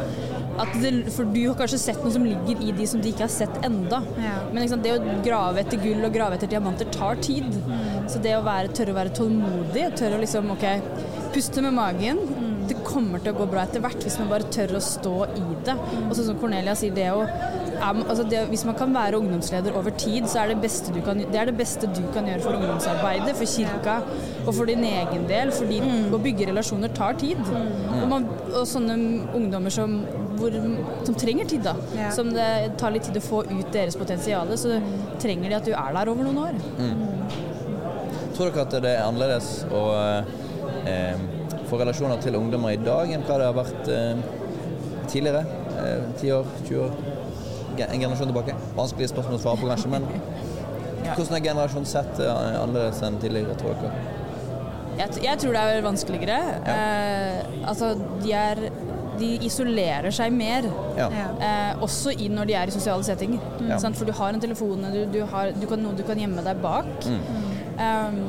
det, 0.83 0.93
for 1.15 1.29
du 1.31 1.41
har 1.45 1.57
kanskje 1.59 1.81
sett 1.83 2.01
noe 2.03 2.15
som 2.15 2.25
ligger 2.27 2.63
i 2.65 2.73
de 2.77 2.87
som 2.91 3.03
de 3.03 3.13
ikke 3.13 3.27
har 3.27 3.33
sett 3.33 3.61
enda. 3.67 4.01
Ja. 4.19 4.35
Men 4.55 4.69
sant, 4.71 4.85
det 4.87 4.97
å 4.97 5.17
grave 5.25 5.63
etter 5.63 5.81
gull 5.83 6.05
og 6.07 6.15
grave 6.15 6.39
etter 6.39 6.51
diamanter 6.51 6.91
tar 6.95 7.21
tid. 7.25 7.49
Så 8.09 8.23
det 8.25 8.37
å 8.39 8.45
være, 8.47 8.73
tørre 8.75 8.95
å 8.95 8.99
være 8.99 9.15
tålmodig, 9.19 9.89
tørre 9.99 10.19
å 10.19 10.23
liksom 10.25 10.53
OK, 10.57 10.67
puste 11.35 11.65
med 11.65 11.77
magen. 11.79 12.23
Det 12.69 12.77
kommer 12.85 13.23
til 13.23 13.33
å 13.33 13.39
gå 13.39 13.47
bra 13.49 13.65
etter 13.65 13.81
hvert 13.81 14.03
hvis 14.05 14.19
man 14.21 14.33
bare 14.33 14.51
tør 14.53 14.77
å 14.77 14.83
stå 14.85 15.17
i 15.31 15.47
det. 15.69 15.77
Og 16.05 16.13
sånn 16.17 16.33
som 16.33 16.41
Cornelia 16.41 16.77
sier, 16.77 16.95
det 16.97 17.09
å 17.15 17.25
altså 17.83 18.25
det, 18.29 18.41
hvis 18.51 18.65
man 18.67 18.77
kan 18.79 18.95
være 18.95 19.19
ungdomsleder 19.19 19.77
over 19.79 19.91
tid, 19.91 20.29
så 20.29 20.43
er 20.43 20.53
det, 20.53 20.61
beste 20.63 20.93
du 20.95 21.01
kan, 21.05 21.19
det 21.19 21.39
er 21.39 21.51
det 21.51 21.57
beste 21.59 21.87
du 21.87 22.03
kan 22.15 22.27
gjøre 22.27 22.43
for 22.43 22.59
ungdomsarbeidet, 22.59 23.37
for 23.39 23.47
kirka 23.47 23.99
og 24.47 24.55
for 24.55 24.67
din 24.67 24.85
egen 24.85 25.27
del. 25.29 25.53
Fordi 25.55 25.81
å 26.13 26.21
bygge 26.23 26.51
relasjoner 26.51 26.93
tar 26.97 27.19
tid. 27.21 27.41
Og, 27.49 28.07
man, 28.11 28.29
og 28.53 28.65
sånne 28.69 28.99
ungdommer 29.37 29.75
som, 29.75 30.01
hvor, 30.41 30.55
som 31.07 31.15
trenger 31.19 31.49
tid, 31.51 31.63
da, 31.67 31.75
Ja. 31.97 32.11
som 32.15 32.31
det 32.35 32.49
tar 32.81 32.91
litt 32.95 33.05
tid 33.09 33.17
å 33.21 33.25
få 33.25 33.43
ut 33.49 33.73
deres 33.75 33.97
potensial, 33.99 34.51
så 34.59 34.79
trenger 35.23 35.49
de 35.53 35.59
at 35.59 35.69
du 35.69 35.73
er 35.75 35.93
der 35.99 36.11
over 36.13 36.25
noen 36.29 36.39
år. 36.47 36.59
Tror 38.37 38.51
dere 38.55 38.65
at 38.67 38.77
det 38.83 38.91
er 38.95 39.03
annerledes 39.07 39.49
å 39.75 39.85
eh, 40.87 41.17
få 41.69 41.79
relasjoner 41.81 42.21
til 42.23 42.37
ungdommer 42.39 42.77
i 42.77 42.83
dag 42.83 43.11
enn 43.15 43.25
hva 43.27 43.39
det 43.41 43.49
har 43.49 43.57
vært 43.57 43.89
eh, 43.91 44.21
tidligere? 45.11 45.43
Eh, 45.79 46.05
10 46.21 46.37
år, 46.37 46.53
20 46.69 46.85
år, 46.85 46.95
en 47.79 48.01
generasjon 48.03 48.31
tilbake? 48.31 48.55
Vanskelig 48.79 49.11
spørsmål 49.11 49.39
å 49.41 49.43
svare 49.43 49.63
på, 49.63 49.71
kanskje, 49.73 49.91
men 49.91 50.07
hvordan 51.17 51.37
er 51.41 51.45
generasjon 51.51 51.87
sett 51.89 52.23
eh, 52.23 52.31
annerledes 52.63 53.03
enn 53.07 53.19
tidligere, 53.23 53.59
tror 53.59 53.75
dere? 53.83 54.07
Jeg, 54.99 55.21
jeg 55.23 55.39
tror 55.39 55.55
det 55.55 55.61
er 55.63 55.85
vanskeligere. 55.85 56.39
Eh, 56.67 57.59
altså, 57.71 57.93
de 58.23 58.33
er 58.35 58.63
de 59.19 59.31
isolerer 59.47 60.11
seg 60.15 60.33
mer, 60.33 60.69
Ja. 60.97 61.09
eh, 61.41 61.73
også 61.85 62.13
i 62.19 62.29
når 62.29 62.47
de 62.47 62.55
er 62.55 62.67
i 62.69 62.75
sosiale 62.75 63.03
settinger. 63.05 63.41
Ja. 63.69 63.79
Sant? 63.79 63.97
For 63.97 64.05
du 64.09 64.13
har 64.13 64.33
en 64.33 64.41
telefon, 64.41 64.87
du, 64.93 65.05
du 65.13 65.21
har 65.27 65.53
du 65.53 65.67
kan, 65.67 65.83
noe 65.83 65.95
du 65.99 66.03
kan 66.09 66.19
gjemme 66.19 66.43
deg 66.47 66.63
bak. 66.63 66.87
Um, 67.79 68.21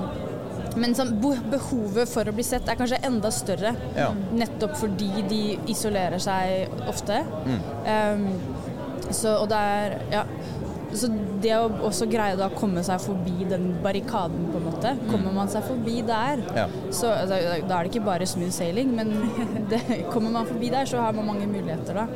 men 0.79 0.93
sånn, 0.95 1.15
behovet 1.49 2.07
for 2.11 2.29
å 2.29 2.33
bli 2.35 2.43
sett 2.45 2.67
er 2.69 2.77
kanskje 2.77 2.99
enda 3.07 3.31
større, 3.33 3.71
Ja. 3.97 4.11
nettopp 4.31 4.75
fordi 4.77 5.23
de 5.27 5.41
isolerer 5.73 6.19
seg 6.21 6.69
ofte. 6.87 7.23
Um, 7.89 8.27
så, 9.09 9.39
og 9.41 9.49
det 9.49 9.57
er 9.57 9.97
ja. 10.13 10.23
Så 10.93 11.07
det 11.41 11.53
å 11.53 11.67
også 11.85 12.07
greie 12.09 12.37
da 12.39 12.47
å 12.49 12.55
komme 12.57 12.81
seg 12.85 13.01
forbi 13.03 13.45
den 13.49 13.67
barrikaden, 13.83 14.47
på 14.49 14.57
en 14.57 14.65
måte. 14.65 14.93
Kommer 15.11 15.35
man 15.35 15.51
seg 15.51 15.63
forbi 15.67 16.01
der, 16.07 16.41
Ja. 16.55 16.65
så 16.91 17.11
da, 17.29 17.37
da 17.37 17.77
er 17.79 17.83
det 17.87 17.93
ikke 17.93 18.05
bare 18.05 18.25
smooth 18.29 18.51
sailing, 18.55 18.95
men 18.97 19.13
det, 19.71 19.81
kommer 20.13 20.33
man 20.33 20.49
forbi 20.49 20.71
der, 20.73 20.89
så 20.89 21.03
har 21.05 21.13
man 21.13 21.29
mange 21.29 21.47
muligheter 21.47 21.93
da. 22.01 22.07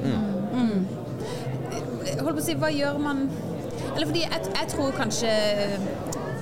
holdt 2.24 2.38
på 2.38 2.42
å 2.42 2.46
si, 2.46 2.56
hva 2.60 2.70
gjør 2.74 3.00
man 3.02 3.28
Eller 3.94 4.08
fordi 4.10 4.24
jeg, 4.26 4.50
jeg 4.56 4.70
tror 4.74 4.94
kanskje 4.98 5.30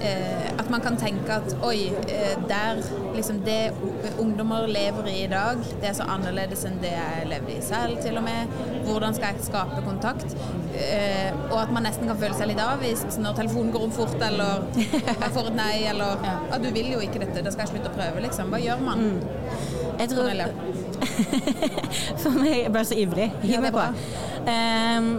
eh, 0.02 0.48
at 0.58 0.70
man 0.72 0.82
kan 0.84 0.96
tenke 1.00 1.36
at 1.36 1.56
oi, 1.68 1.92
eh, 2.08 2.36
der 2.50 2.80
liksom 3.16 3.42
det 3.46 3.74
ungdommer 4.22 4.68
lever 4.72 5.10
i 5.12 5.18
i 5.26 5.30
dag, 5.32 5.60
det 5.82 5.90
er 5.92 5.98
så 5.98 6.08
annerledes 6.10 6.64
enn 6.70 6.80
det 6.82 6.94
jeg 6.96 7.28
levde 7.30 7.58
i 7.58 7.62
selv, 7.66 8.00
til 8.02 8.18
og 8.18 8.24
med. 8.26 8.56
Hvordan 8.88 9.18
skal 9.18 9.36
jeg 9.36 9.46
skape 9.50 9.84
kontakt? 9.86 10.38
Eh, 10.72 11.32
og 11.52 11.58
at 11.60 11.72
man 11.76 11.84
nesten 11.84 12.08
kan 12.08 12.20
føle 12.20 12.36
seg 12.38 12.48
litt 12.52 12.62
avvist 12.64 13.18
når 13.20 13.36
telefonen 13.42 13.74
går 13.74 13.86
om 13.88 13.92
fort, 13.96 14.16
eller 14.24 14.64
jeg 14.78 15.32
får 15.36 15.50
et 15.50 15.58
nei, 15.58 15.74
eller 15.92 16.24
ja, 16.24 16.60
du 16.64 16.70
vil 16.72 16.94
jo 16.94 17.02
ikke 17.04 17.22
dette, 17.26 17.44
da 17.44 17.52
skal 17.52 17.66
jeg 17.66 17.74
slutte 17.74 17.92
å 17.92 17.98
prøve, 17.98 18.24
liksom. 18.24 18.54
Hva 18.54 18.62
gjør 18.62 18.86
man? 18.86 19.06
Jeg 20.00 20.14
tror? 20.14 20.30
For 22.22 22.38
meg 22.38 22.56
Jeg 22.62 22.72
ble 22.74 22.86
så 22.88 22.98
ivrig. 22.98 23.28
Hiv 23.44 23.66
meg 23.66 23.76
på. 23.76 23.86
Ehm, 24.52 25.12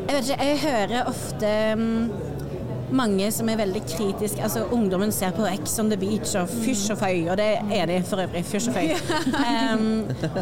jeg 0.00 0.16
vet 0.16 0.26
ikke, 0.26 0.48
jeg 0.48 0.60
hører 0.64 1.10
ofte 1.10 1.52
mm, 1.78 2.29
mange 2.92 3.30
som 3.32 3.48
er 3.48 3.60
veldig 3.60 3.82
kritiske. 3.88 4.42
Altså, 4.42 4.64
ungdommen 4.72 5.12
ser 5.12 5.34
på 5.36 5.46
X 5.64 5.78
on 5.78 5.90
the 5.90 5.98
beach 6.00 6.34
og 6.38 6.48
fysj 6.48 6.92
og 6.94 7.00
føy, 7.02 7.28
og 7.30 7.38
det 7.40 7.48
er 7.76 7.86
de 7.90 8.00
for 8.06 8.22
øvrig. 8.22 8.44
Fysj 8.44 8.70
og 8.70 8.74
føy. 8.74 8.88
Um, 9.40 9.86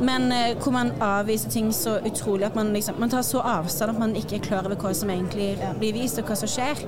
men 0.05 0.33
uh, 0.33 0.63
hvor 0.63 0.73
man 0.75 0.93
avviser 1.05 1.51
ting 1.51 1.73
så 1.75 1.99
utrolig 2.07 2.47
at 2.47 2.57
man 2.57 2.73
liksom 2.73 2.95
Man 2.99 3.11
tar 3.11 3.23
så 3.23 3.41
avstand 3.41 3.91
at 3.91 3.99
man 3.99 4.17
ikke 4.17 4.37
er 4.37 4.45
klar 4.45 4.67
over 4.67 4.77
hva 4.77 4.93
som 4.95 5.11
egentlig 5.11 5.51
blir 5.79 5.93
vist, 5.95 6.19
og 6.19 6.29
hva 6.29 6.37
som 6.39 6.51
skjer. 6.51 6.85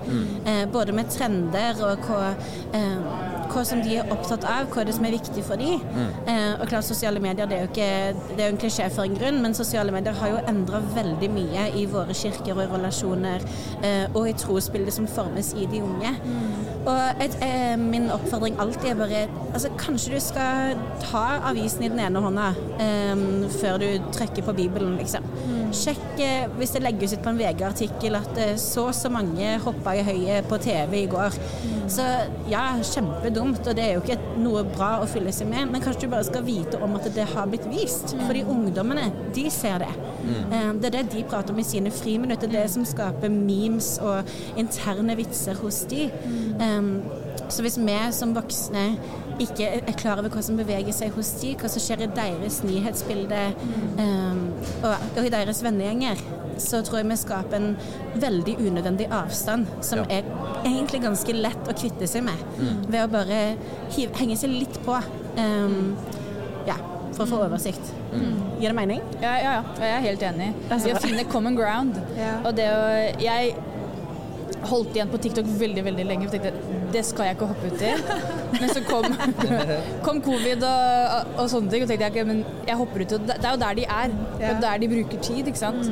Uh, 0.47 0.65
både 0.73 0.93
med 0.97 1.11
trender 1.11 1.81
og 1.85 2.07
hva 2.09 2.33
eh, 2.75 3.30
hva 3.51 3.65
som 3.67 3.83
de 3.85 3.97
er 4.01 4.13
opptatt 4.15 4.45
av, 4.49 4.69
hva 4.73 4.85
det 4.87 4.95
som 4.97 5.07
er 5.09 5.17
viktig 5.17 5.45
for 5.47 5.61
dem. 5.61 5.83
Eh, 6.27 6.61
og 6.61 6.67
klart 6.71 6.87
Sosiale 6.87 7.21
medier 7.23 7.49
det 7.51 7.59
er 7.59 7.65
jo 7.65 7.71
ikke, 7.71 7.91
det 8.37 8.45
er 8.45 8.51
jo 8.51 8.55
en 8.55 8.61
klisjé 8.63 8.89
for 8.95 9.07
en 9.07 9.17
grunn, 9.19 9.41
men 9.45 9.55
sosiale 9.55 9.93
medier 9.95 10.17
har 10.17 10.33
jo 10.33 10.43
endra 10.51 10.81
veldig 10.95 11.31
mye 11.35 11.69
i 11.79 11.87
våre 11.91 12.17
kirker 12.17 12.57
og 12.57 12.65
i 12.65 12.71
relasjoner 12.75 13.47
eh, 13.83 14.07
og 14.15 14.29
i 14.31 14.37
trosbildet 14.39 14.97
som 14.97 15.09
formes 15.11 15.55
i 15.55 15.67
de 15.71 15.83
unge. 15.87 16.15
Og 16.89 17.21
et, 17.21 17.35
eh, 17.45 17.77
min 17.77 18.09
oppfordring 18.11 18.57
alltid 18.61 18.91
er 18.91 18.95
bare 18.97 19.23
altså, 19.53 19.69
Kanskje 19.79 20.15
du 20.15 20.21
skal 20.21 20.79
ta 21.03 21.25
avisen 21.51 21.85
i 21.85 21.91
den 21.93 22.01
ene 22.01 22.23
hånda 22.25 22.53
eh, 22.81 23.25
før 23.61 23.81
du 23.83 23.89
trykker 24.15 24.47
på 24.47 24.55
Bibelen, 24.57 24.97
liksom. 25.01 25.27
Sjekk 25.77 26.23
eh, 26.25 26.47
hvis 26.59 26.73
det 26.75 26.83
legges 26.83 27.13
ut 27.15 27.23
på 27.25 27.31
en 27.31 27.39
VG-artikkel 27.39 28.17
at 28.19 28.41
eh, 28.41 28.55
så 28.59 28.89
og 28.91 28.97
så 28.97 29.11
mange 29.13 29.53
hoppa 29.63 29.93
i 29.95 30.05
høyet 30.07 30.49
på 30.51 30.59
TV 30.63 31.03
i 31.03 31.11
går. 31.11 31.37
Så 31.91 32.07
ja, 32.51 32.65
kjempedumt, 32.87 33.61
og 33.67 33.77
det 33.77 33.85
er 33.85 33.99
jo 33.99 34.03
ikke 34.03 34.41
noe 34.41 34.65
bra 34.67 34.97
å 35.03 35.09
fylle 35.11 35.35
seg 35.35 35.51
med, 35.51 35.69
men 35.71 35.85
kanskje 35.85 36.07
du 36.07 36.15
bare 36.15 36.27
skal 36.27 36.47
vite 36.47 36.81
om 36.83 36.97
at 36.99 37.07
det 37.15 37.29
har 37.35 37.51
blitt 37.51 37.69
vist. 37.71 38.17
Fordi 38.25 38.43
ungdommene, 38.49 39.11
de 39.37 39.47
ser 39.53 39.85
det. 39.85 39.93
Eh, 40.53 40.73
Det 40.81 40.85
er 40.95 41.03
det 41.03 41.11
de 41.13 41.23
prater 41.25 41.53
om 41.53 41.59
i 41.59 41.63
sine 41.65 41.91
friminutter, 41.91 42.49
det 42.49 42.57
er 42.59 42.63
det 42.67 42.71
som 42.71 42.85
skaper 42.85 43.29
memes 43.31 43.99
og 44.03 44.25
interne 44.57 45.17
vitser 45.17 45.55
hos 45.63 45.85
de. 45.91 46.11
Eh, 46.61 46.83
Så 47.51 47.63
hvis 47.63 47.79
vi 47.79 47.99
som 48.13 48.35
voksne 48.35 48.97
ikke 49.41 49.67
er 49.89 49.93
klar 49.99 50.19
over 50.21 50.29
hva 50.31 50.43
som 50.43 50.57
beveger 50.57 50.93
seg 50.93 51.11
hos 51.17 51.33
de, 51.41 51.57
hva 51.57 51.69
som 51.69 51.81
skjer 51.83 52.03
i 52.05 52.07
deres 52.15 52.61
nyhetsbilde 52.63 53.41
eh, 53.99 54.37
og, 54.85 54.95
og 55.17 55.25
i 55.27 55.33
deres 55.33 55.63
vennegjenger, 55.65 56.17
så 56.61 56.83
tror 56.85 56.99
jeg 57.01 57.09
vi 57.09 57.17
skaper 57.17 57.57
en 57.57 57.77
veldig 58.21 58.55
unødvendig 58.61 59.09
avstand 59.11 59.67
som 59.81 59.99
Ja. 59.99 60.05
er 60.21 60.23
egentlig 60.65 61.01
ganske 61.03 61.33
lett 61.33 61.69
å 61.69 61.75
kvitte 61.75 62.07
seg 62.07 62.23
med. 62.23 62.37
Ved 62.89 63.01
å 63.03 63.11
bare 63.11 63.57
hive, 63.97 64.13
henge 64.21 64.37
seg 64.37 64.51
litt 64.51 64.79
på. 64.85 65.01
Um, 65.39 65.97
ja, 66.67 66.77
for 67.17 67.25
å 67.25 67.31
få 67.31 67.41
oversikt. 67.47 67.91
Gir 68.61 68.71
det 68.71 68.77
mening? 68.77 69.03
Ja, 69.23 69.35
ja, 69.41 69.57
ja. 69.59 69.65
Jeg 69.81 69.97
er 69.97 70.07
helt 70.11 70.25
enig. 70.31 70.53
Vi 70.71 70.95
å 70.95 71.03
finne 71.03 71.27
common 71.31 71.59
ground. 71.59 71.99
Og 72.47 72.55
det 72.57 72.69
å 72.75 72.87
Jeg 73.23 73.55
holdt 74.69 74.97
igjen 74.97 75.09
på 75.09 75.21
TikTok 75.25 75.47
veldig 75.61 75.83
veldig 75.87 76.05
lenge 76.05 76.27
og 76.29 76.35
tenkte 76.35 76.51
det 76.93 77.01
skal 77.07 77.31
jeg 77.31 77.37
ikke 77.37 77.49
hoppe 77.49 77.71
ut 77.71 77.83
i. 77.87 77.93
Men 78.61 78.73
så 78.75 78.83
kom, 78.85 79.07
kom 80.07 80.21
covid 80.25 80.65
og, 80.67 81.35
og 81.39 81.51
sånne 81.53 81.73
ting, 81.73 81.85
og 81.85 81.91
tenkte 81.91 82.09
jeg 82.09 82.13
ikke, 82.13 82.25
men 82.27 82.41
jeg 82.67 82.77
hopper 82.81 83.05
ut 83.05 83.15
i 83.15 83.21
det. 83.29 83.37
Er 83.39 83.55
jo 83.55 83.61
der 83.63 83.79
de 83.79 83.85
er. 83.87 84.17
Det 84.35 84.45
er 84.49 84.51
jo 84.57 84.65
der 84.65 84.83
de 84.83 84.89
bruker 84.91 85.23
tid, 85.23 85.51
ikke 85.53 85.61
sant. 85.61 85.87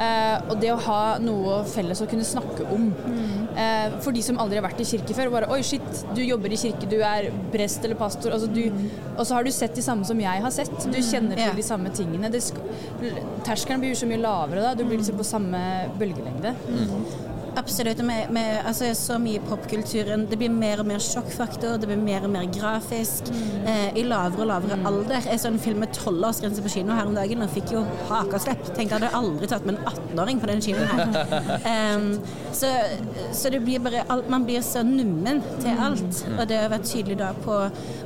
Eh, 0.00 0.36
og 0.50 0.58
det 0.60 0.72
å 0.74 0.80
ha 0.88 1.00
noe 1.22 1.60
felles 1.70 2.02
å 2.02 2.08
kunne 2.10 2.26
snakke 2.26 2.66
om. 2.74 2.90
Eh, 3.06 3.39
for 4.00 4.12
de 4.12 4.22
som 4.22 4.38
aldri 4.38 4.56
har 4.60 4.64
vært 4.68 4.80
i 4.80 4.84
kirke 4.88 5.14
før, 5.16 5.30
bare 5.34 5.48
oi 5.52 5.60
shit, 5.66 6.04
du 6.14 6.22
jobber 6.22 6.52
i 6.54 6.56
kirke, 6.60 6.88
du 6.88 6.96
er 7.02 7.30
prest 7.52 7.84
eller 7.84 7.98
pastor, 7.98 8.30
altså, 8.36 8.46
du, 8.52 8.62
og 9.16 9.24
så 9.26 9.34
har 9.34 9.44
du 9.44 9.50
sett 9.50 9.74
de 9.74 9.82
samme 9.82 10.04
som 10.08 10.20
jeg 10.20 10.42
har 10.44 10.50
sett. 10.54 10.70
Du 10.90 10.98
kjenner 11.02 11.36
til 11.36 11.46
Ja. 11.50 11.56
de 11.56 11.62
samme 11.66 11.90
tingene. 11.90 12.30
Det 12.30 12.40
Terskelen 13.44 13.80
blir 13.82 13.90
jo 13.94 14.00
så 14.00 14.06
mye 14.08 14.20
lavere 14.22 14.62
da. 14.62 14.74
Du 14.74 14.84
blir 14.84 14.98
liksom 14.98 15.16
på 15.18 15.24
samme 15.26 15.58
bølgelengde. 15.98 16.54
Absolutt. 17.56 17.98
Med, 18.04 18.30
med 18.30 18.62
altså, 18.66 18.94
så 18.94 19.18
mye 19.18 19.38
i 19.38 19.42
popkulturen. 19.48 20.26
Det 20.30 20.38
blir 20.38 20.52
mer 20.52 20.82
og 20.82 20.88
mer 20.88 21.02
sjokkfaktor, 21.02 21.78
det 21.80 21.88
blir 21.90 22.00
mer 22.00 22.24
og 22.26 22.32
mer 22.32 22.46
grafisk. 22.54 23.30
Eh, 23.66 23.96
I 23.98 24.04
lavere 24.06 24.44
og 24.44 24.50
lavere 24.50 24.78
alder. 24.86 25.26
Jeg 25.30 25.40
så 25.40 25.50
en 25.50 25.58
film 25.62 25.82
med 25.84 25.94
tolvårsgrense 25.96 26.62
på 26.62 26.72
kino 26.76 26.96
her 26.96 27.08
om 27.10 27.16
dagen 27.16 27.42
og 27.44 27.52
fikk 27.54 27.74
jo 27.74 27.84
hakaslepp. 28.10 28.62
Tenkte 28.70 28.86
jeg 28.86 28.94
hadde 28.98 29.12
aldri 29.18 29.50
tatt 29.50 29.66
med 29.68 29.78
en 29.78 29.90
18-åring 29.90 30.40
på 30.42 30.50
den 30.50 30.62
kinoen 30.64 30.90
her. 30.94 31.40
um, 31.96 32.08
så, 32.52 32.70
så 33.36 33.52
det 33.52 33.62
blir 33.64 33.82
bare 33.82 34.04
alt, 34.08 34.28
Man 34.30 34.44
blir 34.46 34.62
så 34.64 34.82
nummen 34.86 35.42
til 35.60 35.84
alt. 35.86 36.24
Og 36.36 36.46
det 36.50 36.62
å 36.64 36.70
være 36.70 36.86
tydelig 36.86 37.18
da 37.20 37.32
på 37.44 37.58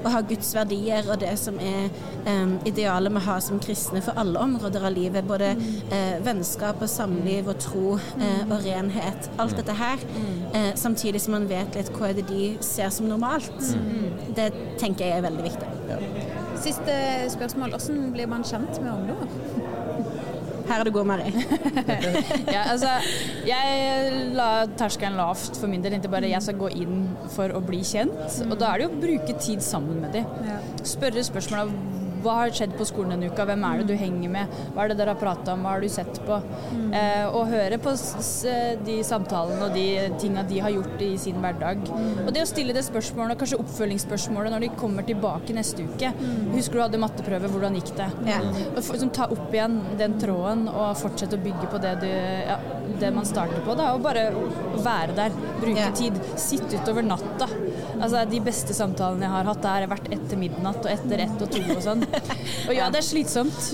å 0.04 0.14
ha 0.14 0.22
Guds 0.24 0.54
verdier 0.56 1.06
og 1.10 1.20
det 1.22 1.34
som 1.40 1.58
er 1.60 1.88
um, 2.26 2.56
idealet 2.68 3.12
vi 3.14 3.24
har 3.28 3.40
som 3.44 3.60
kristne 3.62 4.02
for 4.04 4.16
alle 4.20 4.40
områder 4.40 4.84
av 4.84 4.94
livet. 4.94 5.26
Både 5.28 5.52
eh, 5.54 6.16
vennskap 6.24 6.82
og 6.82 6.90
samliv 6.90 7.48
og 7.52 7.60
tro 7.62 7.96
eh, 7.96 8.42
og 8.48 8.58
renhet. 8.64 9.28
Alt 9.38 9.56
dette 9.58 9.74
her. 9.78 10.02
Eh, 10.54 10.72
samtidig 10.78 11.20
som 11.24 11.34
man 11.36 11.48
vet 11.50 11.74
litt 11.78 11.90
hva 11.94 12.10
er 12.10 12.18
det 12.20 12.26
de 12.28 12.52
ser 12.64 12.92
som 12.94 13.08
normalt. 13.10 13.50
Det 14.36 14.50
tenker 14.80 15.08
jeg 15.08 15.18
er 15.18 15.26
veldig 15.26 15.46
viktig. 15.48 15.70
Siste 16.64 16.94
spørsmål. 17.34 17.74
Hvordan 17.74 18.12
blir 18.14 18.30
man 18.30 18.46
kjent 18.46 18.78
med 18.82 18.92
ungdommer? 18.94 19.26
Her 20.68 20.80
er 20.80 20.86
det 20.88 20.94
god, 20.94 21.04
Mari. 21.04 21.32
Ja, 22.54 22.62
altså, 22.72 22.94
jeg 23.44 24.30
la 24.32 24.64
terskelen 24.78 25.18
lavt 25.18 25.58
for 25.60 25.68
min 25.68 25.82
del. 25.84 25.98
Ikke 25.98 26.08
bare 26.14 26.30
jeg 26.30 26.40
skal 26.46 26.56
gå 26.56 26.70
inn 26.72 27.02
for 27.34 27.52
å 27.52 27.60
bli 27.64 27.82
kjent. 27.84 28.38
Og 28.48 28.56
da 28.60 28.70
er 28.72 28.80
det 28.80 28.86
jo 28.86 28.94
å 28.94 29.02
bruke 29.02 29.36
tid 29.42 29.64
sammen 29.64 30.00
med 30.06 30.16
dem. 30.16 30.24
Spørre 30.88 31.26
spørsmål 31.26 31.66
av 31.66 31.74
hva 32.24 32.38
har 32.40 32.54
skjedd 32.54 32.74
på 32.78 32.86
skolen 32.88 33.14
denne 33.14 33.30
uka, 33.32 33.46
hvem 33.48 33.64
er 33.68 33.80
det 33.80 33.88
du 33.90 33.94
henger 34.00 34.32
med, 34.32 34.58
hva 34.74 34.84
er 34.84 34.92
det 34.92 34.98
dere 35.00 35.14
har 35.14 35.20
prata 35.20 35.54
om, 35.54 35.64
hva 35.64 35.76
har 35.76 35.84
du 35.84 35.90
sett 35.92 36.20
på? 36.26 36.40
Eh, 36.94 37.24
og 37.28 37.50
høre 37.50 37.78
på 37.82 37.94
de 38.86 38.98
samtalene 39.06 39.68
og 39.68 39.76
de 39.76 39.86
tinga 40.20 40.44
de 40.48 40.60
har 40.64 40.74
gjort 40.74 41.04
i 41.04 41.10
sin 41.20 41.40
hverdag. 41.42 41.84
Og 42.24 42.30
det 42.34 42.44
å 42.44 42.48
stille 42.48 42.74
det 42.76 42.84
spørsmålet, 42.86 43.38
kanskje 43.40 43.60
oppfølgingsspørsmålet 43.62 44.54
når 44.54 44.66
de 44.66 44.72
kommer 44.78 45.06
tilbake 45.06 45.56
neste 45.56 45.86
uke. 45.86 46.12
Husker 46.54 46.78
du 46.78 46.84
hadde 46.84 47.02
matteprøve, 47.02 47.50
hvordan 47.52 47.78
gikk 47.78 47.94
det? 47.98 48.08
Ja. 48.28 48.40
Og 48.44 48.80
for, 48.80 48.94
liksom, 48.96 49.12
ta 49.14 49.28
opp 49.32 49.54
igjen 49.54 49.80
den 50.00 50.16
tråden 50.22 50.66
og 50.72 50.94
fortsette 51.00 51.38
å 51.38 51.44
bygge 51.44 51.70
på 51.72 51.80
det, 51.82 51.94
du, 52.02 52.08
ja, 52.08 52.58
det 53.00 53.10
man 53.14 53.28
starter 53.28 53.64
på. 53.66 53.76
Da, 53.78 53.92
og 53.94 54.04
bare 54.04 54.28
være 54.84 55.16
der, 55.16 55.34
bruke 55.60 55.78
yeah. 55.80 55.94
tid. 55.96 56.18
Sitte 56.40 56.80
utover 56.80 57.06
natta. 57.06 57.48
Altså, 58.00 58.24
de 58.28 58.40
beste 58.44 58.76
samtalene 58.76 59.26
jeg 59.26 59.34
har 59.34 59.50
hatt, 59.50 59.68
har 59.68 59.88
vært 59.90 60.10
etter 60.14 60.40
midnatt 60.40 60.82
og 60.84 60.90
etter 60.92 61.24
ett 61.26 61.44
og 61.44 61.50
to 61.52 61.62
og 61.74 61.82
sånn. 61.84 62.04
Og 62.68 62.74
ja, 62.76 62.90
det 62.92 63.00
er 63.00 63.06
slitsomt, 63.06 63.70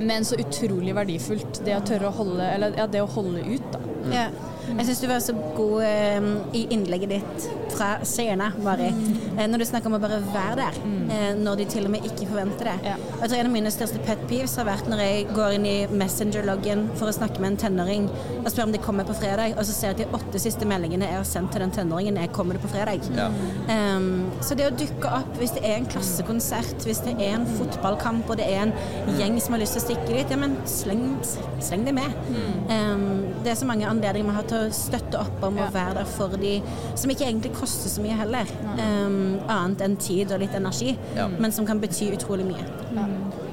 men 0.00 0.26
så 0.28 0.38
utrolig 0.40 0.94
verdifullt. 0.96 1.62
Det 1.66 1.76
å 1.76 1.82
tørre 1.86 2.10
å 2.10 2.16
holde, 2.18 2.44
eller, 2.56 2.76
ja, 2.78 2.86
det 2.90 3.02
å 3.04 3.08
holde 3.16 3.44
ut, 3.46 3.72
da. 3.72 3.82
Ja. 4.12 4.26
Jeg 4.66 4.86
syns 4.88 5.00
du 5.00 5.06
var 5.08 5.22
så 5.22 5.34
god 5.56 5.84
eh, 5.86 6.26
i 6.58 6.66
innlegget 6.74 7.14
ditt 7.16 7.46
fra 7.76 7.90
seerne, 8.08 8.50
Mari. 8.64 8.88
Eh, 9.36 9.46
når 9.50 9.62
du 9.62 9.66
snakker 9.68 9.90
om 9.90 9.96
å 9.98 10.00
bare 10.02 10.18
være 10.24 10.56
der, 10.58 10.78
eh, 11.12 11.32
når 11.38 11.60
de 11.60 11.66
til 11.70 11.86
og 11.86 11.92
med 11.94 12.06
ikke 12.08 12.28
forventer 12.30 12.70
det. 12.70 12.76
Ja. 12.90 12.96
Jeg 13.22 13.30
tror 13.30 13.36
En 13.36 13.50
av 13.50 13.52
mine 13.52 13.72
største 13.72 14.00
pet 14.06 14.22
peeves 14.30 14.56
har 14.56 14.66
vært 14.68 14.88
når 14.90 15.02
jeg 15.02 15.26
går 15.36 15.56
inn 15.58 15.66
i 15.68 15.76
Messenger-loggen 15.92 16.86
for 16.96 17.10
å 17.10 17.14
snakke 17.14 17.42
med 17.42 17.52
en 17.52 17.58
tenåring 17.64 18.08
og 18.40 18.48
spør 18.50 18.66
om 18.66 18.74
de 18.74 18.80
kommer 18.82 19.06
på 19.08 19.16
fredag, 19.18 19.56
og 19.56 19.66
så 19.68 19.76
ser 19.76 19.92
jeg 19.92 19.96
at 19.96 20.02
de 20.02 20.18
åtte 20.18 20.42
siste 20.42 20.68
meldingene 20.68 21.08
jeg 21.10 21.20
har 21.20 21.28
sendt 21.28 21.52
til 21.54 21.64
den 21.64 21.74
tenåringen, 21.74 22.18
er 22.18 22.28
'kommer 22.28 22.54
du 22.54 22.60
på 22.60 22.72
fredag'? 22.72 23.06
Ja. 23.16 23.28
Um, 23.96 24.30
så 24.40 24.56
det 24.56 24.66
å 24.66 24.76
dukke 24.76 25.12
opp 25.12 25.36
hvis 25.38 25.54
det 25.56 25.64
er 25.64 25.76
en 25.76 25.86
klassekonsert, 25.86 26.84
hvis 26.84 27.04
det 27.04 27.16
er 27.20 27.36
en 27.36 27.46
fotballkamp 27.58 28.30
og 28.30 28.36
det 28.36 28.46
er 28.46 28.62
en 28.62 28.72
gjeng 29.18 29.40
som 29.40 29.54
har 29.54 29.60
lyst 29.60 29.76
til 29.76 29.82
å 29.82 29.86
stikke 29.86 30.16
dit, 30.16 30.30
ja, 30.30 30.36
men 30.36 30.56
sleng, 30.64 31.18
sleng 31.60 31.84
det 31.84 31.94
med. 31.94 32.10
Um, 32.70 33.26
det 33.44 33.52
er 33.52 33.54
så 33.54 33.66
mange 33.66 33.86
anledninger 33.86 34.30
vi 34.30 34.36
har 34.36 34.48
til 34.48 34.55
å 34.58 34.70
støtte 34.74 35.20
opp 35.20 35.44
om 35.46 35.58
og 35.62 35.72
være 35.74 35.94
der 36.00 36.08
for 36.10 36.36
de 36.40 36.54
som 36.98 37.12
ikke 37.12 37.26
egentlig 37.28 37.52
koster 37.56 37.92
så 37.92 38.02
mye 38.04 38.16
heller. 38.18 38.50
Um, 38.78 39.38
annet 39.46 39.84
enn 39.86 39.96
tid 40.00 40.32
og 40.34 40.40
litt 40.42 40.54
energi, 40.58 40.96
Ja. 41.16 41.28
men 41.28 41.52
som 41.52 41.66
kan 41.68 41.80
bety 41.82 42.10
utrolig 42.16 42.46
mye. 42.48 42.66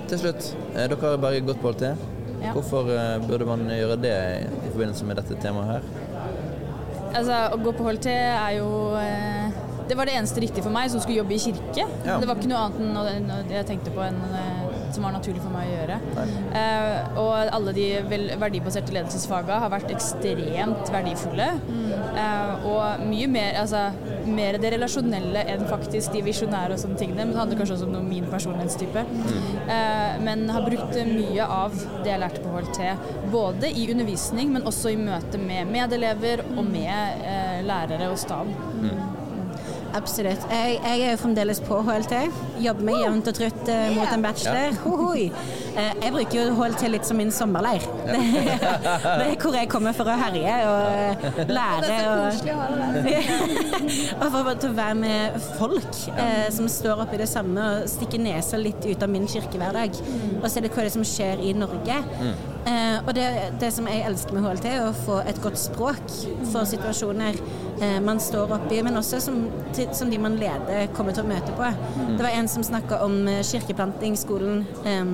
Til 0.09 0.19
slutt, 0.19 0.49
eh, 0.75 0.87
dere 0.87 0.99
har 1.01 1.17
bare 1.17 1.39
gått 1.41 1.61
på 1.61 1.71
HLT. 1.71 1.93
Ja. 2.43 2.51
Hvorfor 2.53 2.89
eh, 2.91 3.19
burde 3.27 3.45
man 3.47 3.63
gjøre 3.71 3.95
det 4.03 4.15
i 4.43 4.71
forbindelse 4.73 5.05
med 5.07 5.15
dette 5.21 5.37
temaet 5.41 5.67
her? 5.77 5.81
Altså, 7.13 7.37
å 7.53 7.59
gå 7.63 7.71
på 7.77 7.85
HLT 7.87 8.09
er 8.09 8.55
jo 8.57 8.67
eh, 8.97 9.51
Det 9.87 9.95
var 9.99 10.07
det 10.07 10.15
eneste 10.17 10.41
riktige 10.41 10.63
for 10.63 10.71
meg 10.73 10.89
som 10.89 11.01
skulle 11.03 11.19
jobbe 11.21 11.35
i 11.35 11.39
kirke. 11.43 11.83
Ja. 12.07 12.17
Det 12.19 12.27
var 12.27 12.35
ikke 12.39 12.49
noe 12.51 12.65
annet 12.69 13.09
enn 13.13 13.27
noe 13.27 13.43
jeg 13.51 13.65
tenkte 13.67 13.91
på 13.93 14.01
enn 14.05 14.19
som 14.95 15.05
var 15.07 15.15
naturlig 15.15 15.41
for 15.43 15.53
meg 15.53 15.69
å 15.69 15.75
gjøre. 15.77 15.99
Eh, 16.59 17.19
og 17.21 17.53
alle 17.57 17.73
de 17.75 17.87
verdibaserte 18.41 18.93
ledelsesfaga 18.95 19.59
har 19.63 19.71
vært 19.73 19.93
ekstremt 19.93 20.91
verdifulle. 20.93 21.49
Eh, 22.23 22.67
og 22.69 23.03
mye 23.09 23.29
mer, 23.31 23.59
altså, 23.63 23.85
mer 24.29 24.59
det 24.61 24.73
relasjonelle 24.75 25.45
enn 25.53 25.65
faktisk 25.69 26.13
de 26.15 26.23
visjonære 26.25 26.77
og 26.77 26.83
sånne 26.83 26.99
tingene. 27.01 27.25
Men 27.25 27.33
det 27.35 27.41
handler 27.41 27.61
kanskje 27.61 27.77
også 27.79 27.89
om 27.89 27.95
noe 27.97 28.07
min 28.07 28.29
personlighetstype. 28.31 29.05
Eh, 29.63 30.21
men 30.23 30.45
har 30.53 30.67
brukt 30.67 30.99
mye 31.09 31.49
av 31.61 31.75
det 32.03 32.13
jeg 32.13 32.21
lærte 32.23 32.43
på 32.43 32.53
HLT, 32.53 32.93
både 33.33 33.73
i 33.73 33.89
undervisning, 33.93 34.53
men 34.53 34.69
også 34.69 34.93
i 34.93 34.99
møte 34.99 35.41
med 35.41 35.71
medelever 35.73 36.45
og 36.53 36.63
med 36.67 37.25
eh, 37.25 37.59
lærere 37.65 38.13
og 38.13 38.21
stab. 38.21 38.49
Absolutt. 39.93 40.47
Jeg, 40.49 40.79
jeg 40.81 41.01
er 41.05 41.11
jo 41.11 41.19
fremdeles 41.21 41.59
på 41.63 41.77
HLT. 41.85 42.15
Jobber 42.63 42.87
meg 42.87 42.97
jevnt 43.03 43.29
og 43.29 43.37
trutt 43.37 43.69
eh, 43.69 43.91
mot 43.93 44.09
en 44.09 44.25
bachelor. 44.25 44.79
Hohoi. 44.87 45.27
Eh, 45.73 45.93
jeg 46.03 46.13
bruker 46.13 46.37
jo 46.37 46.55
HLT 46.57 46.83
litt 46.91 47.07
som 47.07 47.17
min 47.17 47.31
sommerleir. 47.33 47.85
Det, 48.05 48.19
det 48.43 49.25
er 49.25 49.37
hvor 49.41 49.57
jeg 49.57 49.69
kommer 49.71 49.95
for 49.97 50.09
å 50.09 50.17
herje 50.19 50.57
og 50.69 50.83
eh, 50.93 51.41
lære. 51.49 51.97
Og, 52.13 52.21
og 54.21 54.27
for 54.35 54.53
å 54.53 54.73
være 54.77 54.97
med 54.99 55.37
folk 55.57 56.01
eh, 56.13 56.47
som 56.53 56.69
står 56.69 57.03
oppi 57.07 57.21
det 57.23 57.29
samme 57.31 57.69
og 57.69 57.89
stikker 57.89 58.21
nesa 58.21 58.59
litt 58.61 58.85
ut 58.85 59.05
av 59.05 59.09
min 59.11 59.29
kirkehverdag. 59.29 60.01
Og 60.41 60.49
se 60.49 60.61
hva 60.61 60.69
det 60.69 60.89
er 60.89 60.93
som 60.93 61.07
skjer 61.07 61.41
i 61.41 61.55
Norge. 61.57 62.01
Eh, 62.63 62.97
og 63.07 63.11
det, 63.15 63.25
det 63.59 63.71
som 63.75 63.87
jeg 63.91 64.05
elsker 64.07 64.35
med 64.35 64.45
HLT, 64.45 64.67
er 64.71 64.85
å 64.87 64.93
få 64.95 65.17
et 65.27 65.39
godt 65.43 65.59
språk 65.59 66.03
for 66.53 66.63
situasjoner 66.67 67.35
eh, 67.83 67.97
man 68.03 68.21
står 68.23 68.53
oppi, 68.55 68.79
men 68.85 68.95
også 68.99 69.19
som, 69.25 69.41
som 69.91 70.11
de 70.11 70.19
man 70.21 70.37
leder, 70.39 70.87
kommer 70.95 71.15
til 71.15 71.25
å 71.25 71.31
møte 71.33 71.55
på. 71.57 71.71
Det 72.13 72.21
var 72.23 72.37
en 72.37 72.47
som 72.51 72.63
snakka 72.63 73.01
om 73.03 73.17
kirkeplantingsskolen 73.51 74.63
eh, 74.87 75.13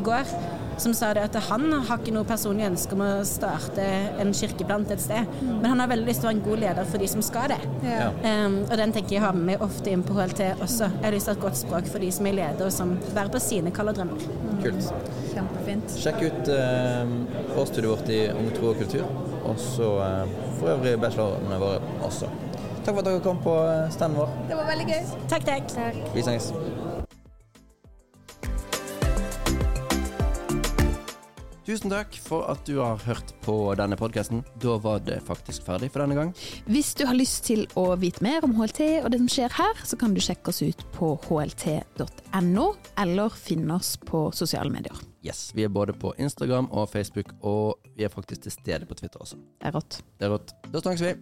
i 0.00 0.04
går. 0.04 0.34
Som 0.80 0.94
sa 0.96 1.10
det 1.12 1.26
at 1.28 1.36
han 1.50 1.66
har 1.74 1.98
ikke 2.00 2.12
noe 2.14 2.24
personlig 2.24 2.64
ønske 2.70 2.96
om 2.96 3.02
å 3.04 3.08
starte 3.28 3.84
en 4.22 4.30
kirkeplant 4.32 4.88
et 4.94 5.02
sted, 5.02 5.28
men 5.44 5.66
han 5.68 5.82
har 5.82 5.90
veldig 5.90 6.08
lyst 6.08 6.22
til 6.22 6.30
å 6.30 6.30
være 6.30 6.38
en 6.38 6.46
god 6.46 6.62
leder 6.62 6.88
for 6.88 7.04
de 7.04 7.08
som 7.12 7.24
skal 7.24 7.52
det. 7.52 7.58
Ja. 7.84 8.06
Um, 8.24 8.56
og 8.62 8.72
den 8.80 8.94
tenker 8.96 9.18
jeg 9.18 9.24
har 9.26 9.36
med 9.36 9.50
meg 9.50 9.64
ofte 9.66 9.92
inn 9.92 10.04
på 10.06 10.16
HLT 10.16 10.46
også. 10.56 10.88
Jeg 10.88 11.04
har 11.04 11.16
lyst 11.16 11.28
til 11.28 11.34
å 11.34 11.36
ha 11.36 11.40
et 11.42 11.44
godt 11.44 11.60
språk 11.60 11.90
for 11.92 12.06
de 12.06 12.10
som 12.16 12.30
er 12.30 12.38
leder, 12.38 12.64
og 12.64 12.72
som 12.72 12.94
bærer 13.10 13.32
på 13.34 13.44
sine 13.44 13.74
kall 13.76 13.92
og 13.92 14.00
drømmer. 14.00 14.24
Kult. 14.64 14.92
Kjempefint. 15.34 15.96
Sjekk 16.00 16.24
ut 16.24 16.52
uh, 16.54 17.58
årsstudiet 17.60 17.90
vårt 17.92 18.14
i 18.16 18.22
Ung 18.32 18.48
tro 18.56 18.72
og 18.72 18.80
kultur, 18.80 19.04
og 19.44 19.60
så 19.60 19.96
uh, 20.00 20.38
for 20.56 20.78
øvrig 20.78 20.96
bachelorene 21.02 21.60
våre 21.60 21.98
også. 22.08 22.32
Takk 22.80 22.94
for 22.94 23.02
at 23.02 23.08
dere 23.10 23.20
kom 23.20 23.40
på 23.44 23.54
eh, 23.68 23.90
standen 23.92 24.22
vår. 24.22 24.30
Det 24.48 24.56
var 24.56 24.70
veldig 24.72 24.86
gøy. 24.88 25.16
Takk, 25.28 25.44
takk. 25.44 25.98
Vi 26.14 26.22
snakkes. 26.24 26.52
Tusen 31.70 31.92
takk 31.92 32.16
for 32.18 32.48
at 32.50 32.64
du 32.66 32.80
har 32.80 32.98
hørt 33.04 33.28
på 33.44 33.52
denne 33.78 33.94
podkasten. 33.94 34.40
Da 34.58 34.72
var 34.82 35.04
det 35.06 35.20
faktisk 35.22 35.62
ferdig 35.68 35.92
for 35.94 36.02
denne 36.02 36.16
gang. 36.18 36.32
Hvis 36.66 36.96
du 36.98 37.04
har 37.06 37.14
lyst 37.14 37.44
til 37.46 37.62
å 37.78 37.92
vite 38.00 38.24
mer 38.26 38.42
om 38.42 38.56
HLT 38.58 39.04
og 39.04 39.12
det 39.12 39.20
som 39.20 39.28
skjer 39.30 39.54
her, 39.54 39.84
så 39.86 39.94
kan 40.00 40.16
du 40.16 40.18
sjekke 40.18 40.50
oss 40.50 40.58
ut 40.66 40.82
på 40.96 41.12
hlt.no, 41.28 42.66
eller 42.98 43.38
finne 43.38 43.78
oss 43.78 43.92
på 44.02 44.26
sosiale 44.34 44.74
medier. 44.74 44.98
Yes, 45.22 45.52
Vi 45.54 45.62
er 45.62 45.70
både 45.70 45.94
på 45.94 46.10
Instagram 46.18 46.66
og 46.74 46.90
Facebook, 46.90 47.30
og 47.46 47.78
vi 47.94 48.02
er 48.02 48.10
faktisk 48.10 48.48
til 48.48 48.56
stede 48.56 48.90
på 48.90 48.98
Twitter 48.98 49.22
også. 49.22 49.38
Det 49.60 49.70
er 49.70 49.78
rått. 49.78 50.02
Det 50.18 50.26
er 50.26 50.34
rått. 50.34 50.56
Da 50.72 50.82
snakkes 50.82 51.06
vi. 51.06 51.14